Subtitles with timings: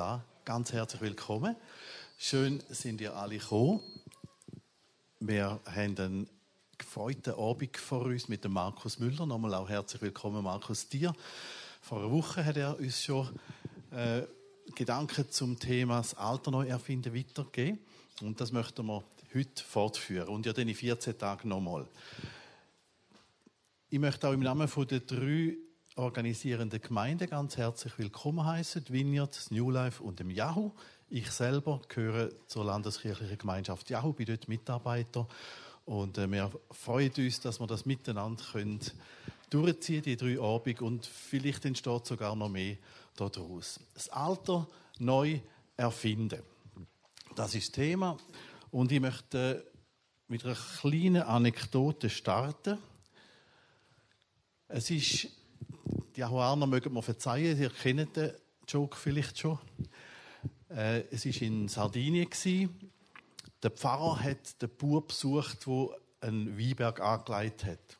[0.00, 0.22] an.
[0.44, 1.56] Ganz herzlich willkommen.
[2.18, 3.80] Schön sind ihr alle gekommen.
[5.20, 6.30] Wir haben einen
[6.78, 9.26] gefreuten Abend vor uns mit dem Markus Müller.
[9.26, 11.12] Nochmal auch herzlich willkommen, Markus, dir.
[11.80, 13.28] Vor einer Woche hat er uns schon
[13.90, 14.22] äh,
[14.74, 17.78] Gedanken zum Thema das Alter neu erfinden weitergegeben.
[18.20, 19.04] Und das möchten wir
[19.34, 20.28] heute fortführen.
[20.28, 21.86] Und ja, dann in 14 Tagen nochmal.
[23.90, 25.56] Ich möchte auch im Namen der drei
[25.96, 30.72] organisierenden Gemeinden ganz herzlich willkommen heißen, Vineyard, New Life und dem Yahoo.
[31.10, 35.28] Ich selber gehöre zur landeskirchlichen Gemeinschaft Yahoo, bin dort Mitarbeiter
[35.84, 38.80] und äh, wir freuen uns, dass wir das miteinander können
[39.50, 42.76] durchziehen, die drei Abend und vielleicht entsteht sogar noch mehr
[43.16, 43.78] daraus.
[43.92, 44.66] Das Alter
[44.98, 45.40] neu
[45.76, 46.42] erfinden.
[47.36, 48.16] Das ist das Thema
[48.70, 49.70] und ich möchte
[50.28, 52.78] mit einer kleinen Anekdote starten.
[54.68, 55.28] Es ist,
[56.16, 58.32] die Ahuaner mögen mir verzeihen, Sie kennen den
[58.68, 59.58] Joke vielleicht schon.
[60.68, 62.28] Äh, es war in Sardinien.
[63.62, 65.88] Der Pfarrer hat den Bub besucht, der
[66.20, 67.98] einen Weinberg angelegt hat.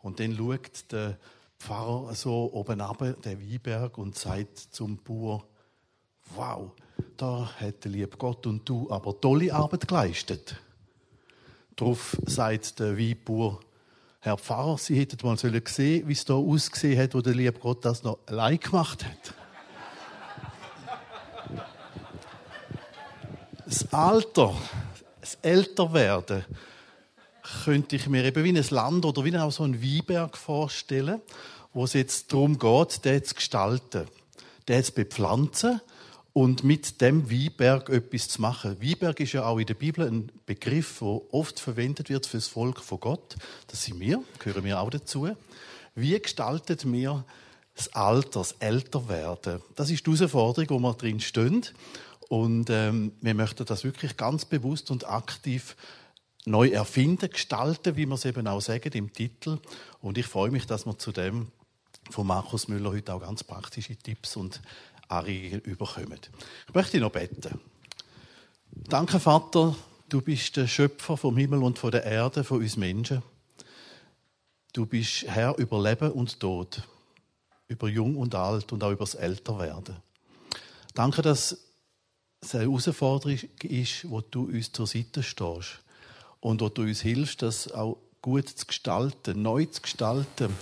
[0.00, 1.18] Und dann schaut der
[1.58, 5.46] Pfarrer so oben ab, den Weinberg, und sagt zum Bauer,
[6.34, 6.72] wow,
[7.16, 10.60] da hat der liebe Gott und du aber tolle Arbeit geleistet.
[11.76, 13.60] Darauf sagt der Weinbauer,
[14.24, 17.84] Herr Pfarrer, Sie hätten mal sehen wie es da ausgesehen hat, wo der liebe Gott
[17.84, 19.34] das noch allein gemacht hat.
[23.66, 24.54] Das Alter,
[25.20, 26.42] das Älterwerden,
[27.64, 31.20] könnte ich mir eben wie ein Land oder wie auch so ein Weinberg vorstellen,
[31.74, 34.08] wo es jetzt darum geht, den zu gestalten,
[34.68, 35.82] den zu bepflanzen
[36.34, 38.76] und mit dem Weinberg etwas zu machen.
[38.82, 42.48] Weinberg ist ja auch in der Bibel ein Begriff, der oft verwendet wird für das
[42.48, 43.36] Volk von Gott.
[43.68, 45.28] Das sind wir, gehören wir auch dazu.
[45.94, 47.24] Wie gestaltet mir
[47.76, 49.62] das Alter, das Älterwerden?
[49.76, 51.66] Das ist die Herausforderung, wo wir drin stehen.
[52.28, 55.76] Und ähm, wir möchten das wirklich ganz bewusst und aktiv
[56.46, 59.60] neu erfinden, gestalten, wie wir es eben auch sagen im Titel.
[60.00, 61.52] Und ich freue mich, dass wir zu dem
[62.10, 64.60] von Markus Müller heute auch ganz praktische Tipps und
[65.14, 66.18] Anregungen überkommen.
[66.68, 67.60] Ich möchte noch beten.
[68.70, 69.76] Danke, Vater,
[70.08, 73.22] du bist der Schöpfer vom Himmel und von der Erde, von uns Menschen.
[74.72, 76.82] Du bist Herr über Leben und Tod,
[77.68, 79.96] über Jung und Alt und auch über das Älterwerden.
[80.94, 81.56] Danke, dass
[82.40, 85.80] es eine Herausforderung ist, wo du uns zur Seite stehst
[86.40, 90.54] und wo du uns hilfst, das auch gut zu gestalten, neu zu gestalten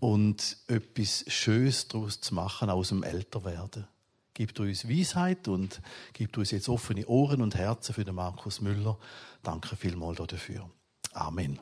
[0.00, 3.86] und etwas Schönes daraus zu machen aus dem Älterwerden.
[4.34, 5.80] Gib uns Weisheit und
[6.12, 8.96] gib uns jetzt offene Ohren und Herzen für den Markus Müller.
[9.42, 10.70] Danke vielmals dafür.
[11.12, 11.58] Amen.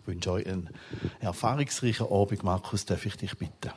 [0.00, 0.70] Ich wünsche euch einen
[1.18, 2.84] erfahrungsreichen Abend, Markus.
[2.84, 3.72] Darf ich dich bitten?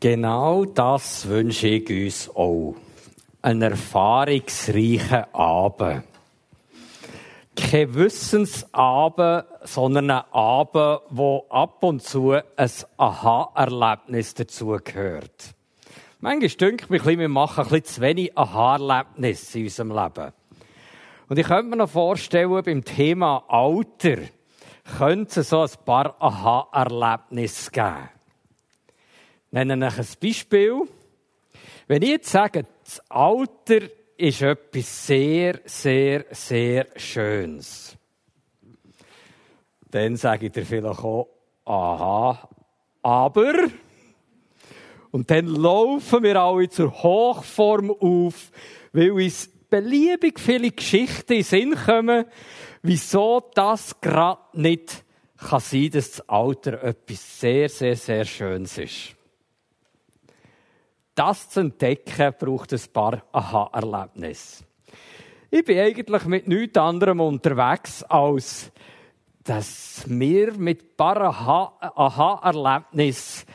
[0.00, 2.76] Genau das wünsche ich uns auch.
[3.42, 6.04] Einen erfahrungsreichen Abend
[7.76, 15.54] kein Wissensabend, sondern ein Abend, wo ab und zu ein Aha-Erlebnis dazugehört.
[16.20, 20.32] Manchmal denke ich wir machen ein bisschen zu wenig Aha-Erlebnisse in unserem Leben.
[21.28, 24.22] Und ich könnte mir noch vorstellen, beim Thema Alter
[24.96, 28.08] könnte es so ein paar Aha-Erlebnisse geben.
[29.48, 30.80] Ich nenne ein Beispiel.
[31.88, 33.80] Wenn ich jetzt sage, das Alter
[34.18, 37.96] ist etwas sehr, sehr, sehr Schönes.
[39.90, 41.28] Dann sage ich dir vielleicht auch,
[41.64, 42.48] aha,
[43.02, 43.54] aber,
[45.10, 48.50] und dann laufen wir alle zur Hochform auf,
[48.92, 52.24] weil uns beliebig viele Geschichten in den Sinn kommen,
[52.82, 55.04] wieso das gerade nicht
[55.36, 59.15] kann sein, dass das Alter etwas sehr, sehr, sehr Schönes ist.
[61.16, 64.64] Das zu entdecken, braucht ein paar Aha-Erlebnisse.
[65.50, 68.70] Ich bin eigentlich mit nichts anderem unterwegs, als
[69.42, 73.46] dass wir mit ein paar Aha-Erlebnissen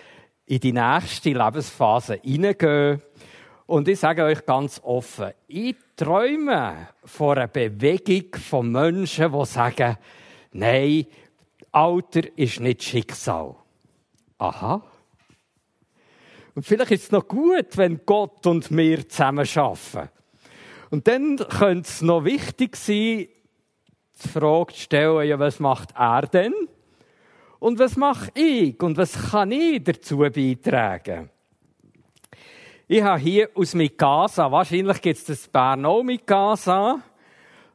[0.47, 3.00] in die nächste Lebensphase hineingehen.
[3.67, 9.97] Und ich sage euch ganz offen, ich träume von einer Bewegung von Menschen, die sagen,
[10.51, 11.06] nein,
[11.71, 13.56] Alter ist nicht Schicksal.
[14.39, 14.81] Aha.
[16.56, 20.09] Und vielleicht ist es noch gut, wenn Gott und wir zusammen arbeiten.
[20.89, 23.27] Und dann könnte es noch wichtig sein,
[24.24, 26.53] die Frage zu stellen, ja, was macht er denn?
[27.59, 28.81] Und was mache ich?
[28.81, 31.30] Und was kann ich dazu beitragen?
[32.88, 37.01] Ich habe hier aus Mikasa, wahrscheinlich gibt es das Bern auch Mikasa,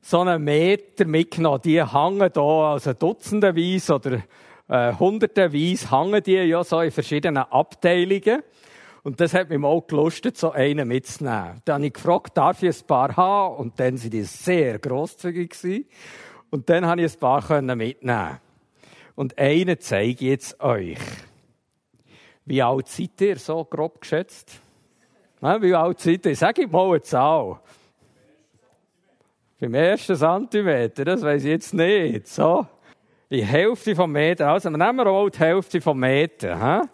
[0.03, 1.63] so einen Meter mitgenommen.
[1.65, 4.23] Die hängen hier also dutzendenweise oder
[4.69, 8.43] äh, hundertenweise hängen die ja so in verschiedenen Abteilungen.
[9.07, 11.63] Und das hat mich mal gelustet, so einen mitzunehmen.
[11.65, 13.55] Dann habe ich gefragt, darf ich ein paar haben?
[13.55, 15.87] Und dann sind die sehr grosszügig gewesen.
[16.51, 18.41] Und dann habe ich ein paar mitnehmen.
[19.15, 20.99] Und einen zeige ich jetzt euch.
[22.47, 24.61] Wie alt seid ihr, so grob geschätzt?
[25.41, 26.35] Wie alt seid ihr?
[26.35, 27.61] Sag ich mal eine Zahl.
[29.61, 32.27] Beim ersten Zentimeter, das weiß ich jetzt nicht.
[32.27, 32.67] So.
[33.31, 34.49] Die Hälfte vom Meter.
[34.49, 36.83] Also, nehmen wir auch die Hälfte vom Meter.
[36.83, 36.89] He?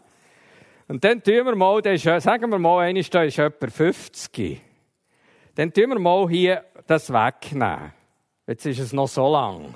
[0.92, 4.60] Und dann tun wir mal, ist, sagen wir mal, einer ist, etwa 50.
[5.54, 7.94] Dann tun wir mal hier das wegnehmen.
[8.46, 9.74] Jetzt ist es noch so lang.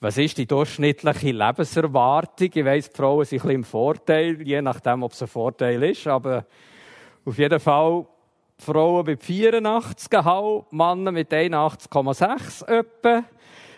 [0.00, 2.50] Was ist die durchschnittliche Lebenserwartung?
[2.52, 5.82] Ich weiss, die Frauen sind ein bisschen im Vorteil, je nachdem, ob es ein Vorteil
[5.82, 6.06] ist.
[6.06, 6.44] Aber
[7.24, 8.06] auf jeden Fall
[8.58, 13.24] Frauen mit 84,5, Männer mit 81,6 etwa.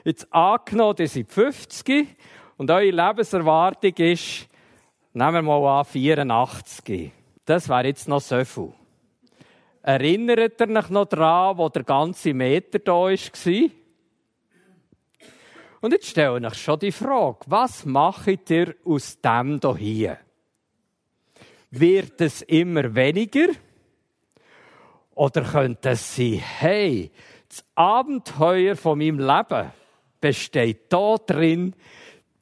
[0.03, 2.09] Jetzt angenommen, die sind 50
[2.57, 4.49] und eure Lebenserwartung ist
[5.17, 7.11] Nehmen wir mal an, 84.
[7.47, 8.75] Das wäre jetzt noch so viel.
[9.81, 13.71] Erinnert ihr euch noch daran, wo der ganze Meter da war?
[15.81, 20.19] Und jetzt stelle ich euch schon die Frage, was macht ihr aus dem hier?
[21.71, 23.55] Wird es immer weniger?
[25.15, 27.11] Oder könnte es sein, hey,
[27.49, 29.73] das Abenteuer von meinem Leben
[30.21, 31.75] besteht da drin,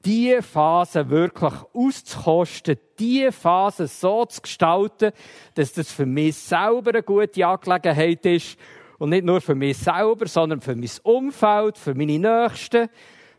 [0.05, 5.11] diese Phase wirklich auszukosten, diese Phase so zu gestalten,
[5.55, 8.57] dass das für mich selber eine gute Angelegenheit ist.
[8.97, 12.87] Und nicht nur für mich selber, sondern für mein Umfeld, für meine Nächsten,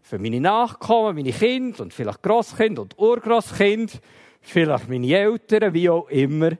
[0.02, 4.00] für meine Nachkommen, meine Kinder und vielleicht Grosskind und Urgroßkind,
[4.40, 6.50] vielleicht meine Eltern, wie auch immer.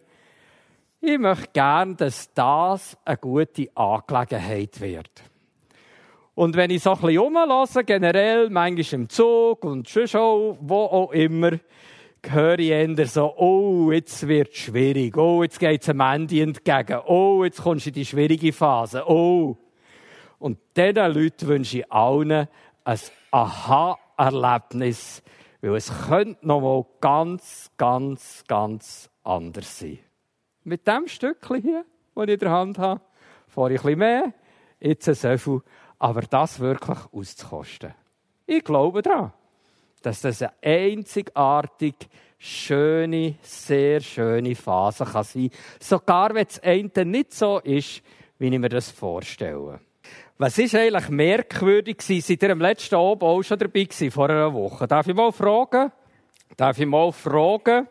[1.01, 5.23] Ich möchte gerne, dass das eine gute Angelegenheit wird.
[6.37, 10.83] Und wenn ich so ein bisschen rumlasse, generell, manchmal im Zug und schon schon, wo
[10.83, 11.53] auch immer,
[12.29, 16.43] höre ich eher so, oh, jetzt wird es schwierig, oh, jetzt geht es am Ende
[16.43, 19.57] entgegen, oh, jetzt kommst du in die schwierige Phase, oh.
[20.39, 22.49] Und diesen Leuten wünsche ich allen
[22.85, 22.99] ein
[23.31, 25.23] Aha-Erlebnis,
[25.63, 30.01] weil es könnte noch mal ganz, ganz, ganz anders sein.
[30.65, 31.85] Mit dem Stückchen hier,
[32.15, 33.01] das ich in der Hand habe,
[33.49, 34.35] fahre ich ein bisschen mehr,
[34.81, 35.63] jetzt so viel
[35.99, 37.95] aber das wirklich auszukosten.
[38.47, 39.33] Ich glaube daran,
[40.03, 41.95] dass das eine einzigartig
[42.39, 45.59] schöne, sehr schöne Phase kann sein kann.
[45.81, 48.03] Sogar wenn das eine nicht so ist,
[48.39, 49.81] wie ich mir das vorstelle.
[50.39, 52.21] Was ist eigentlich merkwürdig gewesen?
[52.21, 54.87] Seid ihr am letzten Abend auch schon dabei gewesen, vor einer Woche?
[54.87, 55.91] Darf ich mal fragen?
[56.57, 57.89] Darf ich mal fragen,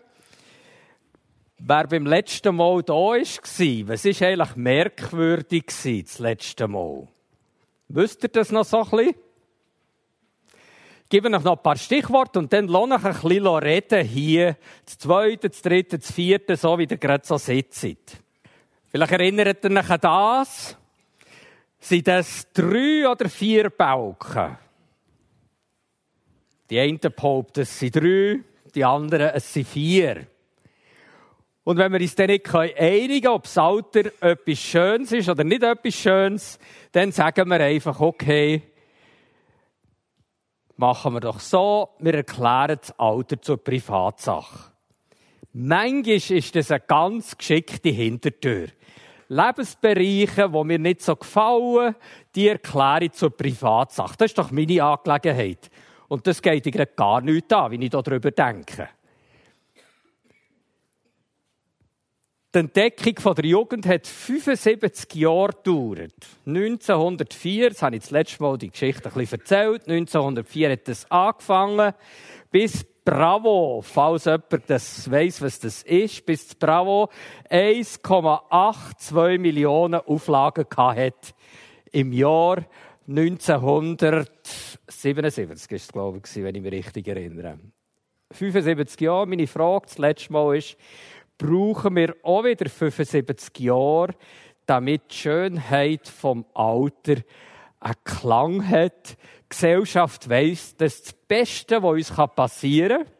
[1.57, 3.17] wer beim letzten Mal da war?
[3.17, 7.07] Was ist eigentlich merkwürdig gewesen, das letzte Mal?
[7.87, 9.15] Wisst ihr das noch so ein bisschen?
[11.03, 14.57] Ich gebe euch noch ein paar Stichworte und dann lohne ich ein bisschen reden hier.
[14.85, 18.17] Das zweite, das dritte, das vierte, so wie ihr gerade so sitzt.
[18.87, 20.77] Vielleicht erinnert ihr euch an das.
[21.79, 24.57] Sind das drei oder vier Balken?
[26.71, 28.39] Die einen behaupten, es sind drei,
[28.73, 30.25] die anderen, es sind vier.
[31.65, 35.43] Und wenn wir uns dann nicht einigen können, ob das Alter etwas Schönes ist oder
[35.43, 36.59] nicht etwas Schönes,
[36.91, 38.61] dann sagen wir einfach, okay,
[40.77, 44.71] machen wir doch so, wir erklären das Alter zur Privatsache.
[45.53, 48.67] Manchmal ist das eine ganz geschickte Hintertür.
[49.27, 51.95] Lebensbereiche, die mir nicht so gefallen,
[52.35, 54.13] die erkläre ich zur Privatsache.
[54.19, 55.71] Das ist doch meine Angelegenheit.
[56.09, 58.89] Und das geht dir gar nicht an, wie ich darüber denke.
[62.55, 66.13] Die Entdeckung der Jugend hat 75 Jahre gedauert.
[66.45, 71.11] 1904, das habe ich das letzte Mal die Geschichte ein bisschen erzählt, 1904 hat es
[71.11, 71.93] angefangen,
[72.51, 77.09] bis Bravo, falls jemand das weiss, was das ist, bis Bravo
[77.49, 81.35] 1,82 Millionen Auflagen hat
[81.91, 82.63] im Jahr
[83.05, 87.59] 1977 ist es, glaube ich, wenn ich mich richtig erinnere.
[88.31, 89.27] 75 Jahre.
[89.27, 90.77] Meine Frage das letzte Mal ist,
[91.37, 94.15] brauchen wir auch wieder 75 Jahre,
[94.65, 97.21] damit die Schönheit vom Alter
[97.79, 99.11] einen Klang hat.
[99.11, 103.15] Die Gesellschaft weiss, dass das Beste, was uns passieren kann,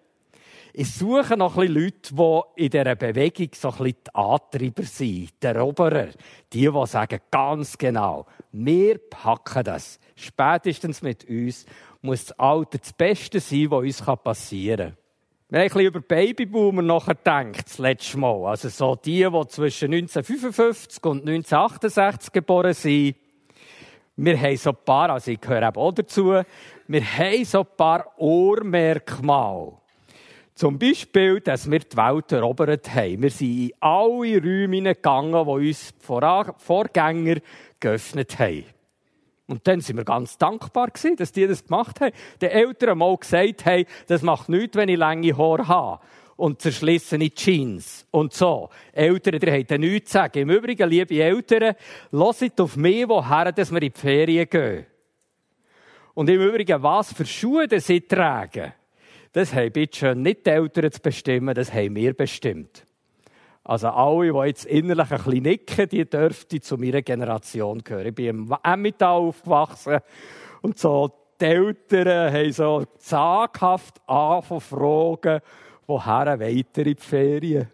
[0.77, 5.29] ich suche noch ein Leute, die in dieser Bewegung so ein bisschen die Antreiber sind,
[5.41, 6.09] die Eroberer.
[6.51, 10.01] Die, die sagen ganz genau, wir packen das.
[10.17, 11.65] Spätestens mit uns
[12.01, 15.04] muss das Alter das Beste sein, was uns passieren kann.
[15.47, 18.47] Wir haben über Babyboomer nachgedacht, das letzte Mal.
[18.47, 23.15] Also so die, die zwischen 1955 und 1968 geboren sind.
[24.15, 26.41] Wir haben so ein paar, also ich gehöre eben auch dazu,
[26.87, 29.73] wir haben so ein paar Ohrmerkmale.
[30.55, 33.21] Zum Beispiel, dass wir die Welt erobert haben.
[33.21, 37.35] Wir sind in alle Räume gegangen, die uns Vorgänger
[37.79, 38.63] geöffnet haben.
[39.47, 42.13] Und dann sind wir ganz dankbar gewesen, dass die das gemacht haben.
[42.41, 46.03] Die Eltern mal gesagt haben, das macht nichts, wenn ich lange Haare habe.
[46.35, 48.07] Und zerschlissene Jeans.
[48.11, 48.69] Und so.
[48.91, 50.39] Eltern, die haben nichts zu sagen.
[50.39, 51.75] Im Übrigen, liebe Eltern,
[52.11, 54.85] hört auf mich, woher, dass wir in die Ferien gehen.
[56.13, 58.73] Und im Übrigen, was für Schuhe sie tragen,
[59.31, 62.85] das haben bitte schon nicht die Eltern zu bestimmen, das haben wir bestimmt.
[63.65, 68.07] Also alle, die jetzt innerlich ein bisschen nicken, die dürften zu meiner Generation gehören.
[68.07, 69.97] Ich bin im Emmental aufgewachsen
[70.61, 75.41] und so die Eltern haben so zaghaft angefangen fragen,
[75.87, 77.67] woher weiter in die Ferien?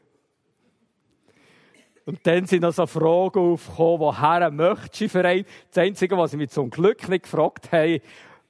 [2.05, 5.45] Und dann sind noch so Fragen aufgekommen, woher möchtest du für einen?
[5.69, 7.99] Das Einzige, was sie mich zum Glück nicht gefragt haben,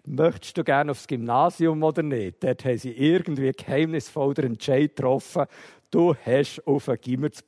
[0.05, 2.43] möchtest du gerne aufs Gymnasium oder nicht?
[2.43, 5.45] Dort haben sie irgendwie geheimnisvoll den Entscheid getroffen,
[5.91, 7.43] du hast auf ein Gimmer zu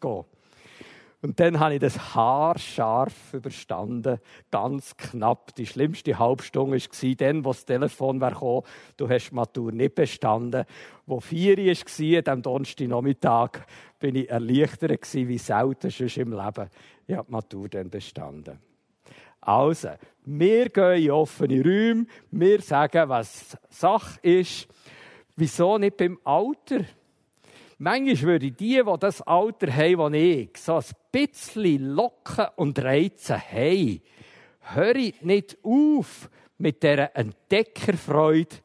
[0.00, 0.24] gehen.
[1.24, 4.18] Und dann habe ich das haarscharf überstanden,
[4.50, 5.54] ganz knapp.
[5.54, 8.60] Die schlimmste Halbstunde war dann, wo das Telefon kam,
[8.98, 10.66] du hast die Matur nicht bestanden.
[11.06, 13.60] Wo vier war, am Donnerstagnachmittag,
[13.98, 16.68] bin ich erleichtert wie selten schon im Leben.
[17.06, 18.58] Ich habe die Matur dann bestanden.
[19.40, 19.92] Also,
[20.26, 24.68] wir gehen in offene Räume, wir sagen, was Sache ist.
[25.36, 26.84] Wieso nicht beim Alter?
[27.78, 33.36] Manchmal würde die, die das Alter haben, das ich, so ein bisschen locken und reizen
[33.36, 34.00] haben,
[34.60, 38.56] hört nicht auf mit dieser Entdeckerfreude.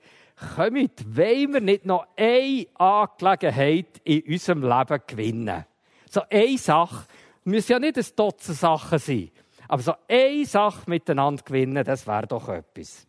[0.56, 5.66] Kommt, wollen wir nicht noch eine Angelegenheit in unserem Leben gewinnen?
[6.10, 7.06] So eine Sache,
[7.44, 9.32] müssen ja nicht ein Dutzend Sachen sein.
[9.68, 13.06] Aber so eine Sache miteinander gewinnen, das wäre doch etwas.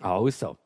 [0.00, 0.58] Also.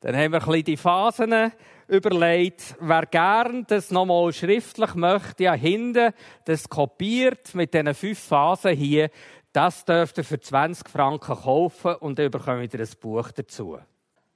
[0.00, 1.52] Dann haben wir ein bisschen die Phasen
[1.88, 2.76] überlegt.
[2.80, 6.12] Wer gern das nochmal schriftlich möchte, ja hinten,
[6.44, 9.10] das kopiert mit diesen fünf Phasen hier,
[9.52, 13.78] das dürft ihr für 20 Franken kaufen und dann bekommt ihr ein Buch dazu.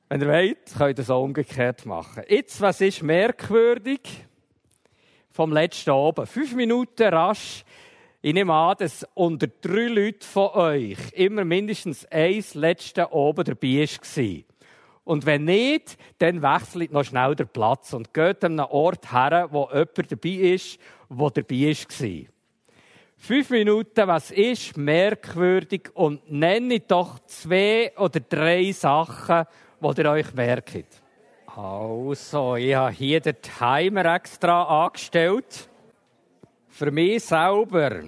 [0.08, 2.24] Wenn ihr wollt, könnt ihr es auch umgekehrt machen.
[2.28, 4.00] Jetzt, was ist merkwürdig
[5.30, 6.28] vom letzten Abend?
[6.28, 7.64] Fünf Minuten rasch
[8.24, 13.84] ich nehme an, dass unter drei Leuten von euch immer mindestens eins letzte oben dabei
[13.84, 14.42] war.
[15.04, 19.48] Und wenn nicht, dann wechselt noch schnell den Platz und geht an einen Ort her,
[19.50, 20.78] wo jemand dabei ist,
[21.10, 22.32] der dabei war.
[23.16, 29.44] Fünf Minuten, was ist merkwürdig und nenne doch zwei oder drei Sachen,
[29.80, 30.86] die ihr euch merkt.
[31.46, 35.68] Also, ich habe hier den Timer extra angestellt.
[36.68, 38.00] Für mich selber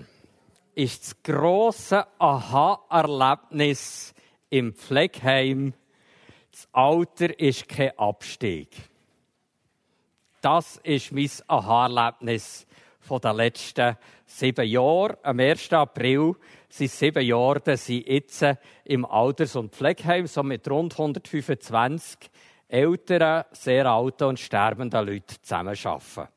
[0.74, 4.14] ist das grosse Aha-Erlebnis
[4.50, 5.74] im Pflegeheim,
[6.64, 8.68] das Alter ist kein Abstieg.
[10.40, 12.66] Das ist mein Aha-Erlebnis
[13.08, 15.16] den letzten sieben Jahren.
[15.22, 15.72] Am 1.
[15.72, 16.34] April
[16.68, 18.44] sind sieben Jahre, dass ich jetzt
[18.84, 22.30] im Alters- und Pflegeheim so mit rund 125
[22.68, 26.28] älteren, sehr alten und sterbenden Leuten zusammenarbeite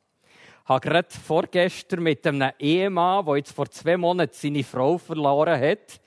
[0.66, 6.02] habe gerade vorgestern mit einem Ehemann, der jetzt vor zwei Monaten seine Frau verloren hat,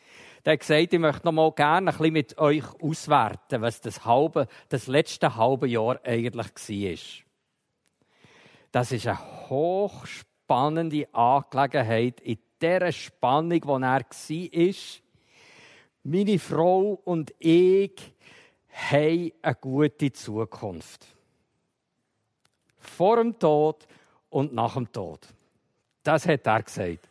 [0.44, 4.04] der hat gesagt, ich möchte noch mal gerne ein bisschen mit euch auswerten, was das,
[4.04, 7.26] halbe, das letzte halbe Jahr eigentlich war.
[8.72, 14.74] Das ist eine hochspannende Angelegenheit in dieser Spannung, wo er war.
[16.02, 18.14] Meine Frau und ich
[18.68, 21.06] haben eine gute Zukunft.
[22.78, 23.86] Vor dem Tod
[24.30, 25.26] und nach dem Tod.
[26.02, 27.09] Das hat er gesagt.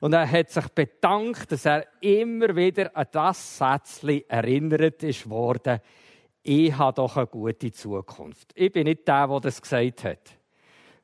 [0.00, 5.80] Und er hat sich bedankt, dass er immer wieder an das Sätzchen erinnert ist worden,
[6.42, 8.52] ich habe doch eine gute Zukunft.
[8.54, 10.38] Ich bin nicht der, der das gesagt hat.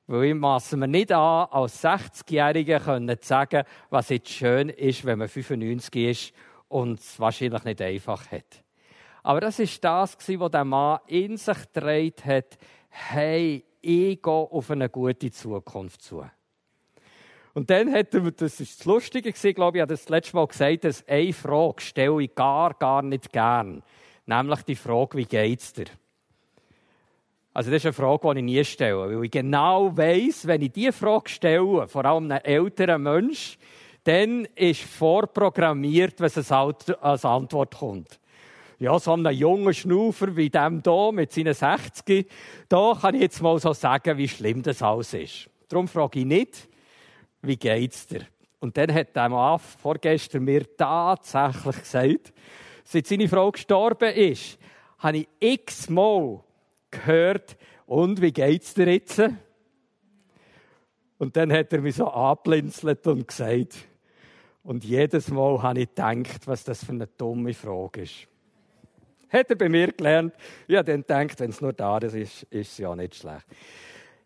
[0.06, 5.18] Weil ich masse mir nicht an, als 60-Jähriger zu sagen, was jetzt schön ist, wenn
[5.18, 6.32] man 95 ist
[6.68, 8.62] und es wahrscheinlich nicht einfach hat.
[9.22, 12.56] Aber das ist das, was der Mann in sich gedreht hat.
[12.88, 16.24] Hey, ich gehe auf eine gute Zukunft zu.
[17.56, 20.46] Und dann hat er, das ist das Lustige gewesen, glaube ich, hat das letzte Mal
[20.46, 23.82] gesagt, dass eine Frage stelle ich gar, gar nicht gern.
[24.26, 25.86] Nämlich die Frage, wie geht's dir?
[27.54, 30.72] Also das ist eine Frage, die ich nie stelle, weil ich genau weiss, wenn ich
[30.72, 33.56] diese Frage stelle, vor allem einem älteren Mensch,
[34.04, 38.20] dann ist vorprogrammiert, was als Antwort kommt
[38.78, 42.30] ja, so einem jungen Schnufer wie dem hier mit seinen 60,
[42.68, 45.48] da kann ich jetzt mal so sagen, wie schlimm das alles ist.
[45.70, 46.68] Darum frage ich nicht,
[47.46, 48.26] wie geht's dir?
[48.58, 52.32] Und dann hat der Mann vorgestern mir tatsächlich gesagt,
[52.84, 54.58] seit seine Frau gestorben ist,
[54.98, 56.40] habe ich x-mal
[56.90, 59.22] gehört, und wie geht's dir jetzt?
[61.18, 63.76] Und dann hat er mich so angeblinzelt und gesagt,
[64.64, 68.26] und jedes Mal habe ich gedacht, was das für eine dumme Frage ist.
[69.28, 70.34] Hat er bei mir gelernt.
[70.66, 73.46] Ja, dann denkt, wenn es nur da ist, ist es ja nicht schlecht.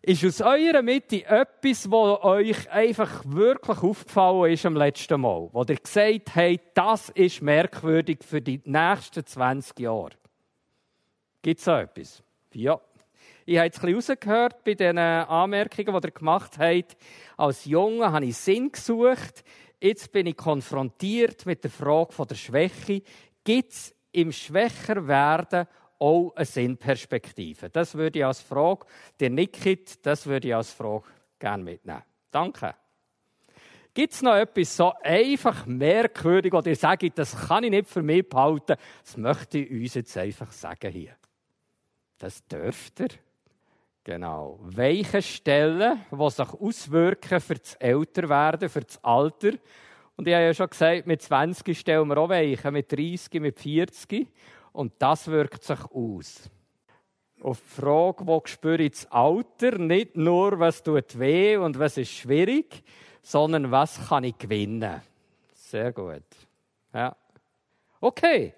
[0.03, 5.47] Ist aus eurer Mitte etwas, was euch einfach wirklich aufgefallen ist am letzten Mal?
[5.51, 10.09] Wo ihr gesagt habt, das ist merkwürdig für die nächsten 20 Jahre?
[11.43, 12.23] Gibt es so etwas?
[12.51, 12.81] Ja.
[13.45, 16.97] Ich habe jetzt ein bisschen rausgehört bei den Anmerkungen, die ihr gemacht habt.
[17.37, 19.43] Als Junge habe ich Sinn gesucht.
[19.79, 23.03] Jetzt bin ich konfrontiert mit der Frage der Schwäche.
[23.43, 25.67] Gibt es im Schwächerwerden
[26.01, 27.69] auch eine Sinnperspektive?
[27.69, 28.85] Das würde ich als Frage,
[29.19, 31.03] der nickt, das würde ich als Frage
[31.39, 32.03] gerne mitnehmen.
[32.31, 32.75] Danke.
[33.93, 38.01] Gibt es noch etwas so einfach merkwürdig, oder ihr sagt, das kann ich nicht für
[38.01, 38.75] mich behalten?
[39.03, 41.15] Das möchte ich uns jetzt einfach sagen hier.
[42.17, 43.09] Das dürft ihr.
[44.03, 44.59] Genau.
[44.63, 49.51] Weiche Stellen, die sich auswirken für das Älterwerden, für das Alter.
[50.15, 53.59] Und ich habe ja schon gesagt, mit 20 stellen wir auch Weichen, mit 30, mit
[53.59, 54.27] 40.
[54.73, 56.49] Und das wirkt sich aus.
[57.41, 61.97] Auf die Frage, wo spüre ich das Alter, nicht nur, was tut weh und was
[61.97, 62.83] ist schwierig,
[63.21, 65.01] sondern was kann ich gewinnen.
[65.53, 66.23] Sehr gut.
[66.93, 67.15] Ja.
[67.99, 68.53] Okay.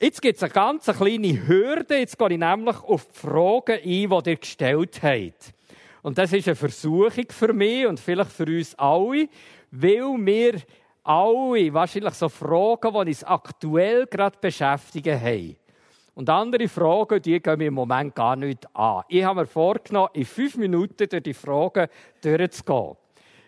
[0.00, 1.98] Jetzt gibt es eine ganz kleine Hürde.
[1.98, 5.54] Jetzt gehe ich nämlich auf die Fragen ein, die ihr gestellt habt.
[6.02, 9.28] Und das ist eine Versuchung für mich und vielleicht für uns alle,
[9.70, 10.60] weil wir
[11.04, 15.56] alle wahrscheinlich so Fragen, die uns aktuell gerade beschäftigen, haben.
[16.14, 19.02] Und andere Fragen, die gehen mir im Moment gar nicht an.
[19.08, 21.88] Ich habe mir vorgenommen, in fünf Minuten durch die Fragen
[22.22, 22.96] durchzugehen.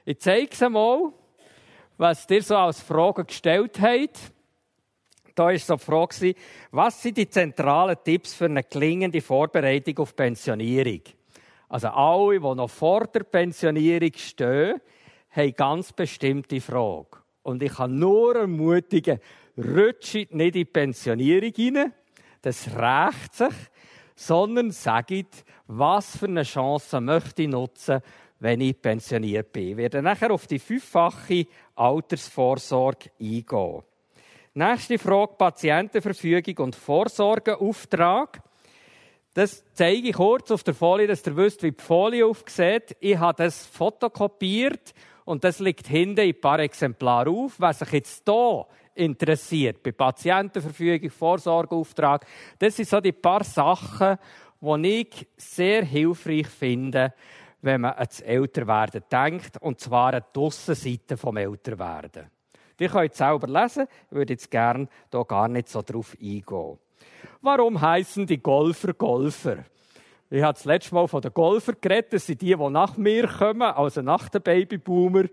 [0.04, 1.12] Ich zeige es einmal,
[1.96, 4.32] was ihr so als Fragen gestellt habt
[5.36, 6.34] da war so die Frage,
[6.70, 11.02] was sind die zentralen Tipps für eine gelingende Vorbereitung auf Pensionierung?
[11.68, 14.80] Also alle, die noch vor der Pensionierung stehen,
[15.30, 17.18] haben ganz bestimmte Fragen.
[17.46, 19.20] Und ich kann nur ermutigen,
[19.56, 21.92] rutscht nicht in die Pensionierung hinein,
[22.42, 23.54] das rächt sich,
[24.16, 28.00] sondern sagt, was für eine Chance möchte ich nutzen,
[28.40, 29.68] wenn ich pensioniert bin.
[29.68, 33.82] Ich werde nachher auf die fünffache Altersvorsorge eingehen.
[34.54, 38.42] Nächste Frage, Patientenverfügung und Vorsorgeauftrag.
[39.34, 42.96] Das zeige ich kurz auf der Folie, dass ihr wisst, wie die Folie aufsieht.
[42.98, 44.94] Ich habe das fotokopiert
[45.26, 47.56] und das liegt hinten in ein paar Exemplare auf.
[47.58, 52.24] Wer sich jetzt hier interessiert, bei Patientenverfügung, Vorsorgeauftrag,
[52.58, 54.16] das sind so die paar Sachen,
[54.60, 57.12] die ich sehr hilfreich finde,
[57.60, 62.30] wenn man ans Älterwerden denkt, und zwar an die Aussenseite vom Älterwerden.
[62.78, 63.88] Die könnt ihr selber lesen.
[64.08, 66.78] Ich würde jetzt gerne hier gar nicht so drauf eingehen.
[67.40, 69.64] Warum heißen die Golfer Golfer?
[70.28, 72.12] Ich habe das letzte Mal von den Golfer geredet.
[72.12, 75.24] Das sind die, die nach mir kommen, also nach den Babyboomer.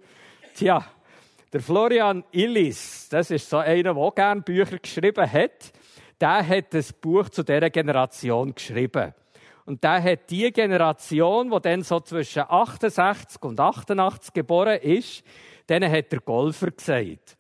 [0.56, 0.86] Tja,
[1.52, 5.72] der Florian Illis, das ist so einer, der gerne Bücher geschrieben hat,
[6.22, 9.16] der hat das Buch zu dieser Generation geschrieben.
[9.66, 15.24] Und der hat die Generation, die dann so zwischen 68 und 88 geboren ist,
[15.70, 17.38] denen hat der Golfer gesagt.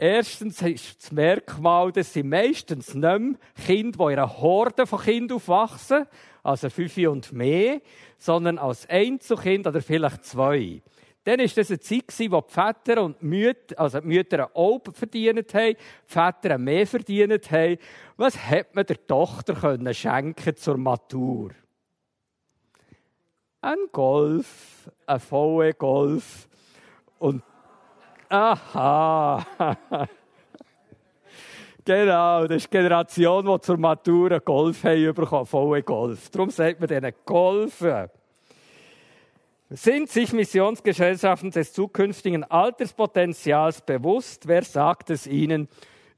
[0.00, 3.34] Erstens ist das Merkmal, dass sie meistens nicht mehr
[3.66, 6.06] Kinder, die in einer Horde von Kindern aufwachsen,
[6.44, 7.80] also fünf und mehr,
[8.16, 10.80] sondern als Einzelkind oder vielleicht zwei.
[11.24, 14.80] Dann war das eine Zeit, wo die Väter und die Mütter, also die Mütter auch
[14.92, 17.78] verdient haben, die Väter mehr verdient haben.
[18.16, 21.50] Was hat man der Tochter können schenken zur Matur?
[23.60, 26.48] Ein Golf, ein VW Golf.
[27.18, 27.42] Und
[28.28, 29.46] aha,
[31.84, 36.30] genau, das ist die Generation, die zur Matur einen Golf haben bekommen, VW Golf.
[36.30, 38.08] Darum sagt man denen Golfen.
[39.70, 44.48] Sind sich Missionsgesellschaften des zukünftigen Alterspotenzials bewusst?
[44.48, 45.68] Wer sagt es ihnen?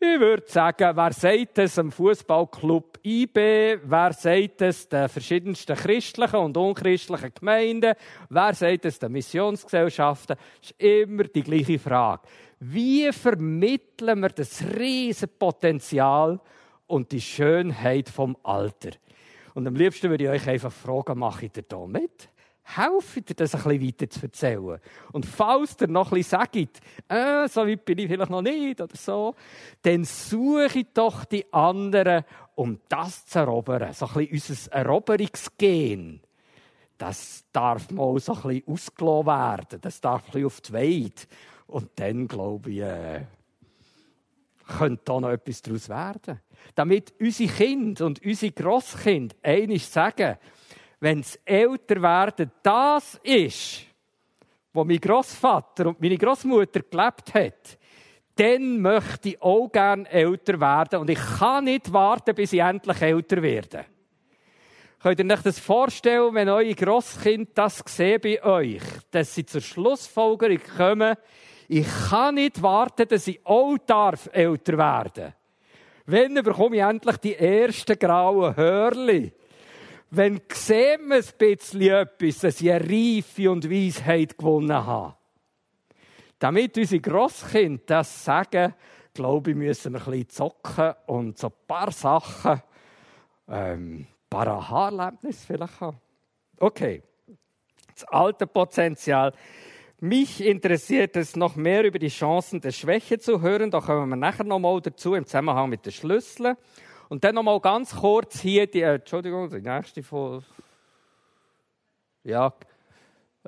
[0.02, 3.80] Ich würde sagen, wer sagt es am Fußballclub IB?
[3.84, 7.92] Wer sagt es den verschiedensten christlichen und unchristlichen Gemeinden?
[8.30, 10.38] Wer sagt es den Missionsgesellschaften?
[10.38, 12.22] Das ist immer die gleiche Frage.
[12.60, 16.40] Wie vermitteln wir das riesige Potenzial
[16.86, 18.92] und die Schönheit vom Alter?
[19.52, 22.29] Und am liebsten würde ich euch einfach fragen, mache ich da mit?
[22.62, 24.78] Helfen dir das ein bisschen weiter zu erzählen.
[25.12, 26.56] Und falls ihr noch bisschen sagt,
[27.08, 29.34] äh, so weit bin ich vielleicht noch nicht oder so,
[29.82, 33.92] dann suche doch die anderen, um das zu erobern.
[33.92, 36.20] So ein bisschen unser Eroberungsgen.
[36.98, 39.80] Das darf mal so ein bisschen ausgelassen werden.
[39.80, 41.22] Das darf ein auf die Weide.
[41.66, 43.24] Und dann, glaube ich, äh,
[44.66, 46.40] könnte da noch etwas daraus werden.
[46.74, 50.36] Damit unsere Kinder und unsere Grosskinder einig sagen,
[51.00, 53.86] wenn es älter werden das ist,
[54.72, 57.78] wo mein Großvater und meine Großmutter gelebt hat,
[58.36, 63.02] dann möchte ich auch gerne älter werden und ich kann nicht warten, bis ich endlich
[63.02, 63.86] älter werde.
[65.02, 69.62] Könnt ihr euch das vorstellen, wenn eure Grosskind das sehen bei euch, dass sie zur
[69.62, 71.16] Schlussfolgerung kommen,
[71.68, 75.32] ich kann nicht warten, dass ich auch darf älter werden.
[76.04, 79.32] Wenn bekomme ich endlich die ersten grauen Hörli?
[80.12, 85.14] Wenn sehen wir ein bisschen etwas, dass ich Reife und Weisheit gewonnen habe?
[86.40, 88.74] Damit unsere Grosskinder das sagen,
[89.14, 92.60] glaube ich, müssen wir ein bisschen zocken und so ein paar Sachen,
[93.48, 96.00] ähm, ein paar Aha-Erlebnisse vielleicht haben.
[96.58, 97.02] Okay.
[97.94, 99.32] Das alte Potenzial.
[100.00, 103.70] Mich interessiert es noch mehr über die Chancen der Schwäche zu hören.
[103.70, 106.56] Da kommen wir nachher noch mal dazu im Zusammenhang mit den Schlüsseln.
[107.10, 110.44] Und dann noch mal ganz kurz hier die, äh, Entschuldigung, die nächste Folie.
[112.22, 112.54] Ja,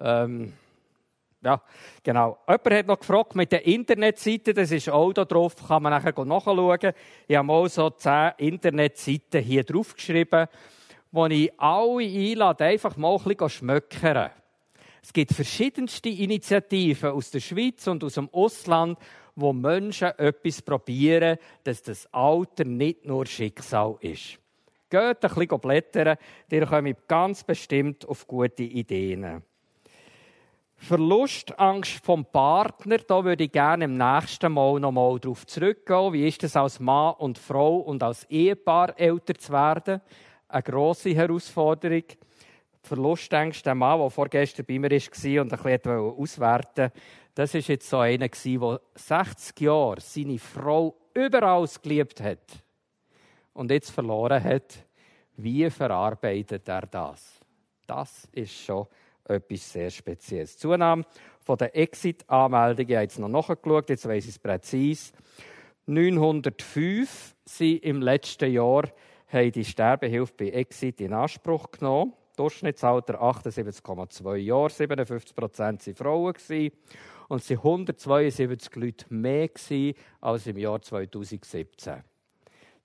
[0.00, 0.52] ähm,
[1.40, 1.62] ja,
[2.02, 2.38] genau.
[2.48, 6.24] Jemand hat noch gefragt mit der Internetseite, das ist auch da drauf, kann man nachher
[6.24, 6.92] nachschauen.
[7.28, 10.48] Ich habe mal so zehn Internetseiten hier draufgeschrieben,
[11.12, 14.30] wo ich alle einlade, einfach mal ein bisschen schmöckern.
[15.00, 18.98] Es gibt verschiedenste Initiativen aus der Schweiz und aus dem Ausland,
[19.34, 24.38] wo Menschen etwas probieren, dass das Alter nicht nur Schicksal ist.
[24.90, 26.18] Geht ein bisschen blättern,
[26.50, 29.42] ihr kommt ganz bestimmt auf gute Ideen.
[30.76, 36.12] Verlustangst vom Partner, da würde ich gerne im nächsten Mal noch mal darauf zurückgehen.
[36.12, 40.00] Wie ist es als Mann und Frau und als Ehepaar älter zu werden?
[40.48, 42.02] Eine grosse Herausforderung.
[42.82, 46.92] Verlustängste, der Mann, der vorgestern bei mir war und ein bisschen auswerten wollte,
[47.34, 52.62] das war jetzt so einer, der 60 Jahre seine Frau überall geliebt hat
[53.54, 54.84] und jetzt verloren hat.
[55.36, 57.40] Wie verarbeitet er das?
[57.86, 58.86] Das ist schon
[59.24, 60.58] etwas sehr Spezielles.
[60.58, 61.04] Zunahme
[61.40, 65.12] von der Exit-Anmeldungen, ich habe jetzt noch nachgeschaut, jetzt weiss ich es präzise.
[65.86, 68.84] 905 sind im letzten Jahr
[69.28, 72.12] haben die Sterbehilfe bei Exit in Anspruch genommen.
[72.36, 76.34] Durchschnittsalter 78,2 Jahre, 57 Prozent waren Frauen.
[77.32, 79.48] Und es waren 172 Leute mehr
[80.20, 82.04] als im Jahr 2017.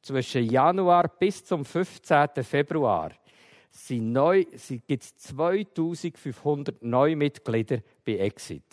[0.01, 2.29] Zwischen Januar bis zum 15.
[2.43, 3.12] Februar
[3.89, 8.63] gibt es 2500 neue Mitglieder bei Exit.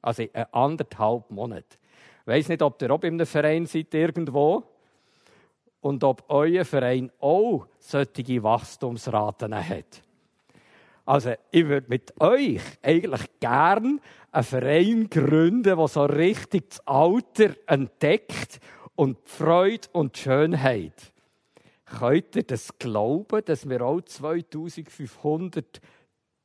[0.00, 1.76] Also in anderthalb Monate.
[2.22, 4.62] Ich weiss nicht, ob ihr auch bei einem Verein seid irgendwo
[5.82, 10.02] und ob euer Verein auch solche Wachstumsraten hat.
[11.04, 17.56] Also, ich würde mit euch eigentlich gern einen Verein gründen, der so richtig das Alter
[17.66, 18.60] entdeckt
[18.94, 21.12] und die Freude und die Schönheit.
[21.84, 25.80] Könnt ihr das glauben, dass wir auch 2500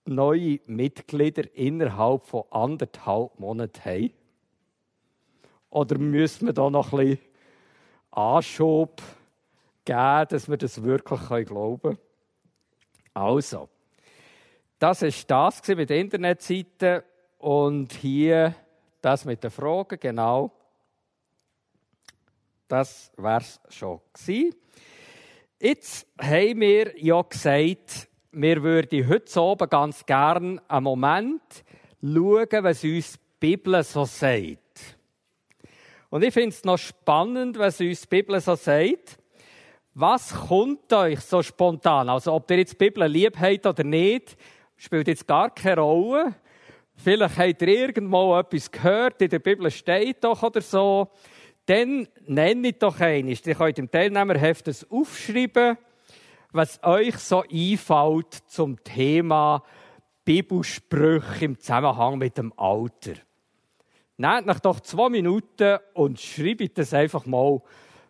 [0.06, 4.12] neue Mitglieder innerhalb von anderthalb Monaten haben?
[5.70, 7.20] Oder müssen wir da noch ein bisschen
[8.12, 9.02] Anschub
[9.86, 11.98] geben, dass wir das wirklich glauben können?
[13.14, 13.70] Also,
[14.80, 17.04] das war das mit der Internetseite
[17.38, 18.56] und hier
[19.02, 20.52] das mit den Fragen, genau.
[22.68, 24.56] Das war es schon gewesen.
[25.60, 31.42] Jetzt haben wir ja gesagt, wir würden heute oben ganz gern einen Moment
[32.02, 34.60] schauen, was uns die Bibel so sagt.
[36.10, 39.18] Und ich finde es noch spannend, was uns die Bibel so sagt.
[39.94, 42.10] Was kommt euch so spontan?
[42.10, 44.38] Also, ob ihr jetzt die Bibel lieb habt oder nicht,
[44.78, 46.36] spielt jetzt gar keine Rolle.
[46.96, 51.10] Vielleicht habt ihr irgendwo etwas gehört, in der Bibel steht doch oder so.
[51.66, 53.46] Dann nenne ich doch eines.
[53.46, 55.78] Ihr könnt im Teilnehmerheft das aufschreiben,
[56.52, 59.64] was euch so einfällt zum Thema
[60.24, 63.14] Bibelsprüche im Zusammenhang mit dem Alter.
[64.18, 67.62] Nehmt nach doch zwei Minuten und schreibt das einfach mal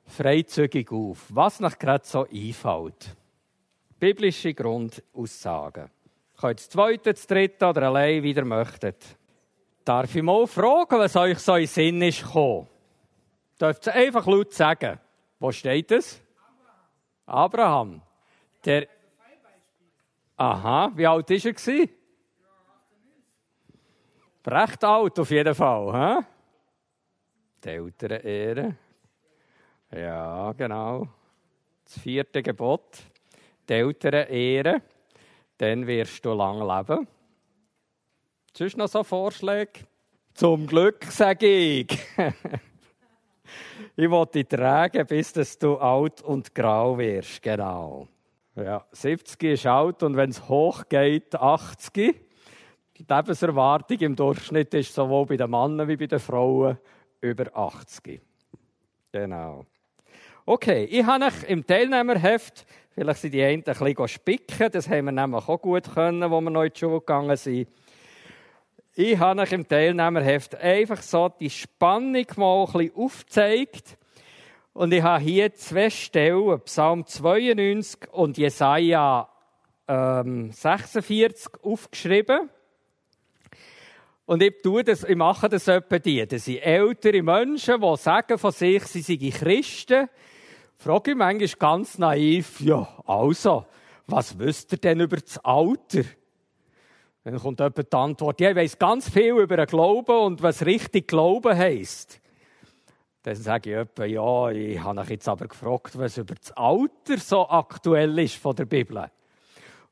[0.06, 3.16] freizügig auf, was nach gerade so einfällt.
[4.00, 5.90] Biblische Grundaussagen.
[6.40, 9.04] Könnt das zweite, das dritte oder allein wieder möchtet.
[9.84, 12.68] Darf ich mal fragen, was euch so in den Sinn ist gekommen?
[13.60, 15.00] Dürft ihr einfach laut sagen.
[15.40, 16.22] Wo steht es?
[17.26, 18.02] Abraham.
[18.64, 18.88] Der.
[20.36, 21.88] Aha, wie alt war er?
[24.50, 25.94] Recht alt auf jeden Fall.
[25.94, 26.26] He?
[27.64, 28.78] Die Eltern ehren.
[29.92, 31.08] Ja, genau.
[31.84, 32.98] Das vierte Gebot.
[33.68, 34.82] Die Eltern ehren.
[35.58, 37.08] Dann wirst du lang leben.
[38.54, 39.72] Sonst noch so Vorschläge?
[40.34, 41.88] Zum Glück, sage ich.
[43.96, 47.42] Ich will dich tragen, bis du alt und grau wirst.
[47.42, 48.08] Genau.
[48.56, 52.16] Ja, 70 ist alt und wenn es hochgeht, 80.
[52.98, 56.78] Die Lebenserwartung im Durchschnitt ist sowohl bei den Männern wie bei den Frauen
[57.22, 58.22] über 80.
[59.12, 59.66] Genau.
[60.46, 62.66] Okay, ich habe euch im Teilnehmerheft,
[62.98, 66.42] vielleicht sind die einen ein bisschen spicken, das haben wir nämlich auch gut können, wo
[66.42, 67.70] wir noch in die Schule gegangen sind.
[68.96, 73.98] Ich habe euch im Teilnehmerheft einfach so die Spannung mal ein bisschen aufgezeigt
[74.74, 79.30] und ich habe hier zwei Stellen, Psalm 92 und Jesaja
[79.88, 82.50] ähm, 46, aufgeschrieben.
[84.26, 86.26] Und ich, tue das, ich mache das etwa die.
[86.26, 90.10] Das sind ältere Menschen, die sagen von sich, sie seien Christen.
[90.80, 93.66] Frage ich manchmal ganz naiv, ja, also,
[94.06, 96.04] was wisst ihr denn über das Alter?
[97.24, 100.66] Dann kommt jemand die Antwort, ja, ich weiss ganz viel über den Glauben und was
[100.66, 102.22] richtig Glauben heisst.
[103.24, 107.18] Dann sage ich etwa, ja, ich habe euch jetzt aber gefragt, was über das Alter
[107.18, 109.04] so aktuell ist von der Bibel.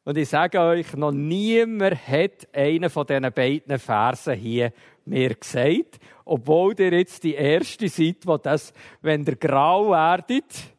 [0.03, 4.71] Und ich sage euch, noch niemand hat einen von diesen beiden Versen hier
[5.03, 8.71] mir gesagt, obwohl ihr jetzt die erste seid, wo das,
[9.01, 10.74] wenn ihr grau werdet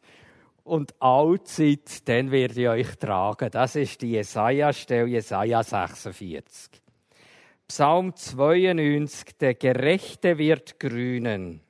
[0.67, 3.49] und alt seid, dann werde ich euch tragen.
[3.51, 6.81] Das ist die Jesaja-Stelle, Jesaja 46.
[7.67, 11.61] Psalm 92, der Gerechte wird grünen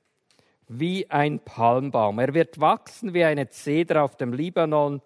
[0.67, 2.19] wie ein Palmbaum.
[2.19, 5.01] Er wird wachsen wie eine Zeder auf dem Libanon.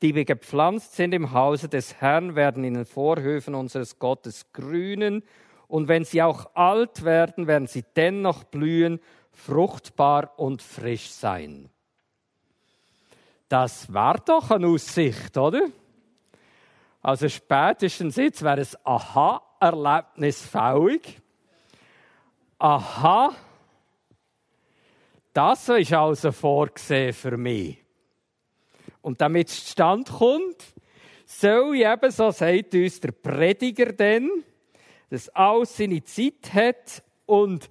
[0.00, 5.24] Die wir gepflanzt sind im Hause des Herrn, werden in den Vorhöfen unseres Gottes grünen.
[5.66, 9.00] Und wenn sie auch alt werden, werden sie dennoch blühen,
[9.32, 11.68] fruchtbar und frisch sein.
[13.48, 15.62] Das war doch eine Aussicht, oder?
[17.00, 21.20] Also spätestens jetzt wäre es Aha-Erlebnis faulig.
[22.58, 23.34] Aha,
[25.32, 27.78] das ist also vorgesehen für mich.
[29.00, 30.64] Und damit es zustande kommt,
[31.24, 34.28] soll ich eben, so sagt uns der Prediger denn,
[35.08, 37.70] dass alles seine Zeit hat und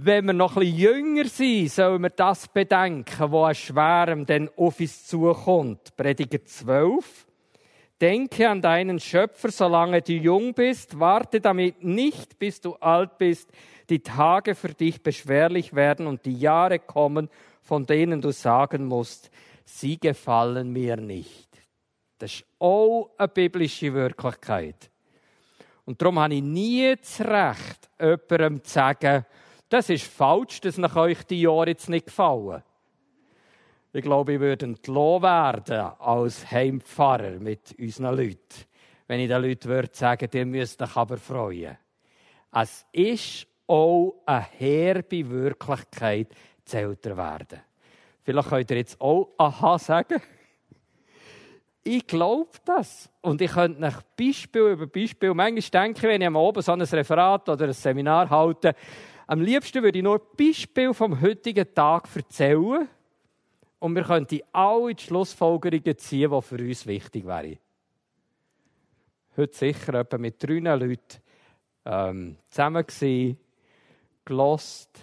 [0.00, 4.78] wenn wir noch ein jünger sind, sollen wir das bedenken, was an Schwerem denn auf
[4.78, 5.96] uns zukommt.
[5.96, 7.26] Prediger 12.
[8.00, 11.00] Denke an deinen Schöpfer, solange du jung bist.
[11.00, 13.50] Warte damit nicht, bis du alt bist,
[13.90, 17.28] die Tage für dich beschwerlich werden und die Jahre kommen,
[17.60, 19.32] von denen du sagen musst,
[19.64, 21.48] sie gefallen mir nicht.
[22.18, 24.90] Das ist auch eine biblische Wirklichkeit.
[25.84, 29.24] Und darum habe ich nie das Recht, jemandem zu sagen,
[29.68, 32.62] das ist falsch, dass nach euch die Jahre jetzt nicht gefallen.
[33.92, 38.64] Ich glaube, ich würde entlohnt werden als Heimpfarrer mit unseren Leuten,
[39.06, 41.78] wenn ich den Leuten würde sagen, ihr müsst euch aber freuen.
[42.52, 46.28] Es ist auch eine herbe Wirklichkeit
[46.64, 47.60] zu älter werden.
[48.22, 50.20] Vielleicht könnt ihr jetzt auch Aha sagen.
[51.82, 53.08] Ich glaube das.
[53.22, 56.72] Und ich könnte nach Beispiel über Beispiel, manchmal denke ich, wenn ich am Abend so
[56.72, 58.74] ein Referat oder ein Seminar halte,
[59.28, 62.88] am liebsten würde ich nur Beispiel vom heutigen Tag erzählen
[63.78, 67.58] und wir könnten alle die Schlussfolgerungen ziehen, die für uns wichtig wären.
[69.36, 71.22] Heute sicher etwa mit drei Leuten
[71.84, 73.38] ähm, zusammen gewesen,
[74.24, 74.98] gelost.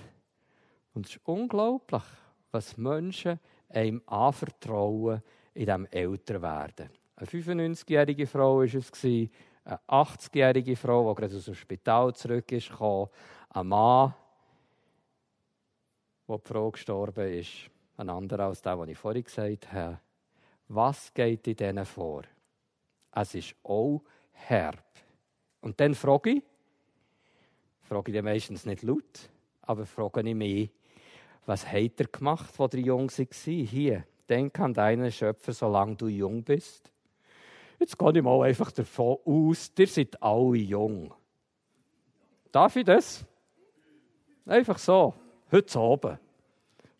[0.95, 2.03] Und es ist unglaublich,
[2.51, 5.21] was Menschen einem anvertrauen
[5.53, 6.89] in diesem Älterwerden.
[7.15, 9.29] Eine 95-jährige Frau war es, eine
[9.87, 12.71] 80-jährige Frau, die gerade aus dem Spital zurück ist,
[13.55, 14.13] ein Mann,
[16.27, 19.99] wo die Frau gestorben ist, ein anderer als der, den ich vorhin gesagt habe.
[20.67, 22.23] Was geht in denen vor?
[23.11, 24.01] Es ist auch
[24.33, 24.83] herb.
[25.61, 26.43] Und dann frage ich,
[27.83, 29.29] frage ich meistens nicht laut,
[29.61, 30.69] aber frage ich mich,
[31.45, 33.25] was hat er gemacht, als er jung war?
[33.45, 36.91] Hier, denk an deinen Schöpfer, solange du jung bist.
[37.79, 41.13] Jetzt gehe ich mal einfach davon aus, ihr seid alle jung.
[42.51, 43.25] Darf ich das?
[44.45, 45.13] Einfach so,
[45.51, 46.19] heute oben.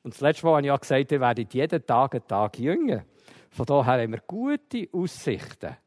[0.03, 3.05] Und das letzte Mal habe ich ja gesagt, ihr werdet jeden Tag einen Tag jünger.
[3.51, 5.77] Von daher haben wir gute Aussichten.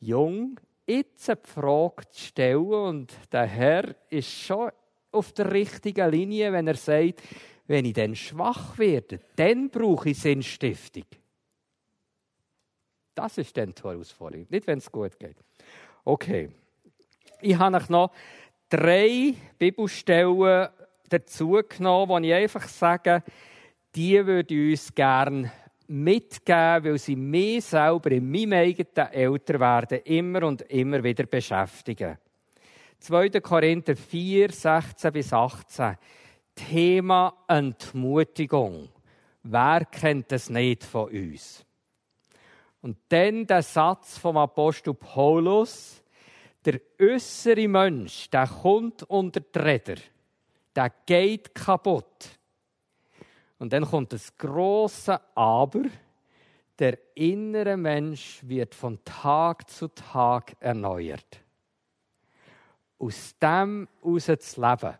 [0.00, 4.70] Jung jetzt eine Frage zu stellen und der Herr ist schon
[5.12, 7.22] auf der richtigen Linie, wenn er sagt,
[7.66, 11.04] wenn ich dann schwach werde, dann brauche ich Sinnstiftung.
[13.14, 15.36] Das ist dann die Herausforderung, nicht wenn es gut geht.
[16.04, 16.50] Okay.
[17.40, 18.10] Ich habe noch
[18.68, 20.68] drei Bibelstellen
[21.08, 23.22] dazu genommen, wo ich einfach sage,
[23.94, 25.52] die würde ich uns gerne
[25.86, 32.18] mitgeben, weil sie mich selber in meinem eigenen Älterwerden immer und immer wieder beschäftigen.
[33.00, 33.28] 2.
[33.40, 35.96] Korinther 4, 16 bis 18.
[36.54, 38.88] Thema Entmutigung.
[39.42, 41.64] Wer kennt das nicht von uns?
[42.80, 46.02] Und dann der Satz vom Apostel Paulus,
[46.64, 49.96] der äußere Mensch, der kommt unter die Räder,
[50.74, 52.30] der geht kaputt.
[53.58, 55.82] Und dann kommt das große Aber,
[56.78, 61.40] der innere Mensch wird von Tag zu Tag erneuert.
[62.98, 64.94] Aus dem heraus zu leben.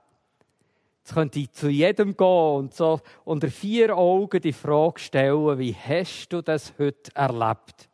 [1.00, 5.74] Jetzt könnte ich zu jedem gehen und so unter vier Augen die Frage stellen, wie
[5.74, 7.88] hast du das heute erlebt?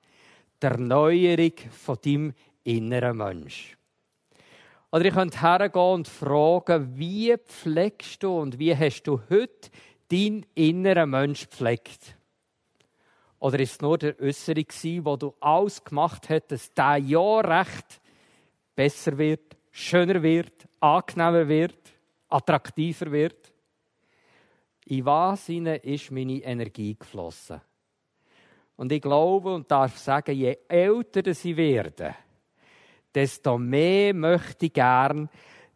[0.62, 3.76] Die Erneuerung von deinem inneren Mensch.
[4.92, 9.70] Oder ich könnte hergehen und fragen, wie pflegst du und wie hast du heute
[10.08, 12.16] deinen inneren Mensch gepflegt?
[13.38, 14.64] Oder ist es nur der Äußere
[15.04, 18.00] wo du alles gemacht hast, dass der ja recht
[18.74, 21.92] besser wird, schöner wird, angenehmer wird,
[22.28, 23.52] attraktiver wird?
[24.86, 27.60] In was ist meine Energie geflossen?
[28.76, 32.14] Und ich glaube und darf sagen, je älter sie werden,
[33.14, 35.28] desto mehr möchte ich gern,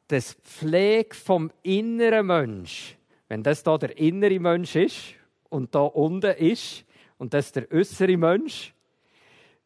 [0.08, 2.96] dass Pflege vom inneren Mensch,
[3.28, 5.14] wenn das da der innere Mensch ist
[5.48, 6.84] und da unten ist,
[7.16, 8.74] und das der äußere Mensch,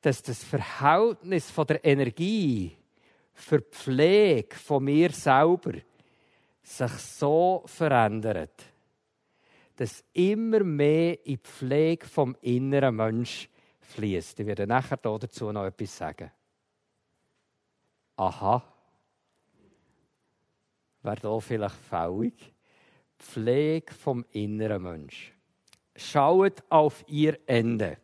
[0.01, 2.77] dass das Verhältnis von der Energie
[3.33, 5.73] für die Pflege von mir selber
[6.63, 8.65] sich so verändert,
[9.77, 13.49] dass immer mehr in die Pflege vom inneren Mensch
[13.81, 14.41] fließt.
[14.41, 16.31] Ich werde nachher dazu noch etwas sagen.
[18.19, 18.63] Aha.
[21.03, 22.53] Wäre da vielleicht fällig?
[23.19, 25.33] Pflege vom inneren Mensch
[25.99, 27.99] schaut auf ihr Ende.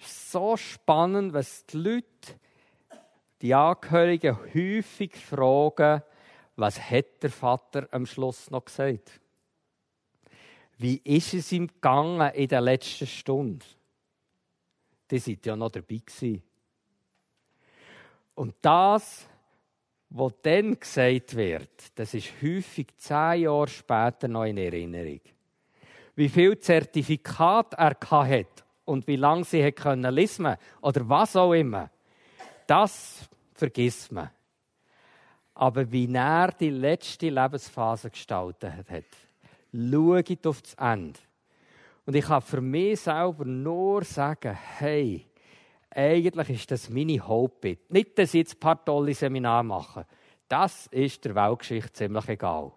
[0.00, 2.38] So spannend, was die Leute,
[3.40, 6.02] die Angehörigen häufig fragen,
[6.56, 9.20] was hat der Vater am Schluss noch gesagt?
[10.76, 13.64] Wie ist es ihm gegangen in der letzten Stunde?
[15.10, 16.42] Die sind ja noch dabei gewesen.
[18.34, 19.26] Und das,
[20.10, 25.20] was dann gesagt wird, das ist häufig zehn Jahre später noch in Erinnerung
[26.16, 31.90] wie viel Zertifikat er hat und wie lange sie können lesen oder was auch immer,
[32.66, 34.30] das vergisst man.
[35.54, 39.04] Aber wie er die letzte Lebensphase gestaltet hat,
[39.72, 41.18] schaut auf das Ende.
[42.06, 45.24] Und ich kann für mich selber nur sagen, hey,
[45.94, 47.78] eigentlich ist das meine Hope.
[47.88, 50.06] Nicht, dass ich jetzt ein paar tolle Seminare mache.
[50.48, 52.72] Das ist der Weltgeschichte ziemlich egal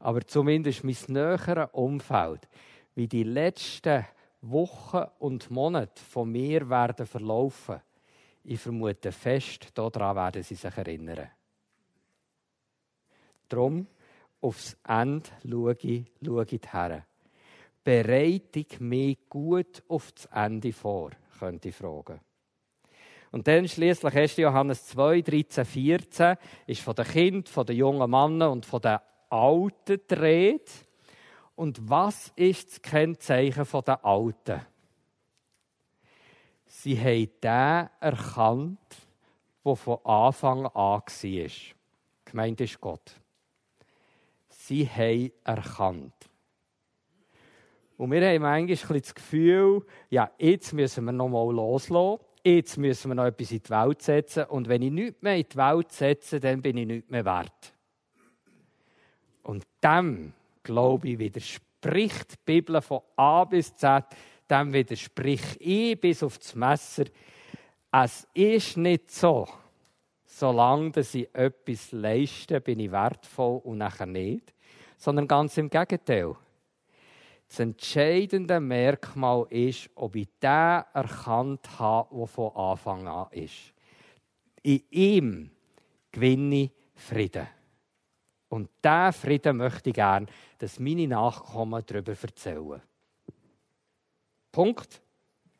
[0.00, 2.48] aber zumindest mein näheres Umfeld,
[2.94, 4.06] wie die letzten
[4.42, 7.80] Wochen und Monate von mir werden verlaufen.
[8.44, 11.28] Ich vermute fest, daran werden sie sich erinnern.
[13.48, 13.86] Darum,
[14.40, 17.04] aufs Ende schaue ich, schaue ich her.
[17.82, 22.20] Bereite ich mich gut auf das Ende vor, könnte fragen.
[23.30, 24.36] Und dann schließlich 1.
[24.38, 28.98] Johannes 2, 13, 14 ist von den Kindern, von den jungen Männern und von den
[29.28, 30.70] Alten dreht.
[31.54, 34.60] Und was ist das Kennzeichen der Alten?
[36.66, 38.96] Sie haben den erkannt,
[39.64, 41.50] der von Anfang an war.
[42.24, 43.12] Gemeint ist Gott.
[44.48, 46.27] Sie haben erkannt.
[47.98, 52.22] Und wir haben manchmal das Gefühl, ja, jetzt müssen wir noch mal loslassen.
[52.44, 54.44] Jetzt müssen wir noch etwas in die Welt setzen.
[54.44, 57.74] Und wenn ich nichts mehr in die Welt setze, dann bin ich nichts mehr wert.
[59.42, 60.32] Und dem,
[60.62, 64.04] glaube ich, widerspricht die Bibel von A bis Z,
[64.48, 67.04] dem widerspricht ich bis auf das Messer.
[67.90, 69.48] Es ist nicht so,
[70.24, 74.54] solange ich etwas leiste, bin ich wertvoll und nachher nicht,
[74.96, 76.36] sondern ganz im Gegenteil.
[77.48, 83.72] Das entscheidende Merkmal ist, ob ich den erkannt habe, der von Anfang an ist.
[84.62, 85.50] In ihm
[86.12, 87.46] gewinne ich Frieden.
[88.48, 90.26] Und diesen Frieden möchte ich gerne,
[90.58, 92.82] dass meine Nachkommen darüber erzählen.
[94.50, 95.00] Punkt.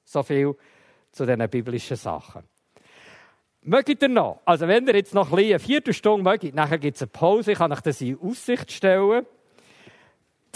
[0.05, 0.57] So viel
[1.12, 2.43] zu diesen biblischen Sachen.
[3.62, 4.41] Mögt ihr noch?
[4.45, 7.59] Also, wenn ihr jetzt noch ein eine Viertelstunde mögt, nachher gibt es eine Pause, ich
[7.59, 9.26] kann euch das in Aussicht stellen.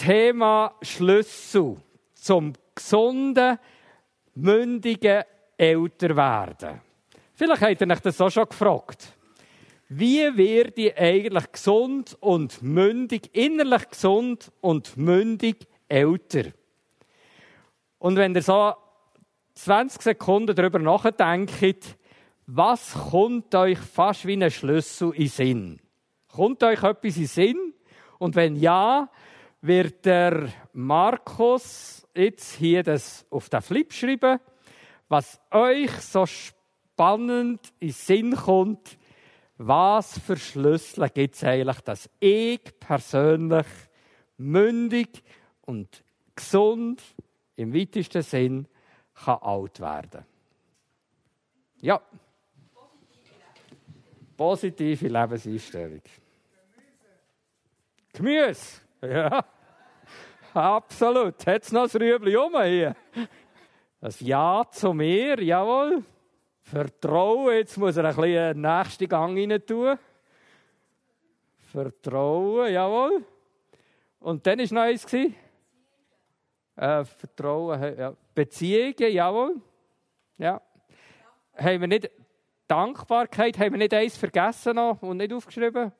[0.03, 1.77] Thema Schlüssel
[2.13, 3.57] zum gesunden,
[4.35, 5.23] mündigen
[5.55, 6.81] Älterwerden.
[7.33, 9.13] Vielleicht habt ihr euch das auch schon gefragt.
[9.87, 16.51] Wie werde ich eigentlich gesund und mündig, innerlich gesund und mündig älter?
[17.97, 18.73] Und wenn ihr so
[19.53, 21.97] 20 Sekunden darüber nachdenkt,
[22.45, 25.79] was kommt euch fast wie ein Schlüssel in Sinn?
[26.27, 27.73] Kommt euch etwas in Sinn?
[28.19, 29.09] Und wenn ja,
[29.63, 34.39] wird der Markus jetzt hier das auf den Flip schreiben,
[35.07, 38.97] was euch so spannend in den Sinn kommt,
[39.57, 43.65] was für Schlüssel gibt es eigentlich, dass ich persönlich
[44.37, 45.23] mündig
[45.61, 46.03] und
[46.35, 47.01] gesund
[47.55, 48.67] im weitesten Sinn
[49.13, 50.25] kann alt werden
[51.79, 52.01] Ja.
[54.35, 56.01] Positive Lebenseinstellung.
[58.11, 58.81] Gemüse.
[59.01, 59.45] Ja.
[60.53, 61.45] Absolut.
[61.47, 62.95] Hat es noch ein Rüebli um hier?
[63.99, 66.03] Das Ja zu mir, jawohl.
[66.61, 69.97] Vertrauen, jetzt muss er ein bisschen den nächsten Gang rein tun.
[71.71, 73.25] Vertrauen, jawohl.
[74.19, 75.11] Und dann war noch eins.
[76.75, 78.13] Äh, Vertrauen, ja.
[78.35, 79.55] Beziehungen, jawohl.
[80.37, 80.61] Ja.
[81.55, 82.11] Haben wir nicht
[82.67, 85.91] Dankbarkeit, haben wir nicht eins vergessen noch und nicht aufgeschrieben?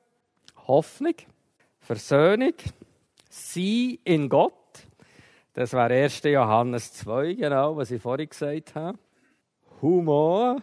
[0.66, 1.14] Hoffnung,
[1.78, 2.54] Versöhnung,
[3.36, 4.52] Sie in Gott.
[5.54, 6.22] Das war 1.
[6.22, 8.96] Johannes 2, genau, was ich vorhin gesagt habe.
[9.82, 10.62] Humor,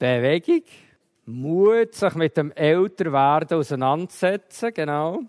[0.00, 0.64] Bewegung,
[1.26, 5.20] Mut, sich mit dem Älterwerden auseinandersetzen, genau.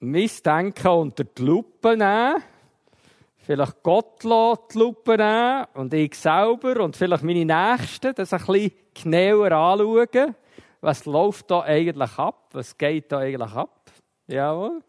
[0.00, 2.42] Missdenken unter die Lupe nehmen.
[3.38, 8.72] Vielleicht Gott die Lupe nehmen und ich selber und vielleicht meine Nächsten das ein bisschen
[8.92, 10.34] genauer anschauen.
[10.82, 12.50] Was läuft da eigentlich ab?
[12.52, 13.90] Was geht da eigentlich ab?
[14.26, 14.82] Jawohl.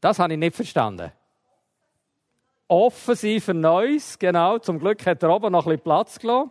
[0.00, 1.12] Das habe ich nicht verstanden.
[2.68, 4.58] Offen sein für Neues, genau.
[4.58, 6.50] Zum Glück hat er oben noch ein bisschen Platz gelassen.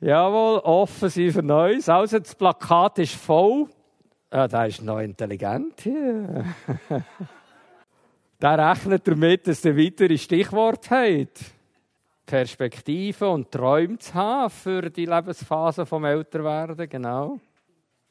[0.00, 1.88] Jawohl, offen sein für Neues.
[1.88, 3.68] Also, das Plakat ist voll.
[4.32, 6.44] Ja, der ist noch intelligent hier.
[8.40, 11.44] der rechnet damit, dass er weitere Stichworte hat.
[12.26, 17.40] Perspektive und Träume zu haben für die Lebensphase vom Älterwerden, genau.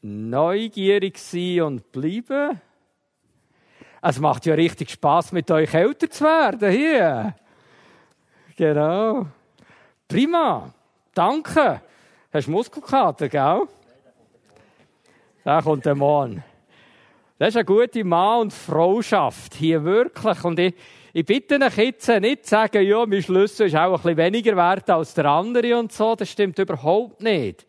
[0.02, 2.60] Neugierig sein und bleiben.
[4.02, 7.36] Es macht ja richtig Spaß, mit euch älter zu werden hier.
[8.56, 9.28] Genau.
[10.08, 10.74] Prima.
[11.14, 11.82] Danke.
[12.32, 13.62] Hast du Muskelkater, gell?
[15.44, 16.44] Da kommt der Mann.
[17.38, 20.44] Das ist eine gute Mann- und Frauschaft hier wirklich.
[20.44, 20.76] Und ich,
[21.14, 24.90] ich bitte euch jetzt nicht zu sagen, ja, mein Schlüssel ist auch ein weniger wert
[24.90, 26.16] als der andere und so.
[26.16, 27.66] Das stimmt überhaupt nicht.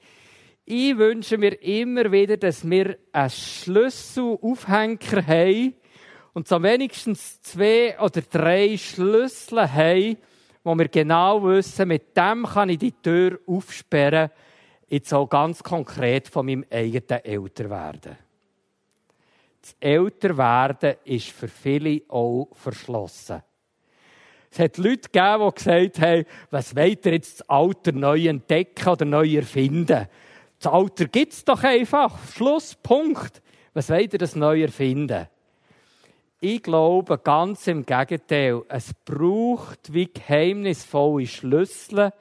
[0.64, 5.74] Ich wünsche mir immer wieder, dass wir einen Schlüsselaufhänger haben,
[6.33, 10.16] und so wenigstens zwei oder drei Schlüssel haben,
[10.62, 14.31] wo wir genau wissen, mit dem kann ich die Tür aufsperren,
[14.89, 18.16] jetzt auch ganz konkret von meinem eigenen Älterwerden.
[19.62, 23.43] Das Älterwerden ist für viele auch verschlossen.
[24.51, 28.89] Es hat Leute gegeben, die gesagt haben, was wollt ihr jetzt das Alter neu entdecken
[28.89, 30.09] oder neu erfinden?
[30.59, 32.18] Das Alter gibt es doch einfach.
[32.35, 33.43] Schluss, Punkt.
[33.74, 35.28] Was wollt ihr das neu erfinden?
[36.43, 38.62] Ich glaube ganz im Gegenteil.
[38.68, 42.14] Es braucht wie geheimnisvolle Schlüssel,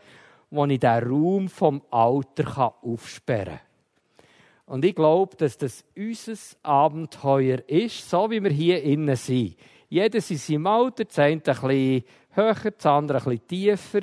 [0.52, 4.26] die ich den Raum vom Alter aufsperren kann.
[4.66, 9.56] Und ich glaube, dass das unser Abenteuer ist, so wie wir hier innen sind.
[9.88, 14.02] Jeder in seinem Alter, das eine ein bisschen höher, das andere ein bisschen tiefer.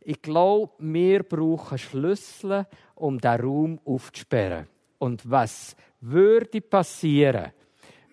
[0.00, 4.66] Ich glaube, wir brauchen Schlüssel, um den Raum aufzusperren.
[4.98, 7.52] Und was würde passieren,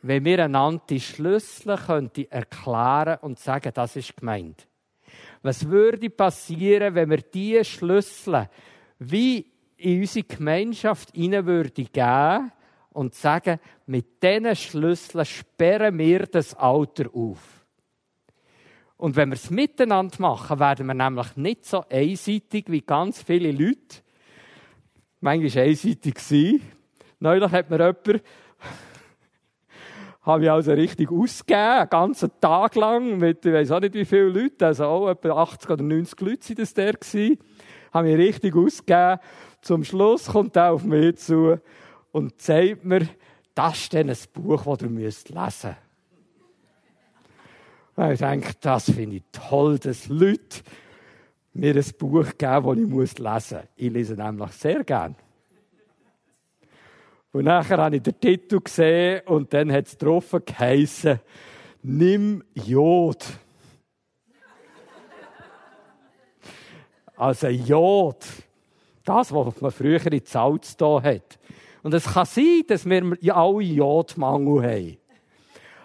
[0.02, 4.68] wenn wir einander die Schlüssel könnten erklären und sagen, das ist gemeint.
[5.42, 8.50] Was würde passieren, wenn wir diese Schlüssel
[9.00, 9.46] wie
[9.78, 12.52] in unsere Gemeinschaft hinein würde geben
[12.92, 17.66] und sagen, mit diesen Schlüsseln sperren wir das Alter auf.
[18.98, 23.54] Und wenn wir es miteinander machen, werden wir nämlich nicht so einseitig wie ganz viele
[23.54, 24.02] Leute.
[25.22, 26.18] Manchmal einseitig.
[27.20, 28.24] Neulich hat mir jemand
[30.22, 34.06] habe ich also richtig ausgegeben, einen ganzen Tag lang, mit, ich weiß auch nicht wie
[34.06, 37.40] viele Leute, also auch etwa 80 oder 90 Leute sind das der gewesen,
[37.94, 39.20] habe ich richtig ausgegeben.
[39.62, 41.60] Zum Schluss kommt er auf mich zu
[42.12, 43.08] und zeigt mir,
[43.56, 45.76] das ist dann ein Buch, das müsst lesen
[47.96, 48.12] müsst.
[48.14, 50.62] Ich denke, das finde ich toll, dass Leute
[51.54, 53.68] mir ein Buch geben, das ich lesen muss.
[53.76, 55.16] Ich lese nämlich sehr gerne.
[57.32, 61.20] Und nachher habe ich den Titel gesehen und dann hat es drauf geheissen,
[61.84, 63.24] nimm Jod.
[67.16, 68.26] Also Jod.
[69.06, 71.40] Das, was man früher in Salz da hat.
[71.84, 74.98] Und es kann sein, dass wir alle Jodmangel haben.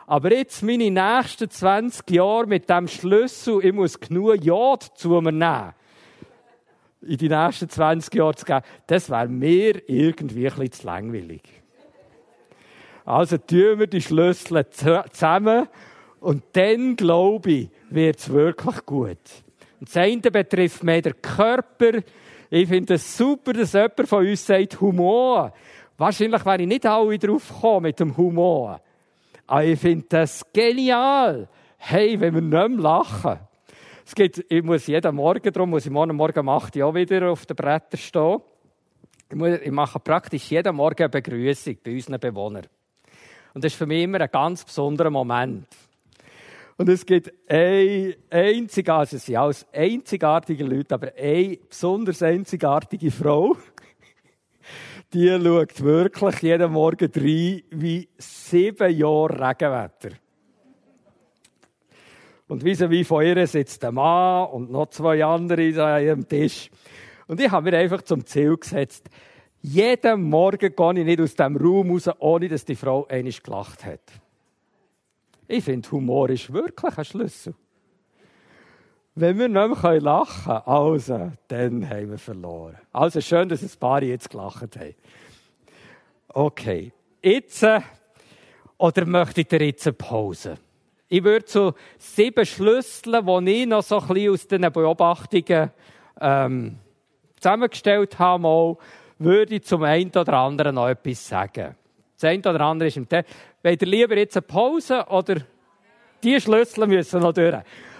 [0.06, 5.32] Aber jetzt meine nächsten 20 Jahre mit dem Schlüssel, ich muss genug Jod zu mir
[5.32, 5.74] nehmen
[7.06, 11.42] in die nächsten 20 Jahre zu geben, das wäre mir irgendwie ein bisschen zu langweilig.
[13.04, 15.68] Also tun wir die Schlüssel zusammen
[16.20, 19.18] und dann, glaube ich, wird es wirklich gut.
[19.78, 22.00] Und das eine betrifft mehr den Körper.
[22.48, 25.52] Ich finde es super, dass jemand von uns sagt, Humor.
[25.98, 28.80] Wahrscheinlich wäre ich nicht alle drauf gekommen mit dem Humor.
[29.46, 31.48] Aber ich finde das genial.
[31.76, 33.38] Hey, wenn wir nicht mehr lachen.
[34.06, 37.30] Es gibt, ich muss jeden Morgen, darum muss ich morgen Morgen um 8 Uhr wieder
[37.30, 38.40] auf den Brettern stehen.
[39.62, 42.66] Ich mache praktisch jeden Morgen eine Begrüßung bei unseren Bewohnern.
[43.54, 45.66] Und das ist für mich immer ein ganz besonderer Moment.
[46.76, 53.10] Und es gibt ein einzigartige, also es sind alles einzigartige Leute, aber eine besonders einzigartige
[53.10, 53.56] Frau,
[55.14, 60.23] die schaut wirklich jeden Morgen rein wie sieben Jahre Regenwetter.
[62.48, 66.70] Und wie wie von ihr sitzt der Mann und noch zwei andere an ihrem Tisch.
[67.26, 69.08] Und ich habe mir einfach zum Ziel gesetzt,
[69.62, 73.82] jeden Morgen gehe ich nicht aus dem Raum raus, ohne dass die Frau einiges gelacht
[73.86, 74.00] hat.
[75.48, 77.54] Ich finde, Humor ist wirklich ein Schlüssel.
[79.14, 82.76] Wenn wir nicht mehr lachen können, also, dann haben wir verloren.
[82.92, 84.94] Also schön, dass ein paar jetzt gelacht haben.
[86.28, 86.92] Okay.
[87.22, 87.80] Jetzt, äh,
[88.76, 90.58] oder möchtet ihr jetzt eine Pause?
[91.08, 95.70] Ich würde so sieben Schlüssel, die ich noch so ein bisschen aus diesen Beobachtungen
[96.20, 96.78] ähm,
[97.38, 98.76] zusammengestellt habe, mal,
[99.18, 101.76] würde ich zum einen oder anderen noch etwas sagen.
[102.14, 103.34] Das eine oder andere ist im Text.
[103.62, 105.36] Wollt ihr lieber jetzt eine Pause oder
[106.22, 107.56] die Schlüssel müssen noch durch?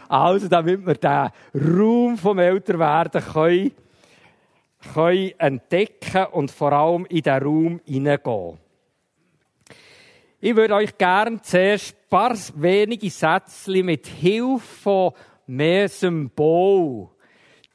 [0.08, 3.72] Also, damit wir den Raum vom Älterwerden können,
[4.92, 8.58] können entdecken und vor allem in diesen Raum hineingehen.
[10.40, 15.12] Ich würde euch gerne zuerst paar wenige Sätze mit Hilfe von
[15.48, 17.08] mehr Symbol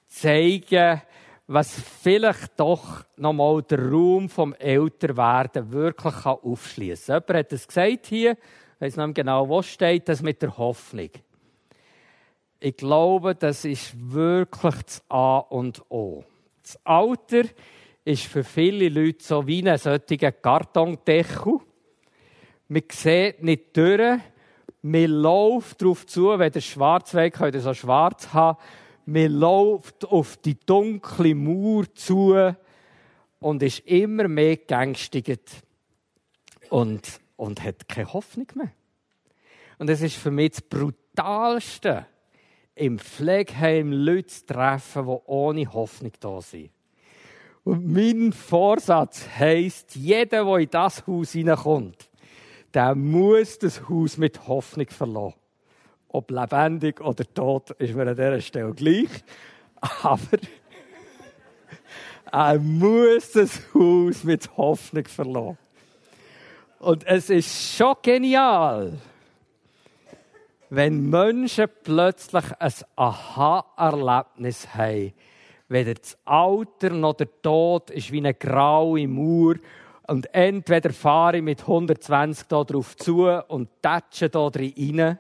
[0.08, 1.02] zeigen,
[1.48, 7.24] was vielleicht doch nochmal den Raum vom Älterwerden wirklich aufschließen kann.
[7.28, 11.10] Jemand hat es gesagt hier, ich weiß nicht genau, wo steht, das mit der Hoffnung.
[12.62, 16.24] Ich glaube, das ist wirklich das A und O.
[16.64, 17.44] Das Alter
[18.06, 21.60] ist für viele Leute so wie ein solcher Kartondeckel.
[22.70, 24.20] Man sieht nicht durch,
[24.84, 28.60] man läuft darauf zu, wenn der Schwarzweg könnt so schwarz haben,
[29.06, 32.56] man läuft auf die dunkle Mauer zu
[33.40, 35.64] und ist immer mehr geängstigt
[36.70, 38.72] und, und hat keine Hoffnung mehr.
[39.80, 42.06] Und es ist für mich das Brutalste,
[42.76, 46.70] im Pflegeheim Leute zu treffen, die ohne Hoffnung da sind.
[47.64, 52.09] Und mein Vorsatz heisst, jeder, der in das Haus hineinkommt,
[52.74, 55.34] der muss das Haus mit Hoffnung verlassen
[56.10, 59.10] ob lebendig oder tot, ist mir an dieser Stelle gleich.
[60.04, 60.40] Aber
[62.32, 65.58] er muss das Haus mit Hoffnung verlassen.
[66.80, 68.94] Und es ist schon genial,
[70.70, 75.14] wenn Menschen plötzlich ein Aha-Erlebnis haben.
[75.68, 79.56] Weder das Alter noch der Tod ist wie eine graue Mauer.
[80.10, 85.20] Und entweder fahre ich mit 120 da drauf zu und tätsche da rein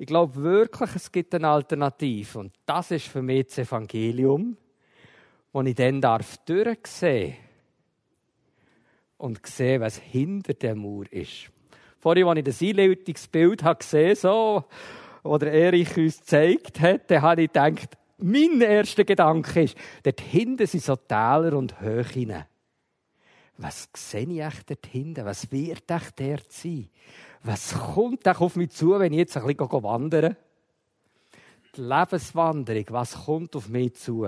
[0.00, 2.38] ich glaube wirklich, es gibt eine Alternative.
[2.38, 4.56] Und das ist für mich das Evangelium,
[5.52, 7.34] wo ich dann darf durchsehen
[9.16, 11.50] und sehen, was hinter der Mauer ist.
[11.98, 14.64] Vorhin, als ich das Einleitungsbild gesehen habe, so,
[15.24, 20.20] das der Erich uns gezeigt hat, dann habe ich gedacht, mein erster Gedanke ist, dort
[20.20, 22.44] hinten sind so Täler und Höhen.
[23.58, 25.24] Was sehe ich echt dort hinten?
[25.24, 26.88] Was wird echt dort sein?
[27.42, 30.36] was kommt da auf mich zu, wenn ich jetzt ein bisschen wandere?
[31.76, 34.26] Die Lebenswanderung, was kommt auf mich zu?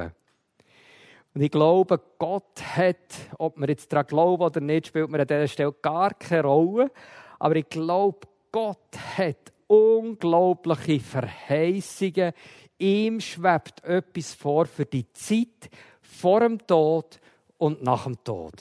[1.33, 2.97] Und ich glaube, Gott hat,
[3.39, 6.91] ob wir jetzt daran glauben oder nicht, spielt mir an dieser Stelle gar keine Rolle.
[7.39, 12.33] Aber ich glaube, Gott hat unglaubliche Verheißungen.
[12.79, 15.71] Ihm schwebt etwas vor für die Zeit
[16.01, 17.21] vor dem Tod
[17.59, 18.55] und nach dem Tod.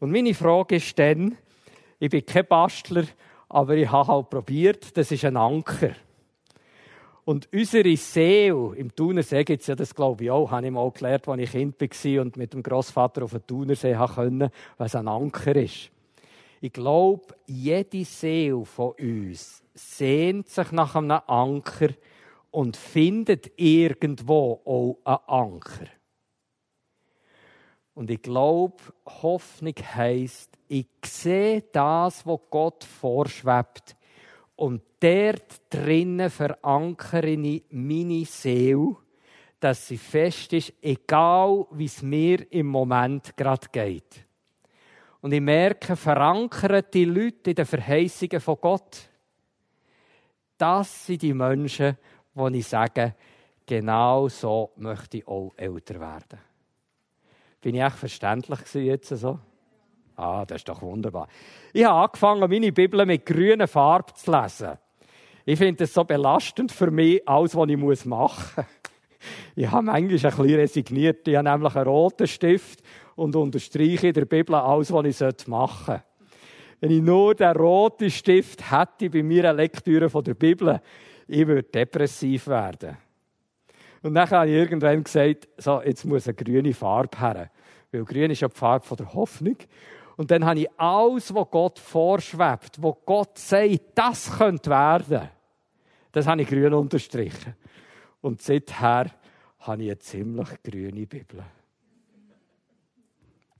[0.00, 1.36] Und meine Frage ist dann,
[1.98, 3.04] ich bin kein Bastler
[3.50, 5.90] aber ich habe halt probiert, das ist ein Anker.
[7.24, 10.90] Und unsere Seele, im Thunersee gibt es ja das, glaube ich, auch, habe ich mal
[10.90, 15.08] gelernt, als ich Kind war und mit dem Großvater auf den Thunersee konnte, was ein
[15.08, 15.90] Anker ist.
[16.60, 21.88] Ich glaube, jede Seele von uns sehnt sich nach einem Anker
[22.52, 25.86] und findet irgendwo auch einen Anker.
[28.00, 33.94] Und ich glaube, Hoffnung heisst, ich sehe das, was Gott vorschwebt.
[34.56, 38.96] Und dort drinnen verankere ich meine Seele,
[39.60, 44.24] dass sie fest ist, egal wie es mir im Moment gerade geht.
[45.20, 49.10] Und ich merke, verankern die Leute in den Verheißungen von Gott.
[50.56, 51.98] Das sind die Menschen,
[52.34, 53.14] die ich sage,
[53.66, 56.49] genau so möchte ich auch älter werden.
[57.60, 59.38] Bin ich echt verständlich jetzt so?
[60.16, 61.28] Ah, das ist doch wunderbar.
[61.72, 64.78] Ich habe angefangen, meine Bibel mit grüner Farbe zu lesen.
[65.44, 68.66] Ich finde es so belastend für mich, alles, was ich machen muss.
[69.54, 71.28] Ich habe manchmal ein bisschen resigniert.
[71.28, 72.82] Ich habe nämlich einen roten Stift
[73.16, 76.04] und unterstreiche in der Bibel alles, was ich machen sollte.
[76.80, 80.80] Wenn ich nur den roten Stift hätte bei meiner Lektüre der Bibel,
[81.28, 82.96] ich würde depressiv werden.
[84.02, 87.50] Und dann habe ich irgendwann gesagt, so, jetzt muss eine grüne Farbe her.
[87.92, 89.56] Weil grün ist ja die Farbe der Hoffnung.
[90.16, 95.28] Und dann habe ich alles, was Gott vorschwebt, wo Gott sagt, das könnte werden,
[96.12, 97.54] das habe ich grün unterstrichen.
[98.20, 99.10] Und seither
[99.60, 101.42] habe ich eine ziemlich grüne Bibel.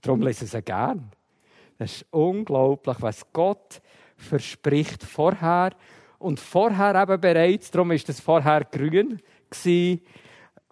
[0.00, 1.10] Darum lese ich sie gern.
[1.78, 3.80] Das ist unglaublich, was Gott
[4.16, 5.70] verspricht vorher.
[6.18, 10.02] Und vorher eben bereits, darum ist das vorher grün gewesen,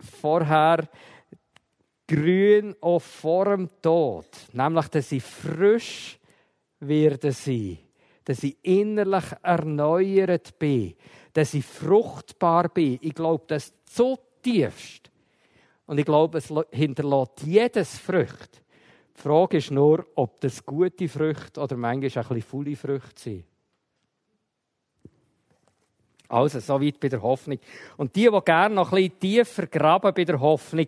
[0.02, 0.88] vorher
[2.06, 4.26] grün auch vor dem Tod.
[4.52, 6.18] Nämlich, dass ich frisch
[6.80, 7.78] werde sein.
[8.24, 10.94] Dass ich innerlich erneuert bin.
[11.32, 12.98] Dass ich fruchtbar bin.
[13.02, 15.10] Ich glaube, das zutiefst.
[15.86, 18.62] Und ich glaube, es hinterlässt jedes Frucht.
[19.16, 23.44] Die Frage ist nur, ob das gute Früchte oder manchmal ein bisschen faule Früchte sind.
[26.28, 27.58] Also, so weit bei der Hoffnung.
[27.96, 30.86] Und die, die gerne noch ein bisschen tiefer graben bei der Hoffnung,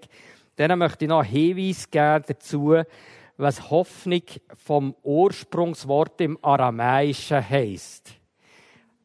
[0.58, 2.76] denen möchte ich noch einen Hinweis geben dazu,
[3.38, 4.22] was Hoffnung
[4.54, 8.10] vom Ursprungswort im Aramäischen heisst.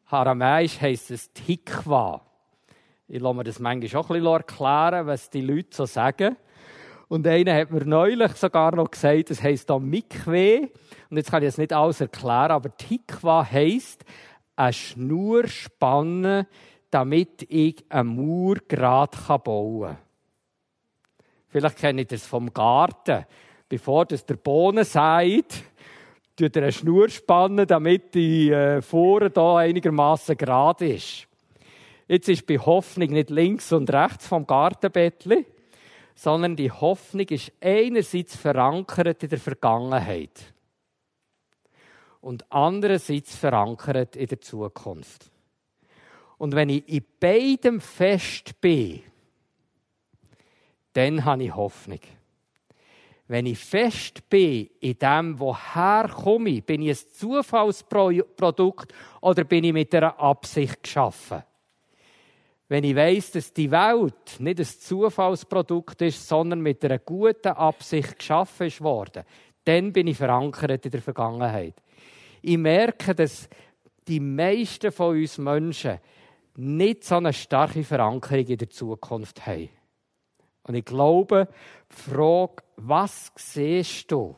[0.08, 2.20] Aramäisch heisst es Tikva.
[3.08, 6.36] Ich lasse mir das manchmal auch ein bisschen erklären, was die Leute so sagen.
[7.08, 10.70] Und einer hat mir neulich sogar noch gesagt, es heisst da Mikwe.
[11.08, 14.04] Und jetzt kann ich es nicht alles erklären, aber Tikva heisst,
[14.56, 16.46] eine Schnur spannen,
[16.90, 19.98] damit ich eine Mauer gerade bauen kann.
[21.48, 23.24] Vielleicht kennt ihr das vom Garten.
[23.68, 25.64] Bevor das der Bohnen sagt,
[26.36, 31.26] tut er eine Schnur spannen, damit die äh, Fuhre da einigermaßen gerade ist.
[32.08, 35.44] Jetzt ist bei Hoffnung nicht links und rechts vom Gartenbettli,
[36.14, 40.54] sondern die Hoffnung ist einerseits verankert in der Vergangenheit
[42.26, 45.30] und andererseits verankert in der Zukunft.
[46.38, 49.00] Und wenn ich in beidem fest bin,
[50.94, 52.00] dann habe ich Hoffnung.
[53.28, 59.62] Wenn ich fest bin in dem, woher komme ich, bin ich ein Zufallsprodukt oder bin
[59.62, 61.44] ich mit einer Absicht geschaffen?
[62.66, 68.18] Wenn ich weiß, dass die Welt nicht ein Zufallsprodukt ist, sondern mit einer guten Absicht
[68.18, 69.22] geschaffen ist worden,
[69.62, 71.74] dann bin ich verankert in der Vergangenheit.
[72.42, 73.48] Ich merke, dass
[74.06, 75.98] die meisten von uns Menschen
[76.56, 79.68] nicht so eine starke Verankerung in der Zukunft haben.
[80.62, 81.48] Und ich glaube,
[81.90, 84.36] die Frage, was siehst du,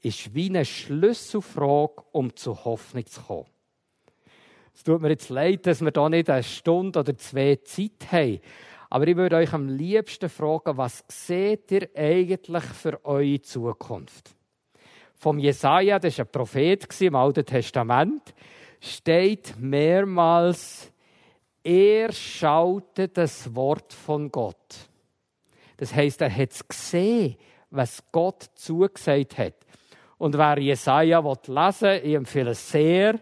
[0.00, 3.46] ist wie eine Schlüsselfrage, um zur Hoffnung zu kommen.
[4.74, 8.40] Es tut mir jetzt leid, dass wir da nicht eine Stunde oder zwei Zeit haben.
[8.90, 14.34] Aber ich würde euch am liebsten fragen, was seht ihr eigentlich für eure Zukunft?
[15.22, 18.34] Vom Jesaja, das war ein Prophet im Alten Testament,
[18.80, 20.90] steht mehrmals,
[21.62, 24.88] er schaute das Wort von Gott.
[25.76, 27.36] Das heißt, er hat es gesehen,
[27.70, 29.54] was Gott zugesagt hat.
[30.18, 33.20] Und wer Jesaja lesen will, ich empfehle es sehr,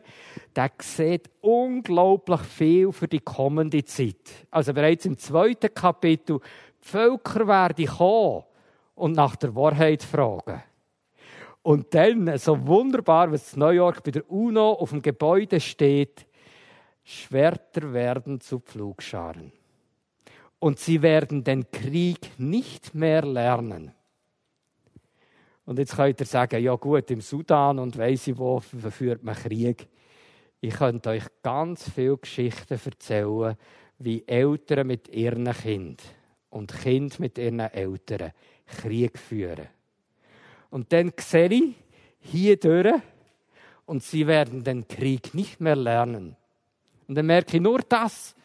[0.57, 4.47] der sieht unglaublich viel für die kommende Zeit.
[4.51, 8.45] Also bereits im zweiten Kapitel, die Völker werden kommen
[8.95, 10.63] und nach der Wahrheit fragen.
[11.63, 16.27] Und dann, so wunderbar, was in New York bei der UNO auf dem Gebäude steht,
[17.03, 19.53] Schwerter werden zu Pflugscharen.
[20.59, 23.93] Und sie werden den Krieg nicht mehr lernen.
[25.65, 29.35] Und jetzt könnt ihr sagen, ja gut, im Sudan und weiss ich wo führt man
[29.35, 29.89] Krieg.
[30.61, 33.57] Ich könnte euch ganz viele Geschichten erzählen,
[33.99, 35.97] wie Eltern mit ihren Kindern
[36.51, 38.33] und Kinder mit ihren Eltern
[38.67, 39.69] Krieg führen.
[40.71, 41.75] Und dann sehe ich
[42.21, 42.95] hier durch
[43.87, 46.37] und sie werden den Krieg nicht mehr lernen.
[47.09, 48.37] Und dann merke ich, nur das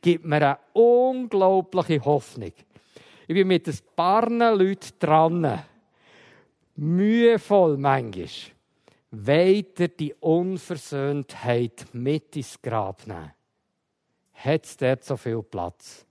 [0.00, 2.52] gibt mir eine unglaubliche Hoffnung.
[3.26, 5.62] Ich bin mit ein paar Leuten dran,
[6.76, 8.28] mühevoll manchmal,
[9.10, 13.32] weiter die Unversöhntheit mit ins Grab nehmen.
[14.34, 16.04] Hat es dort so viel Platz?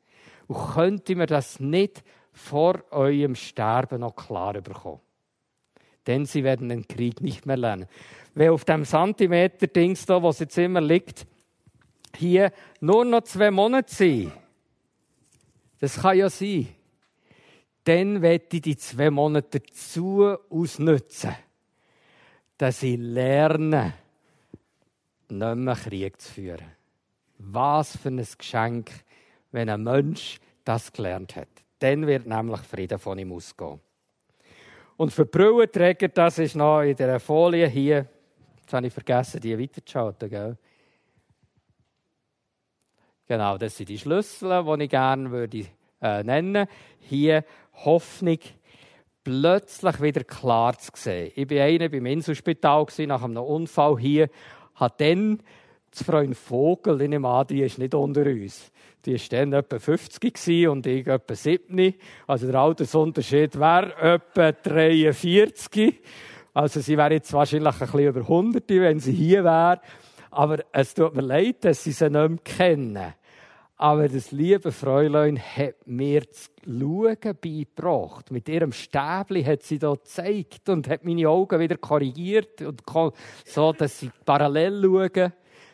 [0.48, 2.04] Und könnt ihr mir das nicht
[2.34, 5.02] vor eurem Sterben noch klar bekommen?
[6.08, 7.88] Denn sie werden den Krieg nicht mehr lernen.
[8.34, 11.26] Wenn auf dem Zentimeter-Dings da, wo es jetzt immer liegt,
[12.16, 14.32] hier nur noch zwei Monate sind,
[15.80, 16.68] das kann ja sein,
[17.84, 21.36] dann werde ich die zwei Monate dazu ausnutzen,
[22.58, 23.94] dass ich lerne,
[25.30, 26.66] nicht mehr Krieg zu führen.
[27.40, 28.92] Was für ein Geschenk,
[29.52, 31.48] wenn ein Mensch das gelernt hat.
[31.80, 33.80] Dann wird nämlich Frieden von ihm ausgehen.
[35.02, 38.06] Und für Brillenträger, das ist noch in der Folie hier.
[38.60, 40.30] Jetzt habe ich vergessen, die weiterzuschalten.
[40.30, 40.58] Gell?
[43.26, 45.66] Genau, das sind die Schlüssel, die ich gerne würde,
[46.04, 46.72] äh, nennen würde.
[47.00, 47.46] Hier
[47.84, 48.38] Hoffnung,
[49.24, 51.32] plötzlich wieder klar zu sehen.
[51.34, 54.30] Ich war einer beim Inselspital nach einem Unfall hier,
[54.76, 55.42] hat dann
[55.92, 58.72] zu Freund Vogel, ich nehme an, die ist nicht unter uns.
[59.06, 61.94] Die war dann etwa 50 und ich etwa 7.
[62.28, 66.00] Also der Altersunterschied wäre etwa 43.
[66.54, 69.82] Also sie wäre jetzt wahrscheinlich ein bisschen über 100, wenn sie hier wäre.
[70.30, 73.14] Aber es tut mir leid, dass sie sie nicht mehr kennen.
[73.82, 78.30] Aber das liebe Fräulein hat mir das Schauen beigebracht.
[78.30, 82.84] Mit ihrem Stäbli hat sie da gezeigt und hat meine Augen wieder korrigiert, und
[83.44, 85.34] so dass sie parallel schauen.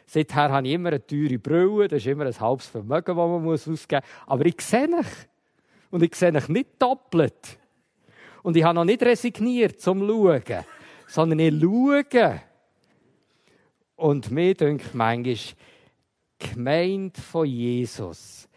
[0.10, 3.46] Seither habe ich immer eine teure Brille, das ist immer ein halbes Vermögen, das man
[3.46, 4.26] ausgeben muss.
[4.26, 5.08] Aber ich sehe mich.
[5.92, 7.60] Und ich sehe mich nicht doppelt.
[8.42, 10.44] Und ich habe noch nicht resigniert zum Schauen,
[11.08, 12.42] sondern ich schaue.
[13.98, 15.36] Und mir denkt manchmal,
[16.40, 18.48] Gemeinde von Jesus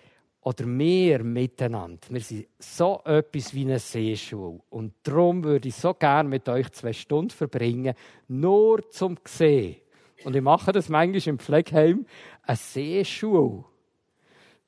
[0.43, 4.61] oder wir miteinander, wir sind so etwas wie eine Seeschule.
[4.71, 7.95] Und darum würde ich so gerne mit euch zwei Stunden verbringen,
[8.29, 9.77] nur zum sehen.
[10.25, 12.07] Und ich mache das manchmal im Pflegeheim,
[12.43, 13.65] eine Seeschule.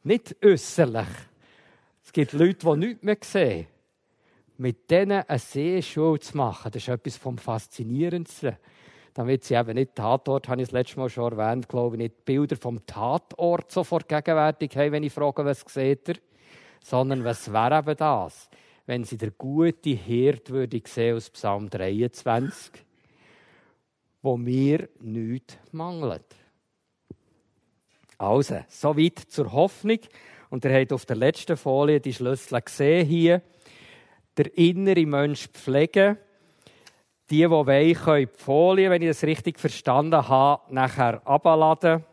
[0.02, 1.08] Nicht äußerlich.
[2.04, 3.66] Es gibt Leute, die nichts mehr sehen.
[4.56, 8.56] Mit denen eine Seeschule zu machen, das ist etwas vom Faszinierendsten
[9.14, 12.24] damit sie eben nicht Tatort, habe ich das letzte Mal schon erwähnt, glaube ich, nicht
[12.24, 16.16] Bilder vom Tatort sofort gegenwärtig haben, wenn ich frage, was seht ihr,
[16.82, 18.48] sondern was wäre eben das,
[18.86, 22.84] wenn sie der gute Hirt würde sehen aus Psalm 23,
[24.22, 26.24] wo mir nichts mangelt.
[28.18, 29.98] Also, soweit zur Hoffnung.
[30.48, 33.42] Und ihr habt auf der letzten Folie die Schlüssel gesehen hier.
[34.36, 36.16] Der innere Mensch pflegen
[37.32, 42.04] die, die wollen, können die Folie, wenn ich das richtig verstanden habe, nachher abladen.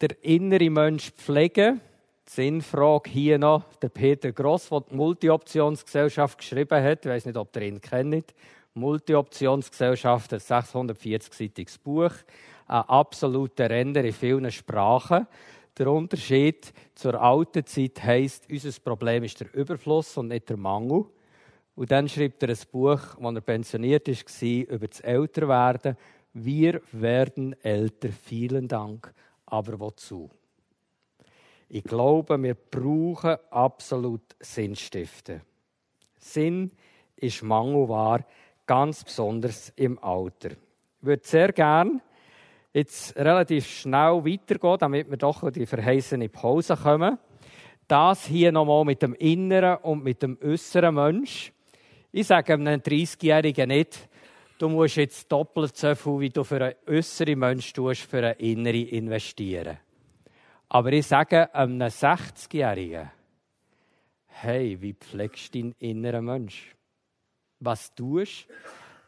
[0.00, 1.80] Der innere Mensch pflegen.
[2.28, 7.06] Die Sinnfrage hier noch, der Peter Gross, der die Multi-Optionsgesellschaft geschrieben hat.
[7.06, 8.34] Ich weiß nicht, ob ihr ihn kennt.
[8.76, 12.12] Multi-Optionsgesellschaft, ein 640-seitiges Buch.
[12.66, 15.26] Ein absoluter Renner in vielen Sprachen.
[15.78, 21.06] Der Unterschied zur alten Zeit heisst, unser Problem ist der Überfluss und nicht der Mangel.
[21.74, 25.96] Und dann schreibt er ein Buch, als er pensioniert war, über das Älterwerden.
[26.32, 29.12] Wir werden älter, vielen Dank.
[29.44, 30.30] Aber wozu?
[31.68, 35.42] Ich glaube, wir brauchen absolut Sinnstifte.
[36.18, 36.72] Sinn
[37.16, 38.24] ist mangelbar,
[38.66, 40.50] ganz besonders im Alter.
[40.50, 42.00] Ich würde sehr gerne
[42.76, 47.18] jetzt relativ schnell weitergehen, damit wir doch in die verheißene Pause kommen.
[47.88, 51.52] Das hier nochmal mit dem inneren und mit dem äußeren Mensch.
[52.12, 54.08] Ich sage einem 30-Jährigen nicht,
[54.58, 58.38] du musst jetzt doppelt so viel, wie du für einen äußeren Menschen tust, für einen
[58.40, 59.78] inneren investieren.
[60.68, 63.10] Aber ich sage einem 60-Jährigen,
[64.26, 66.75] hey, wie pflegst du deinen inneren Mensch?
[67.60, 68.46] Was tust,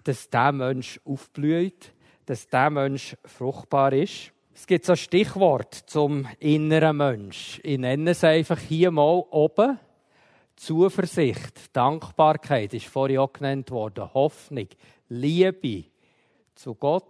[0.04, 1.92] dass dieser Mensch aufblüht,
[2.26, 4.32] dass dieser Mensch fruchtbar ist?
[4.54, 7.60] Es gibt so ein Stichwort zum inneren Mensch.
[7.62, 9.78] Ich nenne es einfach hier mal oben.
[10.56, 14.66] Zuversicht, Dankbarkeit ist vorhin auch genannt worden, Hoffnung,
[15.08, 15.84] Liebe
[16.56, 17.04] zu Gott,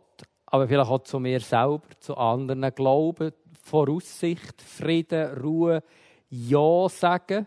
[0.44, 3.32] aber vielleicht auch zu mir selber, zu anderen, Glauben,
[3.62, 5.82] Voraussicht, Frieden, Ruhe,
[6.28, 7.46] Ja sagen.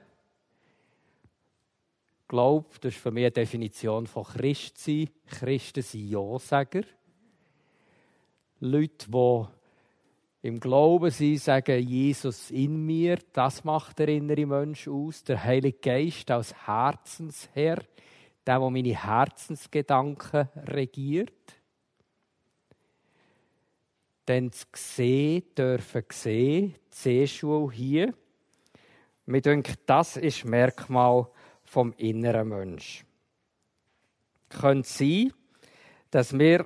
[2.32, 5.09] Glaub, das ist für mich eine Definition von Christsein.
[5.27, 6.84] Christen sind Ja-Sager.
[8.61, 15.25] Leute, die im Glauben sie sagen, Jesus in mir, das macht der innere Mensch aus.
[15.25, 17.84] Der Heilige Geist als Herzensherr,
[18.47, 21.34] der, der meine Herzensgedanken regiert.
[24.25, 28.13] Denn das Sehen dürfen sehen, die Sehschule hier.
[29.25, 31.27] Mir denke, das ist Merkmal
[31.72, 33.05] vom inneren Mensch.
[34.49, 35.32] Könnte sein,
[36.09, 36.65] dass wir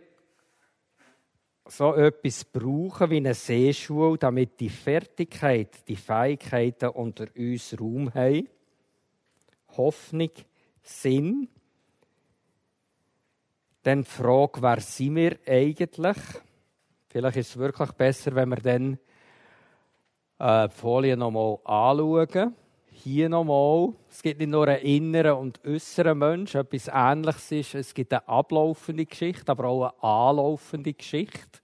[1.67, 8.49] so etwas brauchen wie eine Seeschule, damit die Fertigkeit, die Fähigkeiten unter uns Raum haben.
[9.77, 10.31] Hoffnung,
[10.81, 11.49] Sinn.
[13.83, 16.17] Dann die Frage, wer sind wir eigentlich?
[17.09, 18.97] Vielleicht ist es wirklich besser, wenn wir dann
[20.39, 22.55] äh, die Folie nochmal anschauen.
[23.03, 23.93] Hier nochmal.
[24.09, 27.75] Es gibt nicht nur einen inneren und äußeren Menschen, etwas Ähnliches ist.
[27.75, 31.59] Es gibt eine ablaufende Geschichte, aber auch eine anlaufende Geschichte,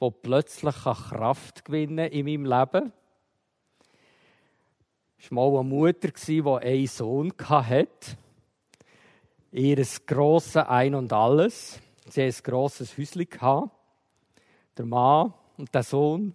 [0.00, 2.92] die plötzlich Kraft gewinnen in meinem Leben.
[5.18, 8.16] Es war mal eine Mutter, die einen Sohn hatte.
[9.52, 11.78] Ihr grosses Ein und Alles.
[12.08, 13.70] Sie hatte ein grosses Häuschen.
[14.78, 16.34] Der Mann und der Sohn.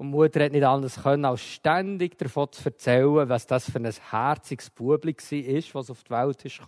[0.00, 3.76] Und die Mutter hat nicht anders können, als ständig davon zu erzählen, was das für
[3.78, 6.62] ein herziges Bubli war, was auf die Welt ist.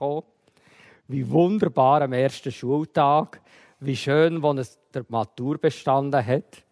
[1.08, 3.40] Wie wunderbar am ersten Schultag,
[3.80, 6.62] wie schön, wo es der Matur bestanden hat.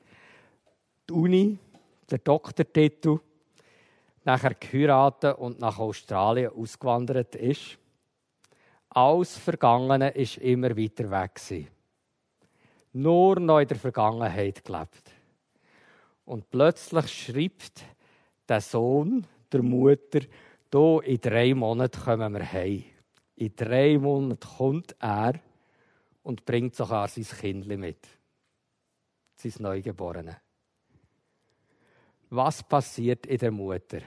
[1.08, 1.58] Die Uni,
[2.10, 3.20] der Doktortitel,
[4.24, 7.78] nachher geheiratet und nach Australien ausgewandert ist.
[8.90, 11.40] Alles Vergangene ist immer weiter weg.
[12.92, 15.19] Nur noch in der Vergangenheit gelebt.
[16.30, 17.82] Und plötzlich schreibt
[18.48, 20.20] der Sohn der Mutter,
[20.72, 22.84] hier in drei Monaten kommen wir heim.
[23.34, 25.40] In drei Monaten kommt er
[26.22, 28.06] und bringt sogar sein Kind mit.
[29.34, 30.36] Sein Neugeborene.
[32.28, 34.02] Was passiert in der Mutter?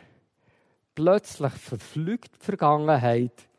[0.96, 3.50] Plötzlich verflügt die Vergangenheit.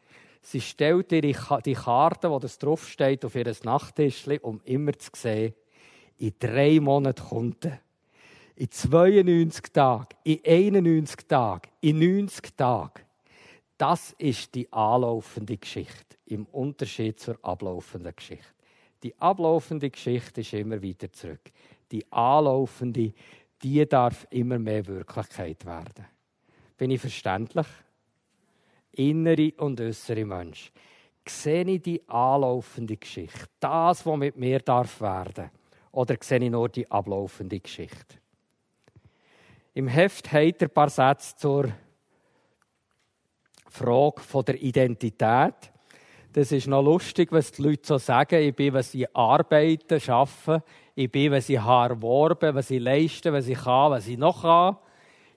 [0.41, 5.53] Sie stellt ihre, die Karte, wo das draufsteht, auf ihr Nachttischchen, um immer zu sehen,
[6.17, 7.84] in drei Monaten kommt er
[8.57, 13.03] in 92 Tagen, in 91 Tagen, in 90 Tagen.
[13.77, 18.47] Das ist die anlaufende Geschichte im Unterschied zur ablaufenden Geschichte.
[19.03, 21.51] Die ablaufende Geschichte ist immer wieder zurück.
[21.91, 23.13] Die anlaufende,
[23.63, 26.07] die darf immer mehr Wirklichkeit werden.
[26.77, 27.67] Bin ich verständlich?
[28.93, 30.73] Innere und äußere Mensch.
[31.27, 33.47] Sehe ich die anlaufende Geschichte?
[33.59, 35.51] Das, was mit mir darf werden?
[35.93, 38.19] Oder sehe ich nur die ablaufende Geschichte?
[39.77, 41.73] Im Heft hat er ein paar Sätze zur
[43.67, 45.73] Frage der Identität.
[46.33, 48.41] Das ist noch lustig, was die Leute so sagen.
[48.41, 50.63] Ich bin, was sie arbeiten, arbeiten.
[50.95, 54.43] Ich bin, was ich habe erworben, was ich leiste, was ich kann, was ich noch
[54.43, 54.77] kann.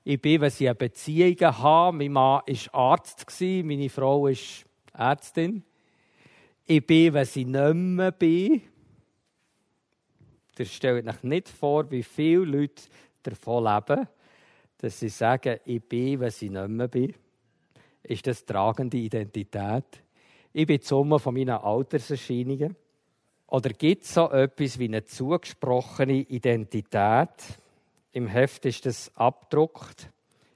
[0.04, 1.98] Ich bin, was ich Beziehungen habe.
[1.98, 5.64] Mein Mann war Arzt, meine Frau ist Ärztin.
[6.68, 8.62] Ich bin, was ich nicht mehr bin.
[10.60, 12.84] Ihr stellt euch nicht vor, wie viele Leute
[13.24, 14.08] davon leben
[14.80, 17.14] dass sie sagen, ich bin, was ich nicht mehr bin?
[18.04, 20.04] Ist das tragende Identität?
[20.54, 22.76] Ich bin die Summe von meinen Alterserscheinungen.
[23.48, 27.30] Oder gibt es so etwas wie eine zugesprochene Identität?
[28.12, 30.10] Im Heft ist das abgedruckt.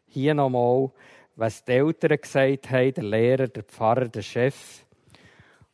[0.08, 0.92] Hier nochmal,
[1.36, 4.86] was die Eltern gesagt haben, der Lehrer, der Pfarrer, der Chef.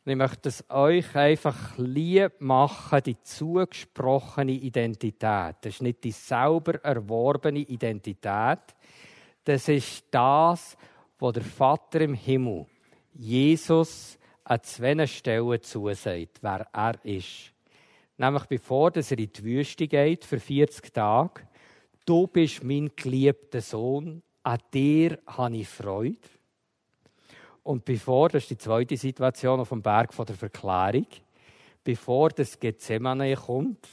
[0.08, 5.56] Und ich möchte es euch einfach lieb machen, die zugesprochene Identität.
[5.60, 8.60] Das ist nicht die sauber erworbene Identität.
[9.44, 10.78] Das ist das,
[11.18, 12.64] was der Vater im Himmel
[13.12, 17.52] Jesus an zwei Stellen zusagt, wer er ist.
[18.16, 21.42] Nämlich bevor er in die Wüste geht für 40 Tage.
[22.06, 26.16] Du bist mein geliebter Sohn, an dir habe ich Freude.
[27.68, 31.06] Und bevor, das ist die zweite Situation auf dem Berg von der Verklärung,
[31.84, 33.86] bevor das Gethsemane kommt,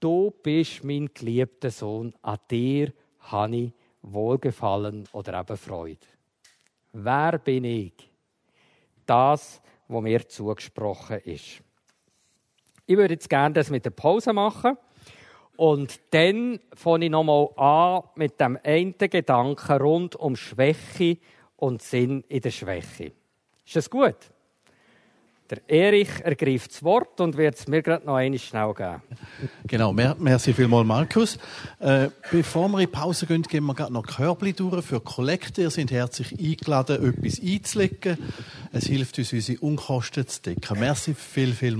[0.00, 3.72] du bist mein geliebter Sohn, an dir habe ich
[4.02, 6.04] Wohlgefallen oder eben Freude.
[6.92, 7.92] Wer bin ich?
[9.06, 11.62] Das, was mir zugesprochen ist.
[12.86, 14.76] Ich würde jetzt gerne das mit der Pause machen.
[15.56, 21.18] Und dann fange ich nochmal an mit dem einen Gedanken rund um Schwäche
[21.56, 23.12] und Sinn in der Schwäche.
[23.64, 24.16] Ist das gut?
[25.50, 29.02] Der Erich ergreift das Wort und wird es mir gerade noch einmal schnell geben.
[29.66, 31.38] Genau, merci vielmals, Markus.
[31.80, 35.60] Äh, bevor wir in die Pause gehen, gehen wir gerade noch Körbli durch für Kollekte.
[35.60, 38.16] Ihr seid herzlich eingeladen, etwas einzulegen.
[38.72, 40.80] Es hilft uns, unsere Unkosten zu decken.
[40.80, 41.76] Merci viel, viel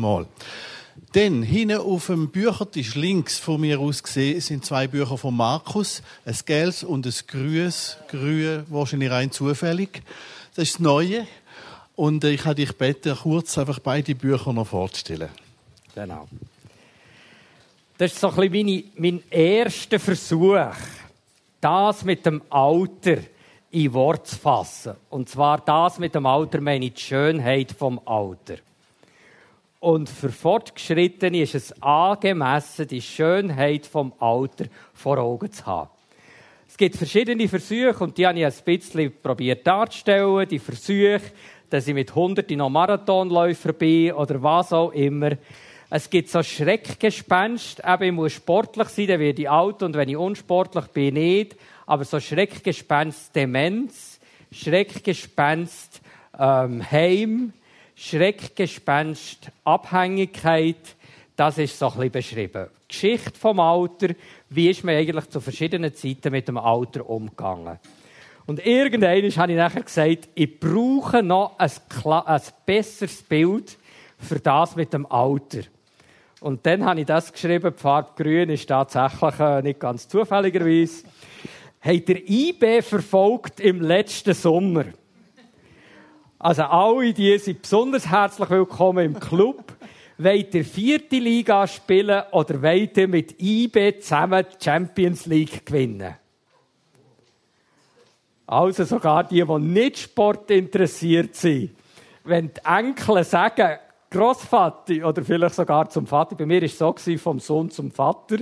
[1.13, 6.03] Dann, hinten auf dem Büchertisch links von mir aus gesehen, sind zwei Bücher von Markus.
[6.25, 7.97] Ein gelbes und ein grünes.
[8.09, 10.03] Grün wahrscheinlich rein zufällig.
[10.55, 11.27] Das ist das Neue.
[11.97, 15.29] Und ich habe dich gebeten, kurz einfach beide Bücher noch vorzustellen.
[15.95, 16.29] Genau.
[17.97, 20.59] Das ist so ein bisschen meine, mein erster Versuch,
[21.61, 23.19] das mit dem Alter
[23.71, 24.95] in Wort zu fassen.
[25.11, 28.57] Und zwar das mit dem Alter meine ich die Schönheit vom Alter.
[29.85, 34.65] Und für Fortgeschrittene ist es angemessen, die Schönheit vom Alter
[34.95, 35.91] vor Augen zu haben.
[36.67, 40.49] Es gibt verschiedene Versuche und die habe ich ein bisschen probiert darzustellen.
[40.49, 41.21] Die Versuche,
[41.69, 45.33] dass ich mit Hunderten noch Marathonläufer bin oder was auch immer.
[45.91, 47.83] Es gibt so Schreckgespenst.
[47.87, 51.57] Eben, ich muss sportlich sein, dann werde ich alt und wenn ich unsportlich bin, nicht.
[51.85, 54.19] Aber so Schreckgespenst Demenz,
[54.51, 56.01] Schreckgespenst
[56.39, 57.53] ähm, Heim,
[57.97, 60.97] Schreckgespenst Abhängigkeit,
[61.37, 62.67] das ist so ein bisschen beschrieben.
[62.89, 64.15] Geschichte vom Alter,
[64.51, 67.79] wie ist man eigentlich zu verschiedenen Zeiten mit dem Alter umgegangen.
[68.47, 71.71] Und irgendwann habe ich nachher gesagt, ich brauche noch ein,
[72.27, 73.79] ein besseres Bild
[74.19, 75.61] für das mit dem Alter.
[76.41, 81.05] Und dann habe ich das geschrieben, die Farbe grün ist tatsächlich äh, nicht ganz zufälligerweise.
[81.81, 84.85] Habt ihr IB verfolgt im letzten Sommer?
[86.45, 89.65] Also alle, die sind besonders herzlich willkommen im Club.
[90.19, 96.17] Wollt ihr vierte Liga spielen oder wollt ihr mit IB zusammen die Champions League gewinnen?
[98.47, 101.71] Also sogar die, die nicht Sport interessiert sind.
[102.25, 103.79] Wenn die Enkel sagen,
[104.11, 108.41] Großvater oder vielleicht sogar zum Vater, bei mir war es so, vom Sohn zum Vater,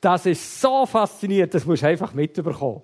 [0.00, 2.80] das ist so faszinierend, das musst du einfach mitbekommen.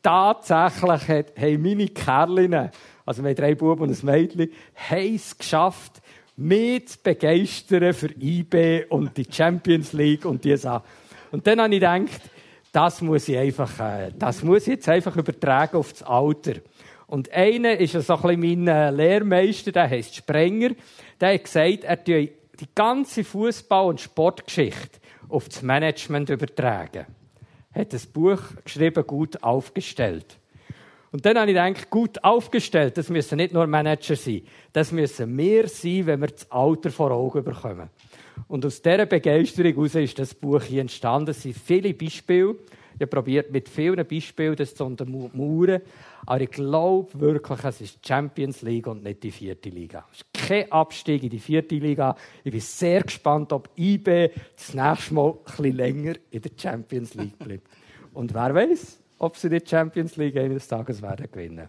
[0.00, 2.70] Tatsächlich haben meine Kerlinnen,
[3.04, 6.00] also wir haben drei Buben und ein Mädchen, haben es geschafft,
[6.36, 10.86] mich zu begeistern für IB und die Champions League und diese Sachen.
[11.30, 12.20] Und dann habe ich gedacht,
[12.72, 16.54] das muss ich einfach, äh, das muss ich jetzt einfach übertragen auf das Alter.
[17.06, 20.70] Und einer ist so ein bisschen mein äh, Lehrmeister, der heißt Sprenger.
[21.20, 27.06] Der hat gesagt, er tue die ganze Fußball- und Sportgeschichte auf das Management übertragen.
[27.74, 30.38] Er hat ein Buch geschrieben, gut aufgestellt.
[31.12, 34.42] Und dann habe ich gedacht, gut aufgestellt, das müssen nicht nur Manager sein.
[34.72, 37.90] Das müssen wir sein, wenn wir das Alter vor Augen bekommen.
[38.48, 41.30] Und aus dieser Begeisterung heraus ist das Buch hier entstanden.
[41.30, 42.56] Es sind viele Beispiele.
[42.98, 45.82] Ich probiert, mit vielen Beispielen das zu untermauern.
[46.24, 50.06] Aber ich glaube wirklich, es ist Champions League und nicht die vierte Liga.
[50.12, 52.16] Es ist kein Abstieg in die vierte Liga.
[52.44, 57.14] Ich bin sehr gespannt, ob IB das nächste Mal ein bisschen länger in der Champions
[57.14, 57.68] League bleibt.
[58.14, 61.68] Und wer weiß, ob sie die Champions League eines Tages werden gewinnen.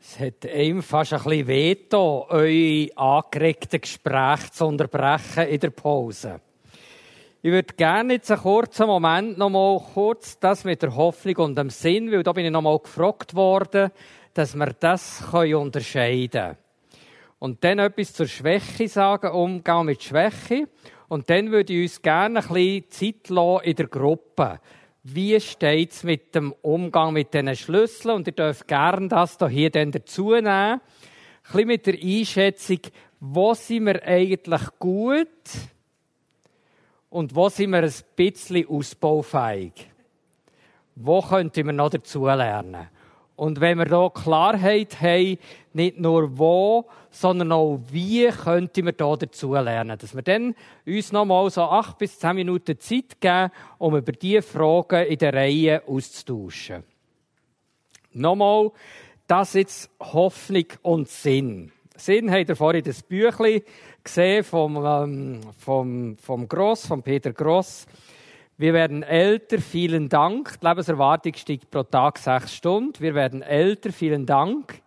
[0.00, 6.40] Es hat einem fast ein bisschen veto, eure angeregten Gespräche zu unterbrechen in der Pause.
[7.42, 11.58] Ich würde gerne jetzt einen kurzen Moment noch mal kurz das mit der Hoffnung und
[11.58, 13.90] dem Sinn, weil da bin ich noch mal gefragt worden,
[14.32, 16.56] dass wir das unterscheiden können.
[17.40, 20.66] Und dann etwas zur Schwäche sagen, Umgang mit Schwäche.
[21.08, 24.60] Und dann würde ich uns gerne ein bisschen Zeit lassen in der Gruppe
[25.14, 28.16] wie steht es mit dem Umgang mit diesen Schlüsseln?
[28.16, 30.46] Und ihr dürft gerne das hier dann dazu nehmen.
[30.48, 30.80] Ein
[31.44, 32.80] bisschen mit der Einschätzung,
[33.20, 35.28] wo sind wir eigentlich gut
[37.08, 39.72] und wo sind wir ein bisschen ausbaufähig?
[40.96, 42.88] Wo könnten wir noch dazu lernen?
[43.36, 45.38] Und wenn wir da Klarheit haben,
[45.74, 49.98] nicht nur wo, sondern auch wie könnten wir da dazu lernen.
[49.98, 50.54] Dass wir dann
[50.86, 55.18] uns noch mal so acht bis zehn Minuten Zeit geben, um über diese Fragen in
[55.18, 56.82] der Reihe auszutauschen.
[58.12, 58.70] Nochmal,
[59.26, 61.72] das jetzt Hoffnung und Sinn.
[61.94, 63.62] Sinn habt ihr vorhin das Büchlein
[64.02, 67.86] gesehen vom, ähm, vom, vom Gross, von Peter Gross.
[68.58, 70.58] Wir werden älter, vielen Dank.
[70.62, 72.98] Die Lebenserwartung steigt pro Tag sechs Stunden.
[73.00, 74.80] Wir werden älter, vielen Dank.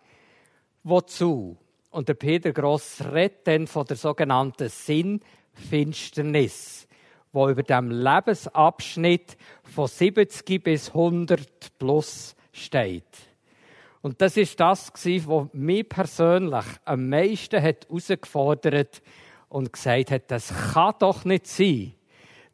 [0.82, 1.56] Wozu?
[1.90, 6.88] Und der Peter Gross redet dann von der sogenannten Sinnfinsternis,
[7.30, 13.04] wo über dem Lebensabschnitt von 70 bis 100 plus steht.
[14.02, 19.00] Und das ist das, was mich persönlich am meisten herausgefordert
[19.48, 21.94] und gesagt hat, das kann doch nicht sein,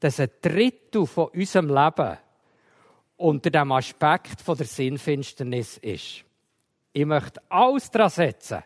[0.00, 2.18] dass ein Drittel von unserem Leben
[3.16, 6.24] unter dem Aspekt der Sinnfinsternis ist.
[6.92, 8.62] Ich möchte alles daran setzen,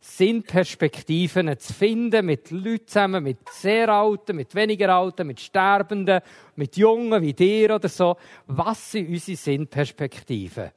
[0.00, 6.20] Sinnperspektiven zu finden, mit Leuten zusammen, mit sehr Alten, mit weniger Alten, mit Sterbenden,
[6.54, 8.16] mit Jungen wie dir oder so.
[8.46, 10.70] Was sind unsere Sinnperspektiven?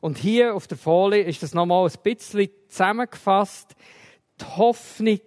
[0.00, 3.74] Und hier auf der Folie ist das nochmal ein bisschen zusammengefasst.
[4.40, 5.20] Die Hoffnung,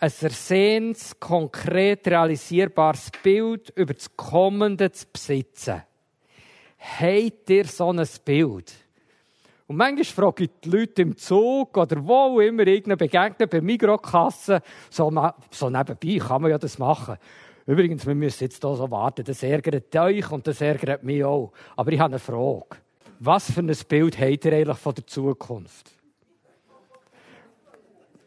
[0.00, 5.82] ein ersehntes, konkret realisierbares Bild über das Kommende zu besitzen.
[6.78, 8.72] Habt ihr so ein Bild?
[9.66, 14.60] Und manchmal frage ich die Leute im Zug oder wo immer irgendeine begegnen, bei Mikrokassen,
[14.88, 15.12] so,
[15.50, 17.16] so nebenbei kann man ja das machen.
[17.66, 21.52] Übrigens, wir müssen jetzt hier so warten, das ärgert euch und das ärgert mich auch.
[21.76, 22.78] Aber ich habe eine Frage.
[23.20, 25.99] Was für ein Bild habt ihr eigentlich von der Zukunft?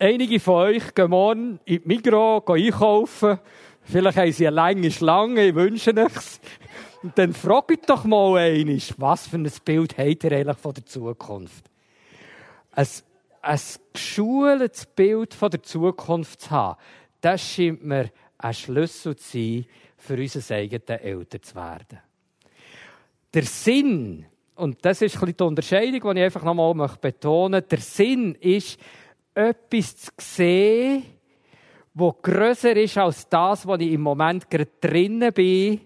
[0.04, 3.40] Einige von euch gehen morgen in die Migros einkaufen.
[3.84, 6.42] Vielleicht haben sie eine lange Schlange, ich wünsche es.
[7.02, 10.86] Und dann fragt doch mal einmal, was für ein Bild habt ihr eigentlich von der
[10.86, 11.70] Zukunft?
[12.74, 12.88] Ein
[13.44, 13.60] ein
[13.94, 16.78] geschultes Bild von der Zukunft zu haben,
[17.22, 22.00] das scheint mir ein Schlüssel zu sein, für unser eigenes Eltern zu werden.
[23.34, 24.26] Der Sinn,
[24.56, 28.36] und das ist ein bisschen die Unterscheidung, die ich einfach nochmal betonen möchte, der Sinn
[28.36, 28.78] ist,
[29.36, 31.04] etwas zu sehen,
[31.94, 35.82] das grösser ist als das, was ich im Moment gerade drinnen bin,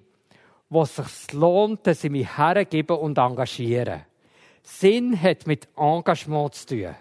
[0.69, 4.05] wo es sich lohnt, dass ich mich hergebe und engagiere.
[4.63, 6.95] Sinn hat mit Engagement zu tun.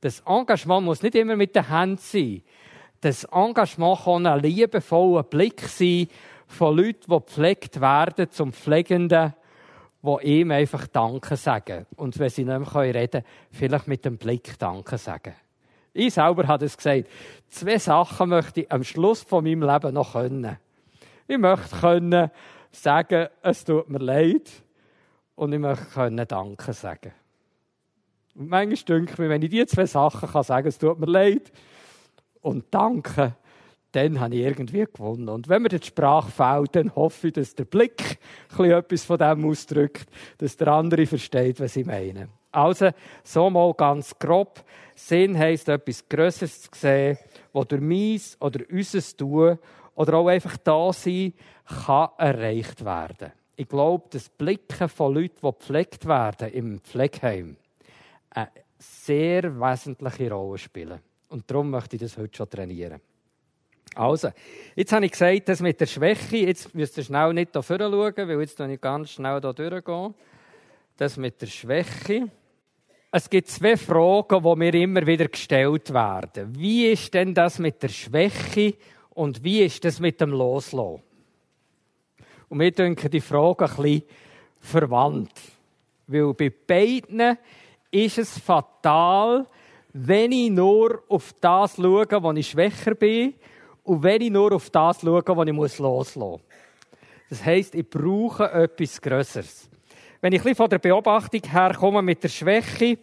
[0.00, 2.42] Das Engagement muss nicht immer mit den Händen sein.
[3.00, 6.08] Das Engagement kann ein liebevoller Blick sein
[6.46, 9.34] von Leuten, die gepflegt werden, zum Pflegenden,
[10.02, 11.86] die ihm einfach Danke sagen.
[11.96, 15.34] Und wenn sie nicht mehr reden können, vielleicht mit dem Blick Danke sagen.
[15.92, 17.08] Ich selber habe es gesagt.
[17.48, 20.58] Zwei Sachen möchte ich am Schluss von meinem Leben noch können.
[21.26, 22.30] Ich möchte können
[22.70, 24.50] sagen, es tut mir leid.
[25.34, 27.12] Und ich möchte können Danke sagen.
[28.34, 31.06] Und manchmal denke ich mir, wenn ich diese zwei Sachen kann sagen, es tut mir
[31.06, 31.52] leid
[32.40, 33.34] und Danke,
[33.92, 35.28] dann habe ich irgendwie gewonnen.
[35.28, 38.18] Und wenn mir die Sprache fehlt, dann hoffe ich, dass der Blick
[38.58, 40.08] etwas von dem ausdrückt,
[40.38, 42.28] dass der andere versteht, was ich meine.
[42.52, 42.90] Also,
[43.24, 44.62] so mal ganz grob.
[44.94, 47.18] Sinn heisst, etwas Größeres zu sehen,
[47.52, 49.58] das durch meins oder unser Tun
[49.94, 51.34] oder auch einfach da sein,
[51.84, 53.32] kann erreicht werden.
[53.56, 57.56] Ich glaube, das Blicken von Leuten, die gepflegt werden im Pflegeheim,
[58.30, 61.00] eine sehr wesentliche Rolle spielen.
[61.28, 63.00] Und darum möchte ich das heute schon trainieren.
[63.94, 64.30] Also,
[64.76, 67.90] jetzt habe ich gesagt, das mit der Schwäche, jetzt müsst ihr schnell nicht hier vorne
[67.90, 70.14] schauen, weil jetzt ich ganz schnell hier durchgehen.
[70.96, 72.30] Das mit der Schwäche.
[73.10, 76.54] Es gibt zwei Fragen, die mir immer wieder gestellt werden.
[76.58, 78.74] Wie ist denn das mit der Schwäche
[79.10, 81.02] und wie ist das mit dem Loslassen?
[82.48, 84.02] Und wir denken die Frage ein bisschen
[84.60, 85.32] verwandt.
[86.06, 87.38] Weil bei beiden
[87.90, 89.46] ist es fatal,
[89.92, 93.34] wenn ich nur auf das schaue, wo ich schwächer bin,
[93.88, 96.40] und wenn ich nur auf das schaue, wo ich loslassen muss.
[97.30, 99.68] Das heisst, ich brauche etwas Größeres.
[100.20, 102.98] Wenn ich von der Beobachtung herkomme mit der Schwäche,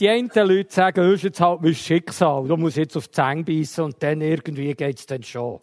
[0.00, 3.12] die einen Leute sagen, das ist jetzt halt mein Schicksal, du musst jetzt auf die
[3.12, 5.60] Zähne beißen und dann irgendwie geht es dann schon.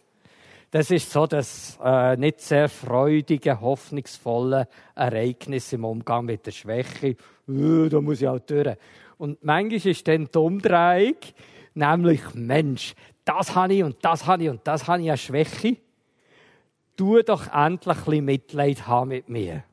[0.70, 7.08] Das ist so das äh, nicht sehr freudige, hoffnungsvolle Ereignis im Umgang mit der Schwäche.
[7.48, 8.76] Äh, da muss ich auch durch.
[9.18, 11.16] Und manchmal ist dann die Umdrehung,
[11.74, 12.94] nämlich Mensch,
[13.24, 15.76] das habe ich und das habe ich und das habe ich eine Schwäche.
[16.96, 19.64] Tu doch endlich ein bisschen Mitleid haben mit mir.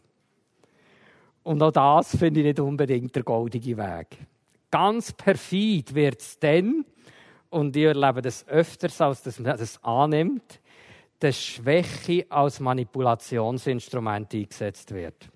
[1.43, 4.17] Und auch das finde ich nicht unbedingt der goldige Weg.
[4.71, 6.85] Ganz perfid wird es dann,
[7.49, 10.59] und ich erlebe das öfters, als dass man das annimmt,
[11.19, 15.29] dass Schwäche als Manipulationsinstrument eingesetzt wird.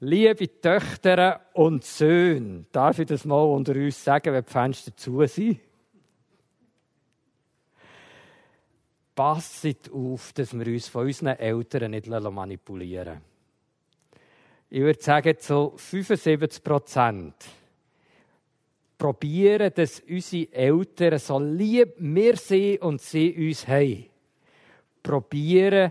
[0.00, 5.26] Liebe Töchter und Söhne, darf ich das mal unter uns sagen, wenn die Fenster zu
[5.26, 5.58] sind?
[9.18, 13.20] Passet auf, dass wir uns von unseren Eltern nicht manipulieren
[14.70, 17.34] Ich würde sagen, zu 75 Prozent
[18.96, 24.04] probieren, dass unsere Eltern, so lieb wir sind und sie uns haben,
[25.02, 25.90] probieren,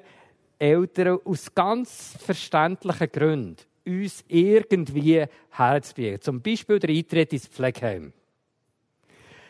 [0.58, 6.22] Eltern aus ganz verständlichen Gründen uns irgendwie herzubiegen.
[6.22, 8.14] Zum Beispiel der Eintritt ins Pflegeheim.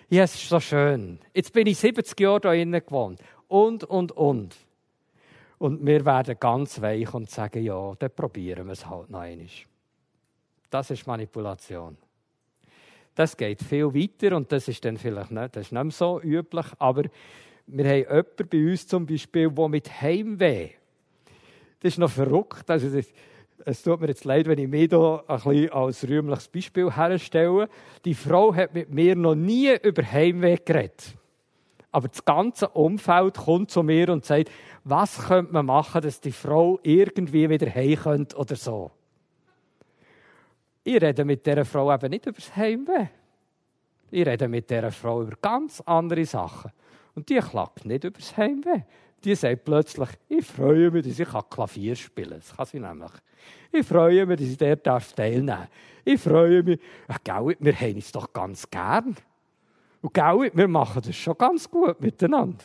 [0.09, 1.19] Ja, es ist so schön.
[1.33, 3.19] Jetzt bin ich 70 Jahre innen gewohnt.
[3.47, 4.55] Und, und, und.
[5.59, 9.47] Und wir werden ganz weich und sagen, ja, dann probieren wir es halt noch einmal.
[10.69, 11.97] Das ist Manipulation.
[13.15, 16.21] Das geht viel weiter und das ist dann vielleicht nicht, das ist nicht mehr so
[16.21, 17.03] üblich, aber
[17.65, 20.69] wir haben jemanden bei uns zum Beispiel, der mit Heimweh,
[21.79, 23.07] das ist noch verrückt, also das,
[23.65, 27.67] es tut mir jetzt leid, wenn ich mich hier ein bisschen als rühmliches Beispiel herstelle.
[28.05, 31.15] Die Frau hat mit mir noch nie über Heimweh geredet.
[31.97, 34.51] Aber das ganze Umfeld kommt zu mir und sagt,
[34.83, 38.91] was könnte man machen, dass die Frau irgendwie wieder heim könnte oder so.
[40.83, 43.07] Ich rede mit dieser Frau eben nicht über das Heimweh.
[44.11, 46.71] Ich rede mit dieser Frau über ganz andere Sachen.
[47.15, 48.83] Und die klagt nicht über das Heimweh.
[49.23, 52.39] Die sagt plötzlich, ich freue mich, dass ich Klavier spielen kann.
[52.41, 53.11] Das kann sie nämlich.
[53.71, 55.67] Ich freue mich, dass ich dort teilnehmen darf.
[56.05, 56.79] Ich freue mich,
[57.25, 59.15] ja, wir haben uns doch ganz gern.
[60.07, 62.63] Und gell, wir machen das schon ganz gut miteinander.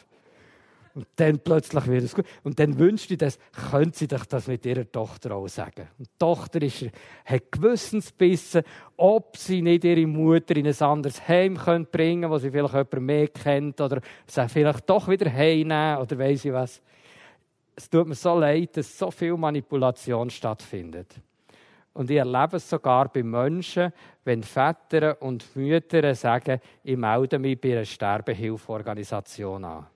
[0.95, 2.25] Und dann plötzlich wird es gut.
[2.45, 3.37] Und dann wünscht sie das,
[3.73, 5.89] könnte sie doch das mit ihrer Tochter auch sagen.
[5.99, 6.87] Und die Tochter ist,
[7.25, 8.63] hat Gewissensbissen,
[8.97, 13.01] ob sie nicht ihre Mutter in ein anderes Heim bringen könnte, wo sie vielleicht jemand
[13.01, 16.81] mehr kennt, oder sie vielleicht doch wieder heimnehmen, oder weiss ich was.
[17.75, 21.21] Es tut mir so leid, dass so viel Manipulation stattfindet.
[21.95, 23.93] Und ich erlebe es sogar bei Menschen,
[24.25, 29.87] wenn Väter und Mütter sagen, ich melde mich bei einer Sterbehilfeorganisation an.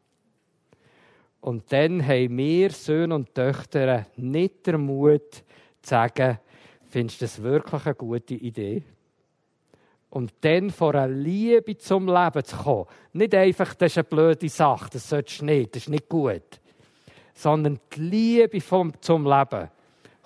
[1.40, 5.42] Und dann haben wir Söhne und Töchter nicht den Mut zu
[5.80, 6.38] sagen,
[6.90, 8.82] findest du das wirklich eine gute Idee?
[10.10, 12.86] Und dann vor einer Liebe zum Leben zu kommen.
[13.12, 16.60] Nicht einfach, das ist eine blöde Sache, das solltest du nicht, das ist nicht gut.
[17.34, 19.70] Sondern die Liebe vom, zum Leben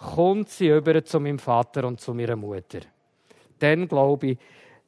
[0.01, 2.81] kommt sie über zu meinem Vater und zu meiner Mutter.
[3.59, 4.39] Dann, glaube ich,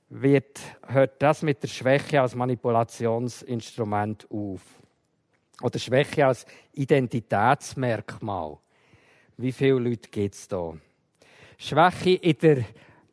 [0.08, 4.62] wird, hört das mit der Schwäche als Manipulationsinstrument auf.
[5.60, 8.58] Oder Schwäche als Identitätsmerkmal.
[9.36, 10.74] Wie viele Leute gibt es da?
[11.58, 12.64] Schwäche in der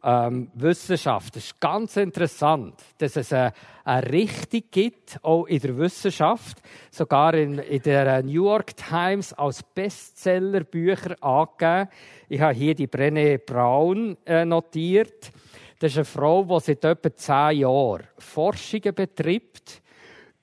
[0.03, 1.35] ähm, Wissenschaft.
[1.35, 3.53] Es ist ganz interessant, dass es eine,
[3.83, 6.61] eine Richtung gibt, auch in der Wissenschaft,
[6.91, 11.89] sogar in, in der New York Times als Bestsellerbücher angegeben.
[12.29, 15.31] Ich habe hier die Brené Brown äh, notiert.
[15.79, 19.81] Das ist eine Frau, die seit etwa zehn Jahren Forschungen betreibt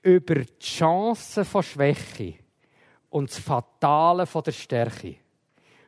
[0.01, 2.35] über die Chancen von Schwäche
[3.09, 5.15] und das Fatale von der Stärke.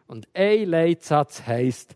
[0.07, 1.95] Und ein Leitsatz heißt: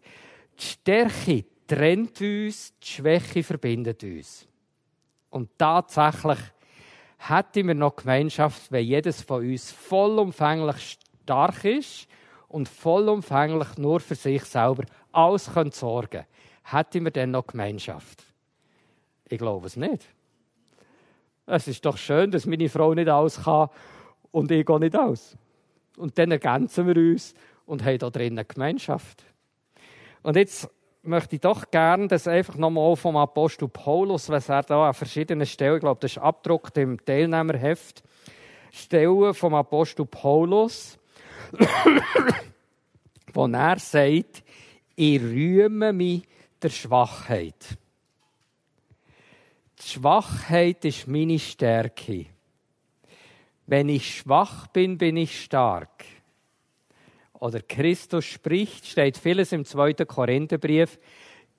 [0.60, 4.48] Die Stärke trennt uns, die Schwäche verbindet uns.
[5.30, 6.38] Und tatsächlich
[7.18, 12.08] hätten wir noch Gemeinschaft, wenn jedes von uns vollumfänglich stark ist
[12.48, 16.26] und vollumfänglich nur für sich selber alles sorgen könnte.
[16.64, 18.24] Hätten wir dann noch Gemeinschaft?
[19.28, 20.08] Ich glaube es nicht.
[21.48, 23.70] Es ist doch schön, dass meine Frau nicht alles kann
[24.32, 25.36] und ich gehe nicht aus.
[25.98, 27.34] Und dann ergänzen wir uns
[27.66, 29.24] und haben da drinnen Gemeinschaft.
[30.22, 30.70] Und jetzt
[31.04, 35.46] möchte ich doch gerne das einfach nochmal vom Apostel Paulus, was er da an verschiedenen
[35.46, 38.04] Stellen, ich glaube, das ist abgedruckt im Teilnehmerheft,
[38.72, 40.98] Stellen vom Apostel Paulus,
[43.34, 44.44] wo er sagt,
[44.96, 46.24] ich rühme mich
[46.62, 47.78] der Schwachheit.
[49.80, 52.26] Die Schwachheit ist meine Stärke.
[53.68, 56.06] Wenn ich schwach bin, bin ich stark
[57.44, 60.06] oder Christus spricht, steht vieles im 2.
[60.06, 60.98] Korintherbrief.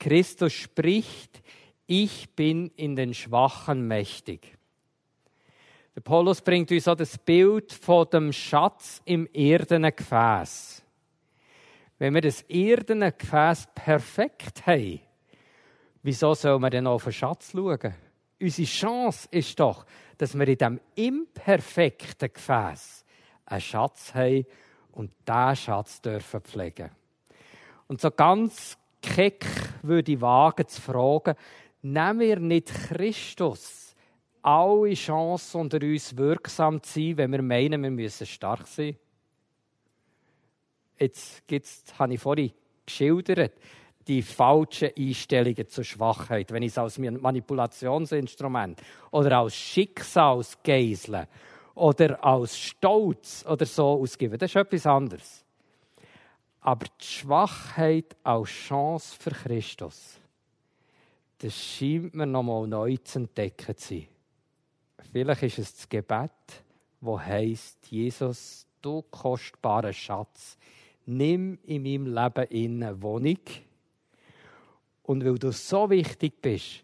[0.01, 1.43] Christus spricht,
[1.86, 4.56] ich bin in den Schwachen mächtig.
[5.94, 10.82] Der Paulus bringt uns auch das Bild von dem Schatz im irdenen Gefäß.
[11.98, 15.01] Wenn wir das irdene Gefäß perfekt haben,
[16.02, 17.94] wieso soll man denn auf den Schatz schauen?
[18.40, 19.85] Unsere Chance ist doch,
[20.16, 23.05] dass wir in diesem imperfekten Gefäß
[23.44, 24.47] einen Schatz haben,
[24.95, 26.91] und diesen Schatz dürfen pflegen.
[27.87, 29.45] Und so ganz keck
[29.83, 31.35] würde ich wagen zu fragen,
[31.83, 33.85] nehmen wir nicht Christus
[34.43, 38.97] alle Chancen unter uns wirksam zu sein, wenn wir meinen, wir müssen stark sein?
[40.99, 42.53] Jetzt gibt's, habe ich vorhin
[42.85, 43.55] geschildert,
[44.07, 51.27] die falschen Einstellungen zur Schwachheit, wenn ich es als Manipulationsinstrument oder als Schicksalsgeisel
[51.75, 54.39] oder als Stolz oder so ausgeben.
[54.39, 55.45] Das ist etwas anderes.
[56.61, 60.19] Aber die Schwachheit als Chance für Christus,
[61.39, 64.09] das scheint mir nochmal neu zu entdecken zu sein.
[65.13, 66.31] Vielleicht ist es das Gebet,
[67.01, 70.57] wo heißt Jesus, du kostbarer Schatz,
[71.05, 73.39] nimm in meinem Leben eine Wohnung.
[75.03, 76.83] Und weil du so wichtig bist,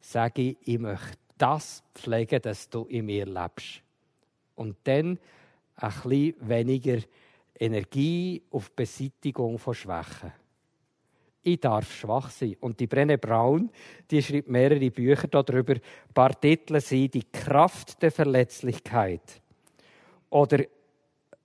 [0.00, 3.82] sage ich, ich möchte das pflegen, dass du in mir lebst
[4.58, 5.18] und dann
[5.76, 6.98] ein bisschen weniger
[7.58, 10.32] Energie auf Beseitigung von Schwächen.
[11.42, 12.56] Ich darf schwach sein.
[12.60, 13.70] Und die Brenne Braun,
[14.10, 15.74] die schreibt mehrere Bücher darüber.
[15.74, 19.40] Ein paar Titel sind «Die Kraft der Verletzlichkeit»
[20.30, 20.64] oder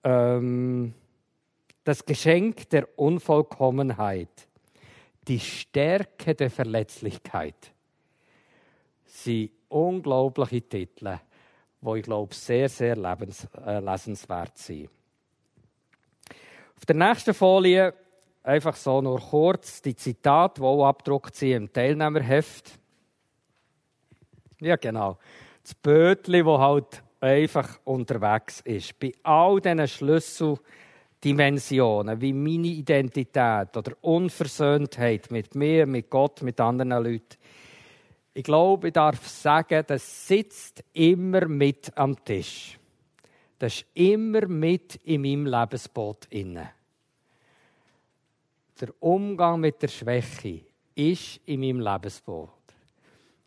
[0.03, 0.93] ähm,
[1.83, 4.47] «Das Geschenk der Unvollkommenheit»,
[5.27, 7.71] «Die Stärke der Verletzlichkeit».
[9.05, 11.19] Sind unglaubliche Titel
[11.83, 14.89] wo ich glaube, sehr, sehr lebens, äh, lesenswert sind.
[16.77, 17.93] Auf der nächsten Folie
[18.41, 22.79] einfach so nur kurz die Zitate, die auch abgedruckt sind im Teilnehmerheft.
[24.59, 25.17] Ja, genau.
[25.61, 28.97] Das Bötli, wo halt einfach unterwegs ist.
[28.99, 37.03] Bei all diesen Schlüsseldimensionen, wie meine Identität oder Unversöhntheit mit mir, mit Gott, mit anderen
[37.03, 37.37] Leuten,
[38.33, 42.79] ich glaube, ich darf sagen, das sitzt immer mit am Tisch.
[43.59, 46.71] Das ist immer mit in meinem Lebensboot inne.
[48.81, 50.61] Der Umgang mit der Schwäche
[50.95, 52.49] ist in meinem Lebensboot.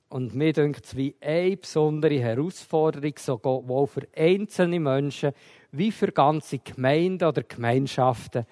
[0.09, 5.33] Und mir denkt es wie eine besondere Herausforderung, sowohl für einzelne Menschen
[5.73, 8.47] wie für ganze Gemeinden oder Gemeinschaften,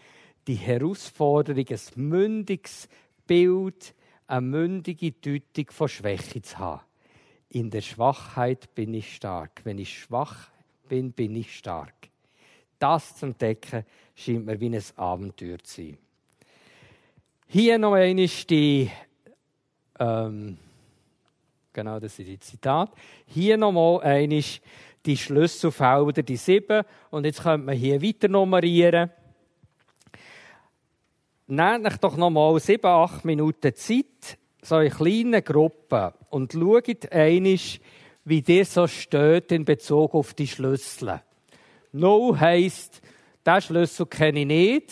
[0.49, 2.89] die Herausforderung, ein mündiges
[3.27, 3.95] Bild,
[4.27, 6.83] eine mündige Deutung von Schwäche zu haben.
[7.51, 9.61] In der Schwachheit bin ich stark.
[9.65, 10.49] Wenn ich schwach
[10.89, 11.95] bin, bin ich stark.
[12.79, 13.85] Das zu entdecken,
[14.15, 15.99] scheint mir wie ein Abenteuer zu sein.
[17.47, 18.91] Hier noch einmal die,
[20.01, 20.59] ähm,
[21.73, 22.91] genau, das ist die Zitat.
[23.27, 24.43] Hier noch mal einmal
[25.07, 26.83] die Schlüsselfelder, die sieben.
[27.11, 29.11] Und jetzt könnte man hier weiter nummerieren.
[31.47, 37.59] Nehmt euch doch mal sieben, acht Minuten Zeit, so in kleinen Gruppen, und schaut einmal,
[38.25, 41.21] wie dir so steht in Bezug auf die Schlüssel.
[41.93, 43.03] No heisst,
[43.47, 44.91] diesen Schlüssel kenne ich nicht.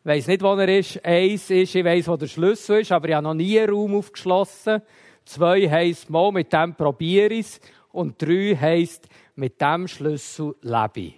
[0.00, 1.04] Ich weiss nicht, wo er ist.
[1.04, 3.94] Eins ist, ich weiss, wo der Schlüssel ist, aber ich habe noch nie einen Raum
[3.94, 4.80] aufgeschlossen.
[5.26, 7.60] Zwei heisst, mal, mit dem probiere ich es.
[7.92, 11.14] Und drei heisst, mit dem Schlüssel lebe ich.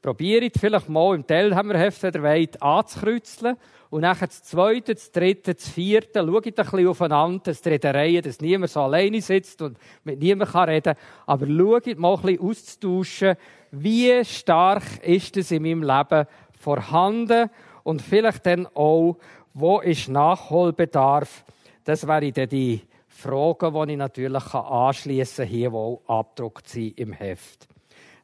[0.00, 3.58] Probiert vielleicht mal im Teilhammerheft, ihr wollt, anzukreuzeln.
[3.90, 6.20] Und dann das Zweite, das Dritte, das Vierte.
[6.20, 10.60] Schaut ein bisschen aufeinander, dass die Redereien, dass niemand so alleine sitzt und mit niemandem
[10.60, 10.96] reden kann.
[11.26, 13.36] Aber schaut mal ein bisschen auszutauschen,
[13.70, 16.26] wie stark ist es in meinem Leben
[16.58, 17.50] vorhanden
[17.82, 19.16] und vielleicht dann auch,
[19.54, 21.44] wo ist Nachholbedarf.
[21.84, 26.98] Das wäre dann die Fragen, die ich natürlich anschließen kann, hier, die auch abgedruckt sind
[26.98, 27.66] im Heft.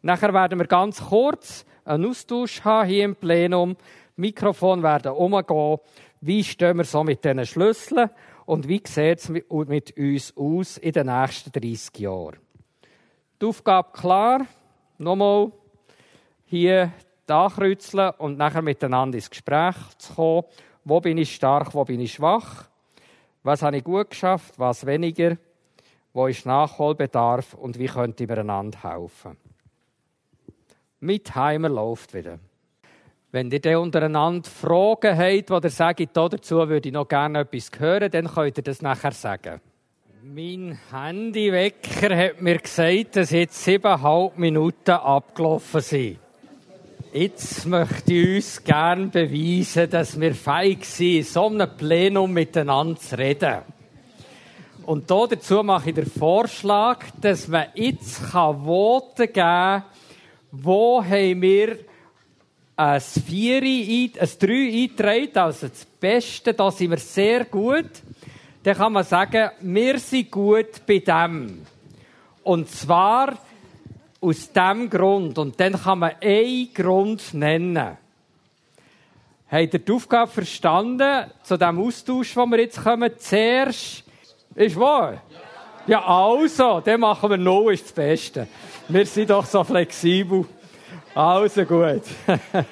[0.03, 3.77] Nachher werden wir ganz kurz einen Austausch haben hier im Plenum.
[4.17, 5.79] Mikrofon werden umgehen.
[6.21, 8.11] Wie stehen wir so mit diesen Schlüsseln
[8.47, 12.39] und wie sieht es mit uns aus in den nächsten 30 Jahren?
[13.41, 14.47] Die Aufgabe klar.
[14.97, 15.51] Nochmal
[16.47, 16.93] hier
[17.27, 20.45] ankreuzeln und nachher miteinander ins Gespräch zu kommen.
[20.85, 22.69] Wo bin ich stark, wo bin ich schwach?
[23.43, 25.37] Was habe ich gut geschafft, was weniger?
[26.13, 29.37] Wo ist Nachholbedarf und wie könnte ich mir einander helfen?
[31.01, 32.39] Mit Heimer läuft wieder.
[33.35, 37.69] Wenn ihr dann untereinander Fragen habt, die ihr sagt, dazu würde ich noch gerne etwas
[37.77, 39.61] hören, dann könnt ihr das nachher sagen.
[40.23, 46.19] Mein Handywecker hat mir gesagt, dass jetzt siebeneinhalb Minuten abgelaufen sind.
[47.13, 53.01] Jetzt möchte ich uns gerne beweisen, dass wir feig sind, in so einem Plenum miteinander
[53.01, 53.63] zu reden.
[54.87, 59.83] Und da dazu mache ich den Vorschlag, dass man jetzt Voten geben kann,
[60.53, 61.79] wo haben wir
[62.77, 67.91] ein Vieri, ein Drei eingetragen, also das Beste, da sind wir sehr gut.
[68.63, 71.63] Dann kann man sagen, wir sind gut bei dem.
[72.43, 73.39] Und zwar,
[74.25, 75.39] aus dem Grund.
[75.39, 77.97] Und dann kann man einen Grund nennen.
[79.51, 83.11] Habt ihr die Aufgabe verstanden, zu dem Austausch, wo wir jetzt kommen?
[83.19, 84.05] Zuerst,
[84.55, 85.23] ist wahr?
[85.87, 88.49] Ja, also, dann machen wir noch, ist das Beste.
[88.89, 90.47] Wir sind doch so flexibel.
[91.15, 92.03] Also gut.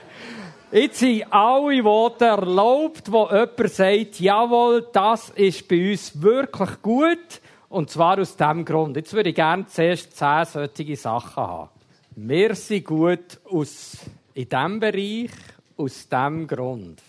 [0.72, 7.40] Jetzt sind alle Worte erlaubt, wo jemand sagt, jawohl, das ist bei uns wirklich gut.
[7.68, 8.96] Und zwar aus dem Grund.
[8.96, 11.70] Jetzt würde ich gerne zuerst zehn solche Sachen haben.
[12.16, 13.98] Wir sind gut aus,
[14.34, 15.30] in diesem Bereich,
[15.76, 17.00] aus diesem Grund.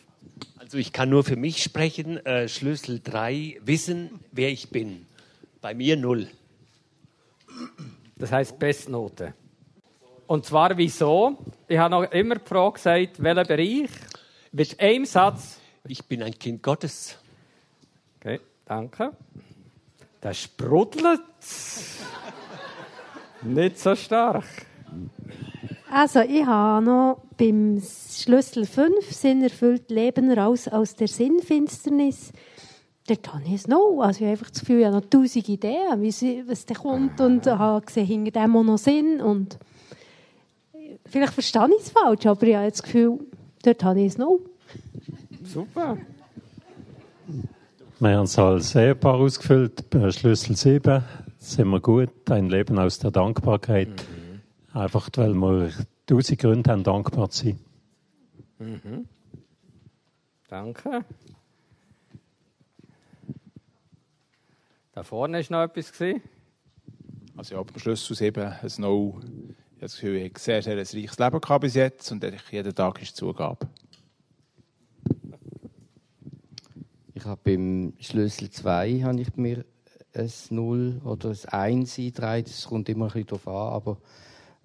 [0.60, 2.24] Also ich kann nur für mich sprechen.
[2.28, 5.08] Äh, Schlüssel 3, wissen, wer ich bin.
[5.62, 6.28] Bei mir null.
[8.18, 9.34] Das heißt Bestnote.
[10.34, 11.38] Und zwar wieso?
[11.68, 13.92] Ich habe noch immer die Frage gesagt, welcher Bereich?
[14.52, 15.60] Mit einem Satz.
[15.88, 17.20] Ich bin ein Kind Gottes.
[18.20, 19.12] Okay, danke.
[20.24, 21.22] Der sprudelt.
[23.44, 24.48] Nicht so stark.
[25.92, 32.34] Also, ich habe noch beim Schlüssel 5 Sinn erfüllt Leben raus aus der Sinnfinsternis.
[33.06, 34.02] Dort habe ich es noch.
[34.02, 37.22] Also, ich habe einfach das Gefühl, ich habe noch tausend Ideen, wie was da kommt.
[37.22, 39.22] Und habe gesehen, hinter dem auch noch Sinn.
[39.22, 39.60] Und
[41.06, 43.20] vielleicht verstehe ich es falsch, aber ich habe das Gefühl,
[43.64, 44.40] dort habe ich es noch.
[45.44, 45.98] Super.
[48.00, 51.04] Wir haben es als Ehepaar ausgefüllt, Schlüssel 7
[51.38, 53.90] sind wir gut, ein Leben aus der Dankbarkeit.
[53.90, 54.78] Mhm.
[54.78, 55.72] Einfach, weil wir
[56.08, 57.60] tausend Gründe haben, dankbar zu sein.
[58.60, 59.08] Mhm.
[60.48, 61.06] Danke.
[64.94, 65.92] Da vorne war noch etwas.
[67.36, 69.20] Also ja, beim Schlüssel 7 ein No.
[69.84, 73.02] Das Gefühl, ich habe sehr, sehr ein reiches Leben gehabt bis jetzt und jeden Tag
[73.02, 73.68] ist Zugabe.
[77.14, 79.66] Ich habe beim Schlüssel 2 habe ich mir
[80.14, 82.46] ein 0 oder ein 1 eingetragen.
[82.46, 83.74] Das kommt immer ein bisschen darauf an.
[83.74, 83.98] Aber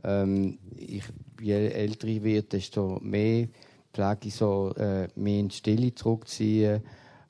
[0.04, 1.02] ähm, ich,
[1.40, 3.48] je älter ich werde, desto mehr
[3.92, 6.80] pflege ich so, äh, mehr in die Stille zurückziehen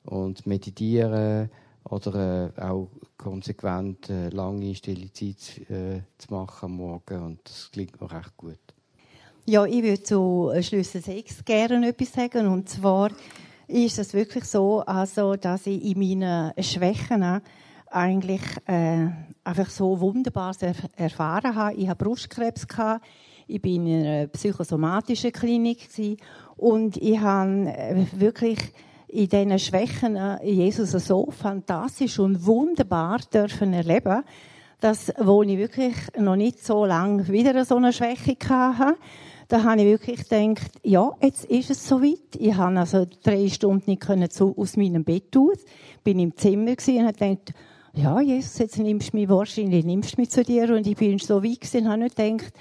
[0.03, 1.49] und meditieren
[1.85, 2.87] oder äh, auch
[3.19, 7.21] konsequent äh, lange stille Zeit äh, zu machen am Morgen.
[7.21, 8.57] Und das klingt mir recht gut.
[9.45, 12.47] Ja, ich würde zu Schlüssel 6 gerne etwas sagen.
[12.47, 13.11] Und zwar
[13.67, 17.41] ist es wirklich so, also, dass ich in meinen Schwächen
[17.91, 19.07] eigentlich äh,
[19.43, 20.55] einfach so wunderbar
[20.95, 21.75] erfahren habe.
[21.75, 23.05] Ich habe Brustkrebs gehabt.
[23.47, 25.89] Ich bin in einer psychosomatischen Klinik
[26.55, 28.59] und ich habe äh, wirklich
[29.09, 34.23] in diesen Schwächen Jesus so fantastisch und wunderbar dürfen erleben,
[34.79, 38.97] dass, wo ich wirklich noch nicht so lange wieder so eine Schwäche hatte,
[39.49, 42.35] da habe ich wirklich gedacht, ja, jetzt ist es soweit.
[42.37, 45.57] Ich habe also drei Stunden nicht können zu, aus meinem Bett aus,
[46.03, 47.53] bin im Zimmer und habe gedacht,
[47.93, 51.17] ja, Jesus, jetzt nimmst du mich wahrscheinlich, nimmst du mich zu dir und ich bin
[51.17, 52.53] so weit und habe nicht gedacht,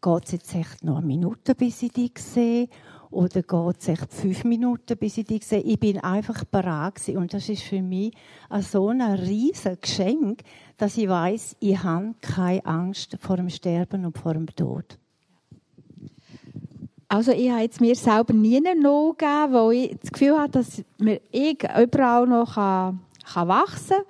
[0.00, 2.68] geht es jetzt echt noch eine Minute, bis ich dich sehe?
[3.10, 5.60] Oder geht es echt fünf Minuten, bis ich dich sehe?
[5.60, 7.08] Ich bin einfach bereit.
[7.08, 8.12] Und das ist für mich
[8.60, 10.42] so ein riesiges Geschenk,
[10.76, 14.98] dass ich weiß, ich habe keine Angst vor dem Sterben und vor dem Tod.
[17.10, 20.50] Also ich habe jetzt mir selber nie eine No gegeben, weil ich das Gefühl habe,
[20.50, 20.82] dass
[21.32, 24.04] ich überall noch wachsen kann.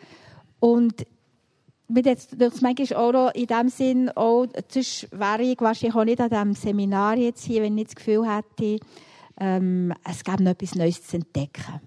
[0.58, 1.06] Und
[1.88, 6.04] mir jetzt das manchmal auch noch in dem Sinn, auch, sonst wäre ich wahrscheinlich auch
[6.04, 8.78] nicht an diesem Seminar jetzt hier, wenn ich das Gefühl hätte,
[9.40, 11.80] ähm, es gäbe noch etwas Neues zu entdecken.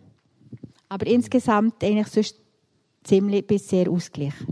[0.90, 2.36] Aber insgesamt eigentlich sonst
[3.04, 4.48] ziemlich bis sehr ausgeglichen.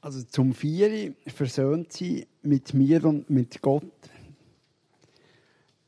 [0.00, 3.84] Also zum Vieri versöhnt sie mit mir und mit Gott.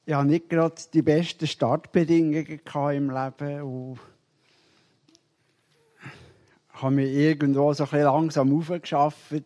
[0.05, 3.99] Ich hatte nicht gerade die besten Startbedingungen im Leben und
[6.83, 9.45] habe mich irgendwo so ein langsam aufgeschafft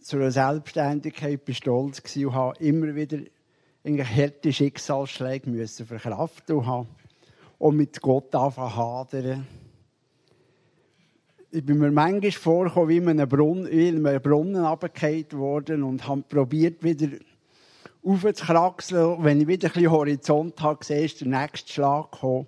[0.00, 3.18] zu einer Selbstständigkeit, bin stolz und habe immer wieder
[3.84, 6.86] harte Schicksalsschläge müssen verkraften und
[7.58, 9.46] auch mit Gott anfangen hadern.
[11.50, 16.08] Ich bin mir manchmal vorgekommen, wie in einem Brunnen, in einem Brunnen runtergefallen worden und
[16.08, 17.08] habe probiert, wieder
[18.02, 19.22] aufzukraxeln.
[19.22, 22.46] Wenn ich wieder ein bisschen Horizont habe, gesehen, ist der nächste Schlag gekommen.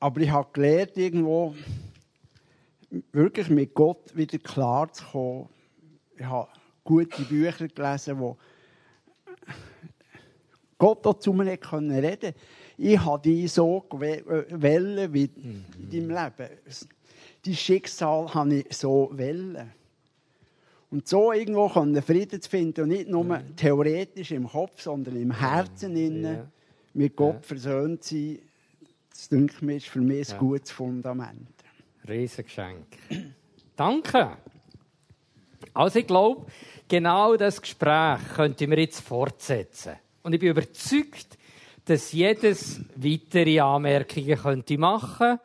[0.00, 1.54] Aber ich habe gelernt, irgendwo
[3.12, 5.48] wirklich mit Gott wieder klar zu kommen.
[6.16, 6.48] Ich habe
[6.84, 8.36] gute Bücher gelesen, wo
[10.78, 12.34] Gott auch zu mir reden konnte.
[12.76, 16.58] Ich habe die so wählen wie in deinem Leben.
[17.44, 19.72] Die Schicksal habe ich so wählen.
[20.90, 25.96] Und so irgendwo Frieden zu finden und nicht nur theoretisch im Kopf, sondern im Herzen
[25.96, 26.50] innen
[26.94, 28.38] mit Gott versöhnt sein
[29.18, 30.38] das denke ich, ist für mich ein ja.
[30.38, 31.48] gutes Fundament.
[32.08, 32.86] Riesengeschenk.
[33.76, 34.36] Danke.
[35.74, 36.46] Also ich glaube,
[36.86, 39.94] genau das Gespräch könnten wir jetzt fortsetzen.
[40.22, 41.36] Und ich bin überzeugt,
[41.84, 45.40] dass jedes weitere Anmerkungen könnte machen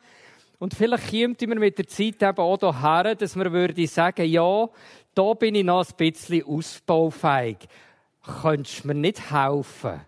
[0.60, 4.68] und vielleicht kommt wir mit der Zeit eben auch daher, dass wir würde sagen, ja,
[5.16, 7.56] da bin ich noch ein bisschen ausbaufähig.
[8.40, 10.00] Könntest du mir nicht helfen?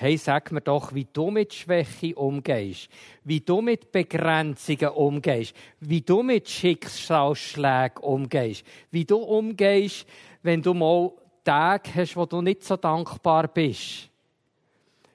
[0.00, 2.88] Hey, sag mir doch, wie du mit Schwäche umgehst,
[3.24, 10.06] wie du mit Begrenzungen umgehst, wie du mit Schicksalsschlägen umgehst, wie du umgehst,
[10.44, 11.10] wenn du mal
[11.42, 14.08] Tage hast, wo du nicht so dankbar bist.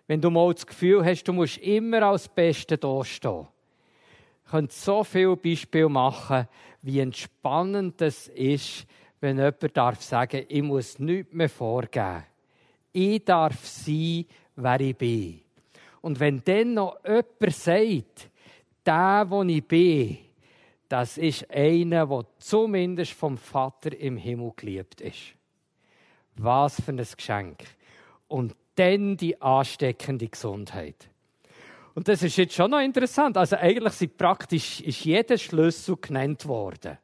[0.06, 3.48] Wenn du mal das Gefühl hast, du musst immer als Beste dastehen.
[4.44, 6.46] Ich könnte so viele Beispiele machen,
[6.82, 8.86] wie entspannend es ist,
[9.22, 12.26] wenn jemand darf sagen, ich muss nichts mehr vorgeben.
[12.92, 15.42] Ich darf sein, wer ich bin.
[16.02, 18.30] Und wenn dann noch jemand sagt,
[18.86, 20.18] der, wo ich bin,
[20.90, 25.34] das ist einer, der zumindest vom Vater im Himmel geliebt ist.
[26.36, 27.64] Was für ein Geschenk.
[28.28, 31.10] Und dann die ansteckende Gesundheit.
[31.96, 33.38] Und das ist jetzt schon noch interessant.
[33.38, 36.98] Also eigentlich sind praktisch ist jeder Schlüssel genannt worden.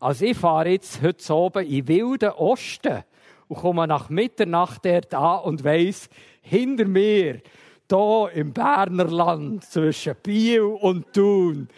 [0.00, 3.04] Also ich fahre jetzt heute oben in wilden Osten
[3.50, 6.08] und komme nach Mitternacht dort an und weiss,
[6.40, 7.40] hinter mir,
[7.88, 11.68] da im Berner Land zwischen Biel und Thun,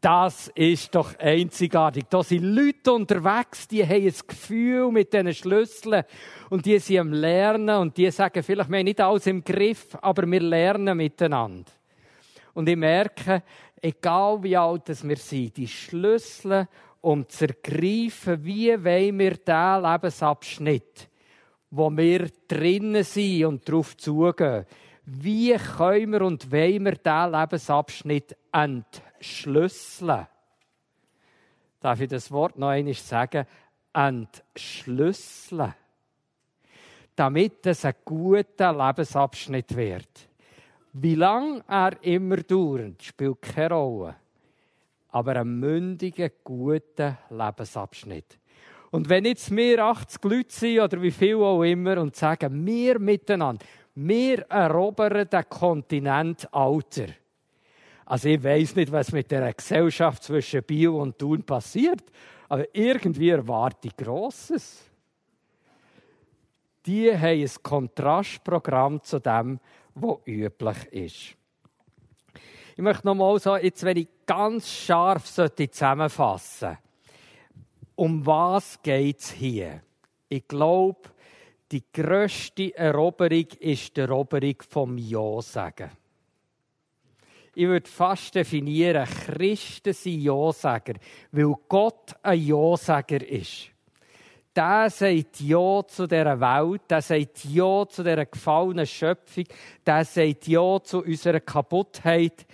[0.00, 2.04] das ist doch einzigartig.
[2.08, 6.04] Da sind Leute unterwegs, die haben ein Gefühl mit diesen Schlüsseln
[6.50, 9.98] und die sind am Lernen und die sagen vielleicht, wir haben nicht alles im Griff,
[10.00, 11.72] aber wir lernen miteinander.
[12.54, 13.42] Und ich merke,
[13.82, 16.68] egal wie alt wir sind, die Schlüssel,
[17.00, 21.08] um zu ergreifen, wie wollen wir diesen Lebensabschnitt
[21.70, 24.66] wo wir drinnen sind und darauf zugehen.
[25.04, 30.26] Wie können wir und wollen wir diesen Lebensabschnitt entschlüsseln?
[31.80, 33.46] Darf ich das Wort noch einmal sagen?
[33.92, 35.74] Entschlüsseln.
[37.14, 40.28] Damit es ein guter Lebensabschnitt wird.
[40.92, 44.16] Wie lang er immer dauert, spielt keine Rolle.
[45.10, 48.38] Aber ein mündiger, guter Lebensabschnitt.
[48.90, 52.98] Und wenn jetzt wir 80 Leute sind oder wie viel auch immer und sagen, wir
[52.98, 53.64] miteinander,
[53.94, 57.08] wir erobern den Kontinent Alter.
[58.06, 62.04] Also ich weiß nicht, was mit der Gesellschaft zwischen Bio und Thun passiert,
[62.48, 64.84] aber irgendwie erwarte ich Grosses.
[66.86, 69.60] Die haben ein Kontrastprogramm zu dem,
[69.94, 71.37] was üblich ist.
[72.78, 76.78] Ich möchte nochmal so, jetzt, wenn ich ganz scharf zusammenfassen sollte,
[77.96, 79.82] um was geht es hier?
[80.28, 81.00] Ich glaube,
[81.72, 85.90] die grösste Eroberung ist die Eroberung vom Ja-Sagen.
[87.56, 90.94] Ich würde fast definieren, Christen sind Ja-Sager,
[91.32, 93.72] weil Gott ein Ja-Sager ist.
[94.54, 99.46] Der sagt Ja zu dieser Welt, der sagt Ja zu dieser gefallenen Schöpfung,
[99.84, 102.46] der sagt Ja zu unserer Kaputtheit,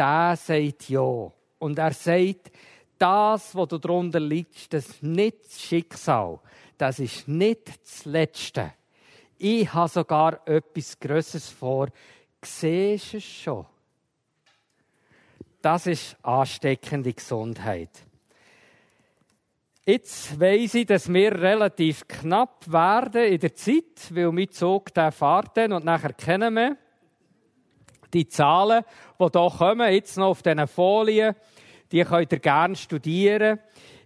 [0.00, 1.30] der sagt Ja.
[1.58, 2.50] Und er sagt,
[2.98, 6.40] das, was du darunter liegst, das ist nicht das Schicksal.
[6.78, 8.72] Das ist nicht das Letzte.
[9.36, 11.88] Ich habe sogar etwas Größeres vor.
[12.42, 13.66] Siehst du es schon?
[15.60, 17.90] Das ist ansteckende Gesundheit.
[19.84, 25.12] Jetzt weiss ich, dass wir relativ knapp werden in der Zeit, weil mein Zug der
[25.12, 26.76] fährt und nachher kennen wir
[28.12, 28.84] die Zahlen,
[29.18, 31.34] die hier kommen, jetzt noch auf diesen Folien,
[31.92, 33.58] die könnt ihr gerne studieren.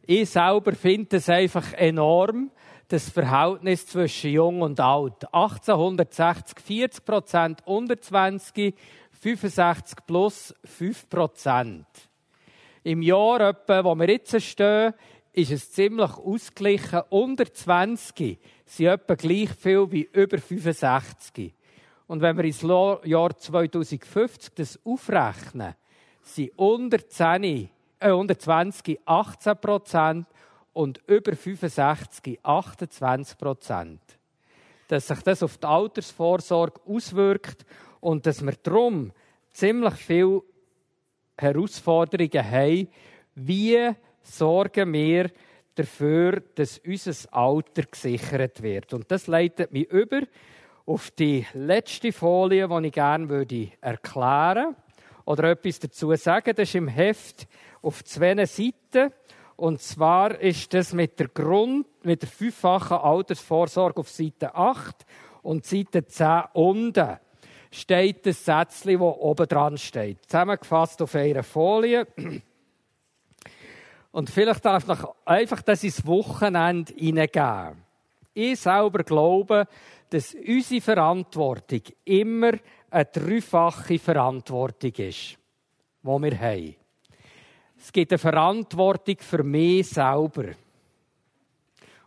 [0.06, 2.50] Ich selber finde es einfach enorm,
[2.88, 5.24] das Verhältnis zwischen Jung und Alt.
[5.32, 8.74] 1860 40 Prozent unter 20,
[9.12, 11.86] 65 plus 5 Prozent.
[12.82, 14.92] Im Jahr, etwa, wo wir jetzt stehen,
[15.32, 17.00] ist es ziemlich ausgeglichen.
[17.08, 21.54] Unter 20 sind etwa gleich viel wie über 65.
[22.06, 25.74] Und wenn wir ins Jahr 2050 das aufrechnen,
[26.22, 27.70] sind unter 10
[28.00, 30.26] äh, unter 20 18 Prozent
[30.72, 34.00] und über 65 28 Prozent.
[34.88, 37.64] Dass sich das auf die Altersvorsorge auswirkt
[38.00, 39.12] und dass wir darum
[39.52, 40.42] ziemlich viele
[41.38, 42.88] Herausforderungen haben,
[43.34, 43.90] wie
[44.22, 45.30] sorgen wir
[45.74, 48.92] dafür, dass unser Alter gesichert wird.
[48.92, 50.22] Und das leitet mich über
[50.86, 53.46] auf die letzte Folie, die ich gerne
[53.80, 54.76] erklären würde
[55.24, 56.54] oder etwas dazu sagen.
[56.54, 57.46] Das ist im Heft
[57.82, 59.12] auf zwei Seiten.
[59.56, 65.06] Und zwar ist das mit der Grund, mit der fünffachen Altersvorsorge auf Seite 8
[65.42, 67.18] und Seite 10 unten
[67.70, 70.24] steht das Sätzchen, das oben dran steht.
[70.26, 72.06] Zusammengefasst auf einer Folie.
[74.12, 77.82] Und vielleicht darf ich einfach das ins Wochenende hineingeben.
[78.32, 79.66] Ich selber glaube,
[80.14, 82.52] dass unsere Verantwortung immer
[82.88, 85.36] eine dreifache Verantwortung ist,
[86.02, 86.76] die wir haben.
[87.76, 90.52] Es gibt eine Verantwortung für mich selber.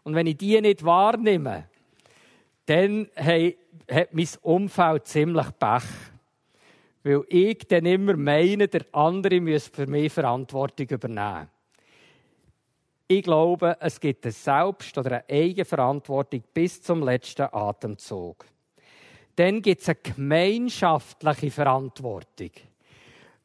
[0.04, 1.66] Und wenn ich die nicht wahrnehme,
[2.68, 5.84] dann hat mein Umfeld ziemlich Pech.
[7.04, 11.50] Weil ich dann immer meine, der andere müsse für mich Verantwortung übernehmen.
[13.10, 18.46] Ich glaube, es gibt eine Selbst- oder eine Eigenverantwortung bis zum letzten Atemzug.
[19.38, 22.52] Dann gibt es eine gemeinschaftliche Verantwortung.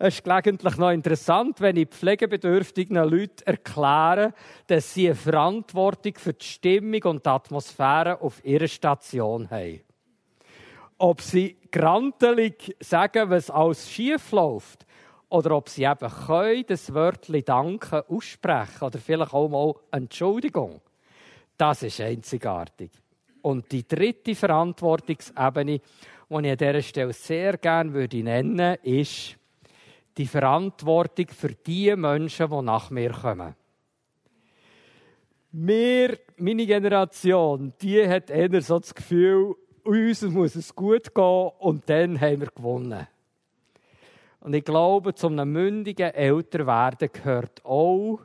[0.01, 4.35] Es ist gelegentlich noch interessant, wenn ich pflegebedürftigen Leuten erkläre,
[4.67, 9.81] dass sie eine Verantwortung für die Stimmung und die Atmosphäre auf ihrer Station haben.
[10.99, 14.87] Ob sie grantelig sagen, was alles schief läuft,
[15.33, 20.83] oder ob sie eben können, das Wörtchen Danke aussprechen oder vielleicht auch mal Entschuldigung.
[21.57, 22.91] Das ist einzigartig.
[23.41, 25.83] Und die dritte Verantwortungsebene, die
[26.29, 29.37] ich an dieser Stelle sehr gerne nennen würde, ist,
[30.19, 33.55] die Verantwortung für die Menschen, die nach mir kommen.
[35.51, 41.89] Wir, meine Generation, die hat eher so das Gefühl, uns muss es gut gehen und
[41.89, 43.09] dann haben wir gewonnen.
[44.43, 48.21] Und ich glaube, zum einem mündigen Älterwerden gehört auch,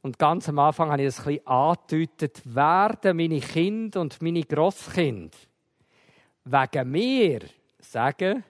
[0.00, 4.42] und ganz am Anfang habe ich das ein bisschen angedeutet, werden meine Kinder und meine
[4.42, 5.36] Grosskinder
[6.44, 7.40] wegen mir
[7.80, 8.44] sagen,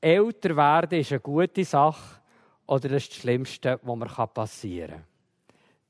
[0.00, 2.20] älter werden ist eine gute Sache
[2.66, 5.04] oder das ist das Schlimmste, was mir passieren kann.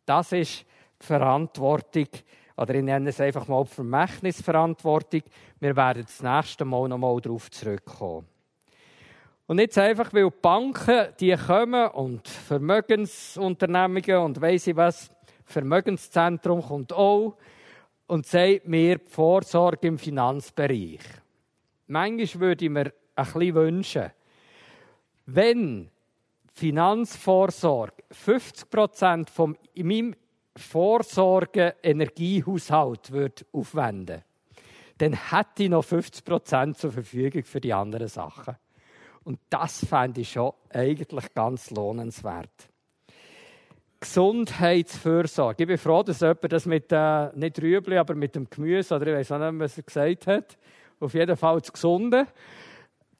[0.04, 0.66] Das ist
[1.00, 2.08] die Verantwortung,
[2.58, 5.22] oder ich nenne es einfach mal die Vermächtnisverantwortung.
[5.60, 8.26] Wir werden das nächste Mal noch mal darauf zurückkommen.
[9.50, 15.10] Und jetzt einfach, weil die Banken, die kommen und Vermögensunternehmungen und weiss ich was,
[15.44, 17.36] Vermögenszentrum kommt auch
[18.06, 21.00] und sagt mir die Vorsorge im Finanzbereich.
[21.88, 24.12] Manchmal würde ich mir ein bisschen wünschen,
[25.26, 25.90] wenn
[26.54, 30.14] Finanzvorsorge 50 Prozent von meinem
[30.54, 34.22] Vorsorge Energiehaushalt würde aufwenden
[34.98, 38.54] dann hätte ich noch 50 Prozent zur Verfügung für die anderen Sachen.
[39.24, 42.70] Und das fände ich schon eigentlich ganz lohnenswert.
[44.00, 45.62] Gesundheitsfürsorge.
[45.62, 49.08] Ich bin froh, dass jemand das mit, äh, nicht Rüebli, aber mit dem Gemüse, oder
[49.08, 50.58] ich weiß auch nicht, was er gesagt hat,
[51.00, 52.26] auf jeden Fall das Gesunde.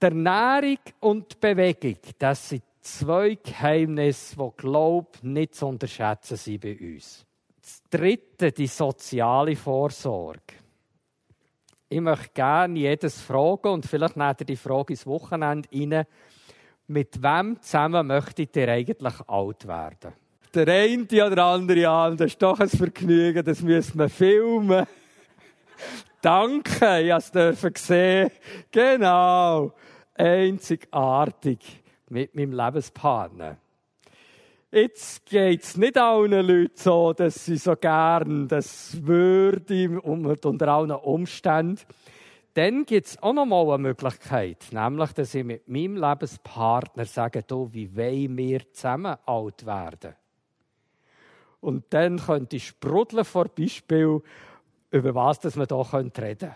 [0.00, 6.38] Die Ernährung und die Bewegung, das sind zwei Geheimnisse, die, glaube ich, nicht zu unterschätzen
[6.38, 7.26] sind bei uns.
[7.60, 10.59] Das dritte, die soziale Vorsorge.
[11.92, 16.04] Ich möchte gerne jedes fragen und vielleicht nehmt ihr die Frage ins Wochenende rein.
[16.86, 20.12] Mit wem zusammen möchtet ihr eigentlich alt werden?
[20.54, 24.86] Der eine oder andere an, das ist doch ein Vergnügen, das müssen wir filmen.
[26.22, 28.30] Danke, ich durfte sehen.
[28.70, 29.72] Genau.
[30.14, 33.56] Einzigartig mit meinem Lebenspartner.
[34.72, 40.68] Jetzt geht es nicht allen Leuten so, dass sie so gern das würde und unter
[40.68, 41.80] allen Umständen.
[42.54, 47.42] Dann gibt es auch noch mal eine Möglichkeit, nämlich, dass ich mit meinem Lebenspartner sage,
[47.42, 50.14] du, wie wollen wir zusammen alt werden?
[51.60, 54.22] Und dann könnte ich sprudeln vor Beispiel,
[54.92, 56.54] über was dass wir hier reden können.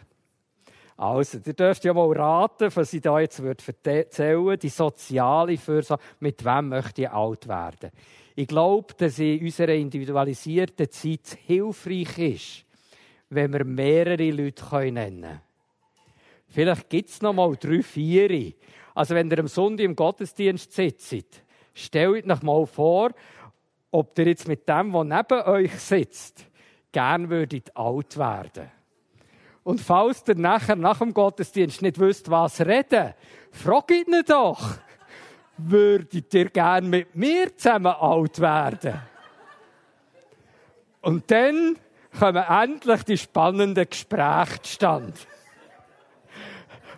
[0.97, 6.45] Also, ihr dürft ja mal raten, was ich da jetzt erzählen die soziale Fürsorge, mit
[6.45, 7.91] wem möchte ich alt werden.
[8.37, 12.65] Ich glaube, dass in unserer individualisierten Zeit hilfreich ist,
[13.29, 15.41] wenn wir mehrere Leute nennen können.
[16.49, 18.53] Vielleicht gibt es noch mal drei, vier.
[18.95, 21.43] Also, wenn ihr am Sonntag im Gottesdienst sitzt,
[21.75, 23.11] stellt euch mal vor,
[23.91, 26.47] ob ihr jetzt mit dem, der neben euch sitzt,
[26.93, 28.71] gern würdet alt werden.
[29.65, 33.15] Und falls ihr nachher nach dem Gottesdienst nicht wisst, was reden,
[33.51, 34.77] fragt ihn doch.
[35.57, 39.01] Würdet ihr gern mit mir zusammen alt werden?
[41.01, 41.77] Und dann
[42.19, 45.15] kommen endlich die spannenden Gespräche zustande.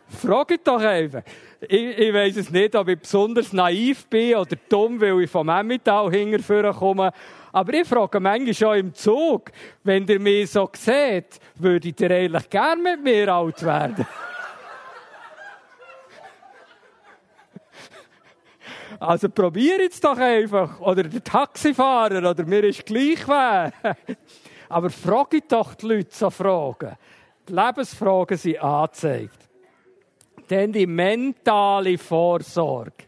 [0.08, 1.22] Fragt doch einfach
[1.60, 5.48] ich, ich weiß es nicht, ob ich besonders naiv bin oder dumm, weil ich vom
[5.48, 7.12] Emmental hinterher komme.
[7.52, 9.50] Aber ich frage manchmal schon im Zug,
[9.82, 14.06] wenn ihr mich so seht, würdet ihr eigentlich gern mit mir alt werden?
[18.98, 20.80] Also probiert es doch einfach.
[20.80, 23.70] Oder der Taxifahrer, oder mir ist gleich wer.
[24.70, 26.96] Aber fragt doch die Leute so Fragen.
[27.46, 29.45] Die Lebensfragen sind angezeigt.
[30.48, 33.04] Dann die mentale Vorsorge.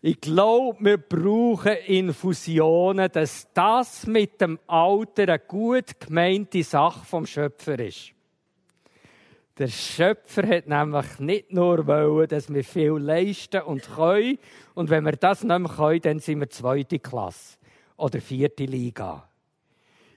[0.00, 7.26] Ich glaube, wir brauchen Infusionen, dass das mit dem Alter eine gut gemeinte Sache vom
[7.26, 8.12] Schöpfer ist.
[9.58, 14.38] Der Schöpfer hat nämlich nicht nur wollen, dass wir viel leisten und können.
[14.74, 17.58] Und wenn wir das nicht mehr können, dann sind wir zweite Klasse
[17.96, 19.28] oder vierte Liga.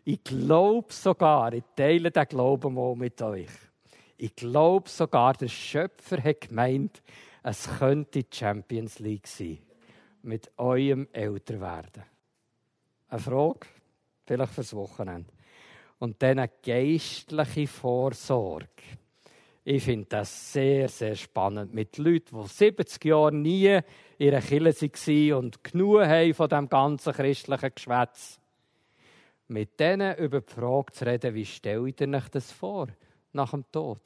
[0.06, 3.50] Ich glaube sogar, ich teile den Glauben mal mit euch
[4.22, 7.02] ich glaube sogar, der Schöpfer hat gemeint,
[7.41, 9.57] es könnte die Champions League sein.
[10.22, 12.03] Mit eurem Älterwerden.
[13.10, 13.65] Eine Frage,
[14.27, 15.31] vielleicht fürs Wochenende.
[15.98, 18.68] Und dann eine geistliche Vorsorge.
[19.64, 21.73] Ich finde das sehr, sehr spannend.
[21.73, 23.80] Mit Leuten, die 70 Jahre nie
[24.19, 28.39] in einer waren und genug haben von dem ganzen christlichen Geschwätz.
[29.48, 32.88] Mit denen über die Frage zu reden, wie stellt ihr euch das vor?
[33.34, 33.99] Nach dem Tod.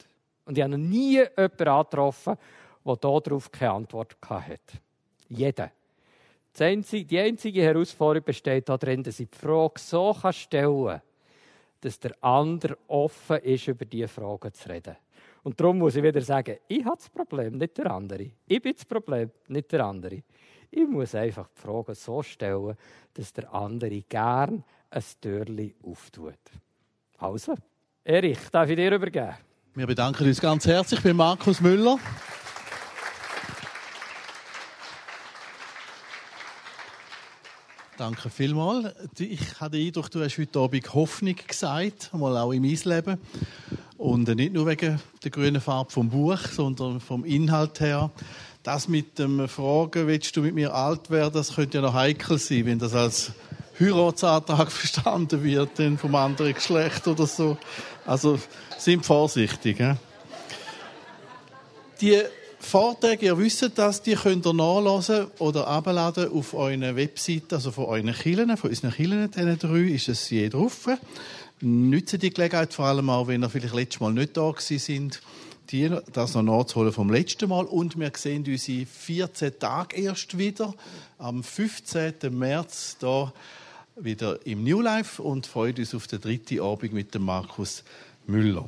[0.44, 2.36] Und ich habe noch nie jemanden angetroffen,
[2.84, 4.58] der darauf keine Antwort hatte.
[5.28, 5.70] Jeder.
[6.58, 11.02] Die einzige Herausforderung besteht darin, dass ich die Frage so stellen kann,
[11.80, 14.96] dass der andere offen ist, über diese Fragen zu reden.
[15.42, 18.30] Und darum muss ich wieder sagen, ich habe das Problem, nicht der andere.
[18.46, 20.22] Ich bin das Problem, nicht der andere.
[20.70, 22.76] Ich muss einfach die Fragen so stellen,
[23.14, 26.38] dass der andere gern ein Türchen auftut.
[27.18, 27.54] Also,
[28.08, 29.34] Erich, darf ich dir übergeben?
[29.74, 31.98] Wir bedanken uns ganz herzlich bei Markus Müller.
[37.98, 38.94] Danke vielmals.
[39.18, 43.18] Ich habe den Eindruck, du hast heute Abend Hoffnung gesagt, mal auch in mein Leben.
[43.98, 48.12] Und nicht nur wegen der grünen Farbe vom Buch, sondern vom Inhalt her.
[48.62, 52.38] Das mit dem Fragen, willst du mit mir alt werden, das könnte ja noch heikel
[52.38, 53.32] sein, wenn das als
[53.80, 57.58] Heiratsantrag verstanden wird dann vom anderen Geschlecht oder so.
[58.06, 58.38] Also
[58.78, 59.78] sind vorsichtig.
[59.78, 59.94] He?
[62.00, 62.22] Die
[62.60, 67.86] Vorträge, ihr wisst das, die könnt ihr nachlesen oder abladen auf eurer Webseite, also von
[67.86, 70.88] euren Kirchen, von unseren Kirchen, diesen drei, ist es je drauf.
[71.60, 75.20] Nützen die Gelegenheit, vor allem auch, wenn ihr vielleicht letztes Mal nicht da sind,
[75.70, 77.64] die, das noch nachzuholen vom letzten Mal.
[77.64, 80.74] Und wir sehen uns in 14 Tagen erst wieder,
[81.18, 82.14] am 15.
[82.30, 83.32] März, hier
[83.96, 87.82] wieder im New Life und freuen uns auf den dritten Abend mit dem Markus
[88.26, 88.66] Müller.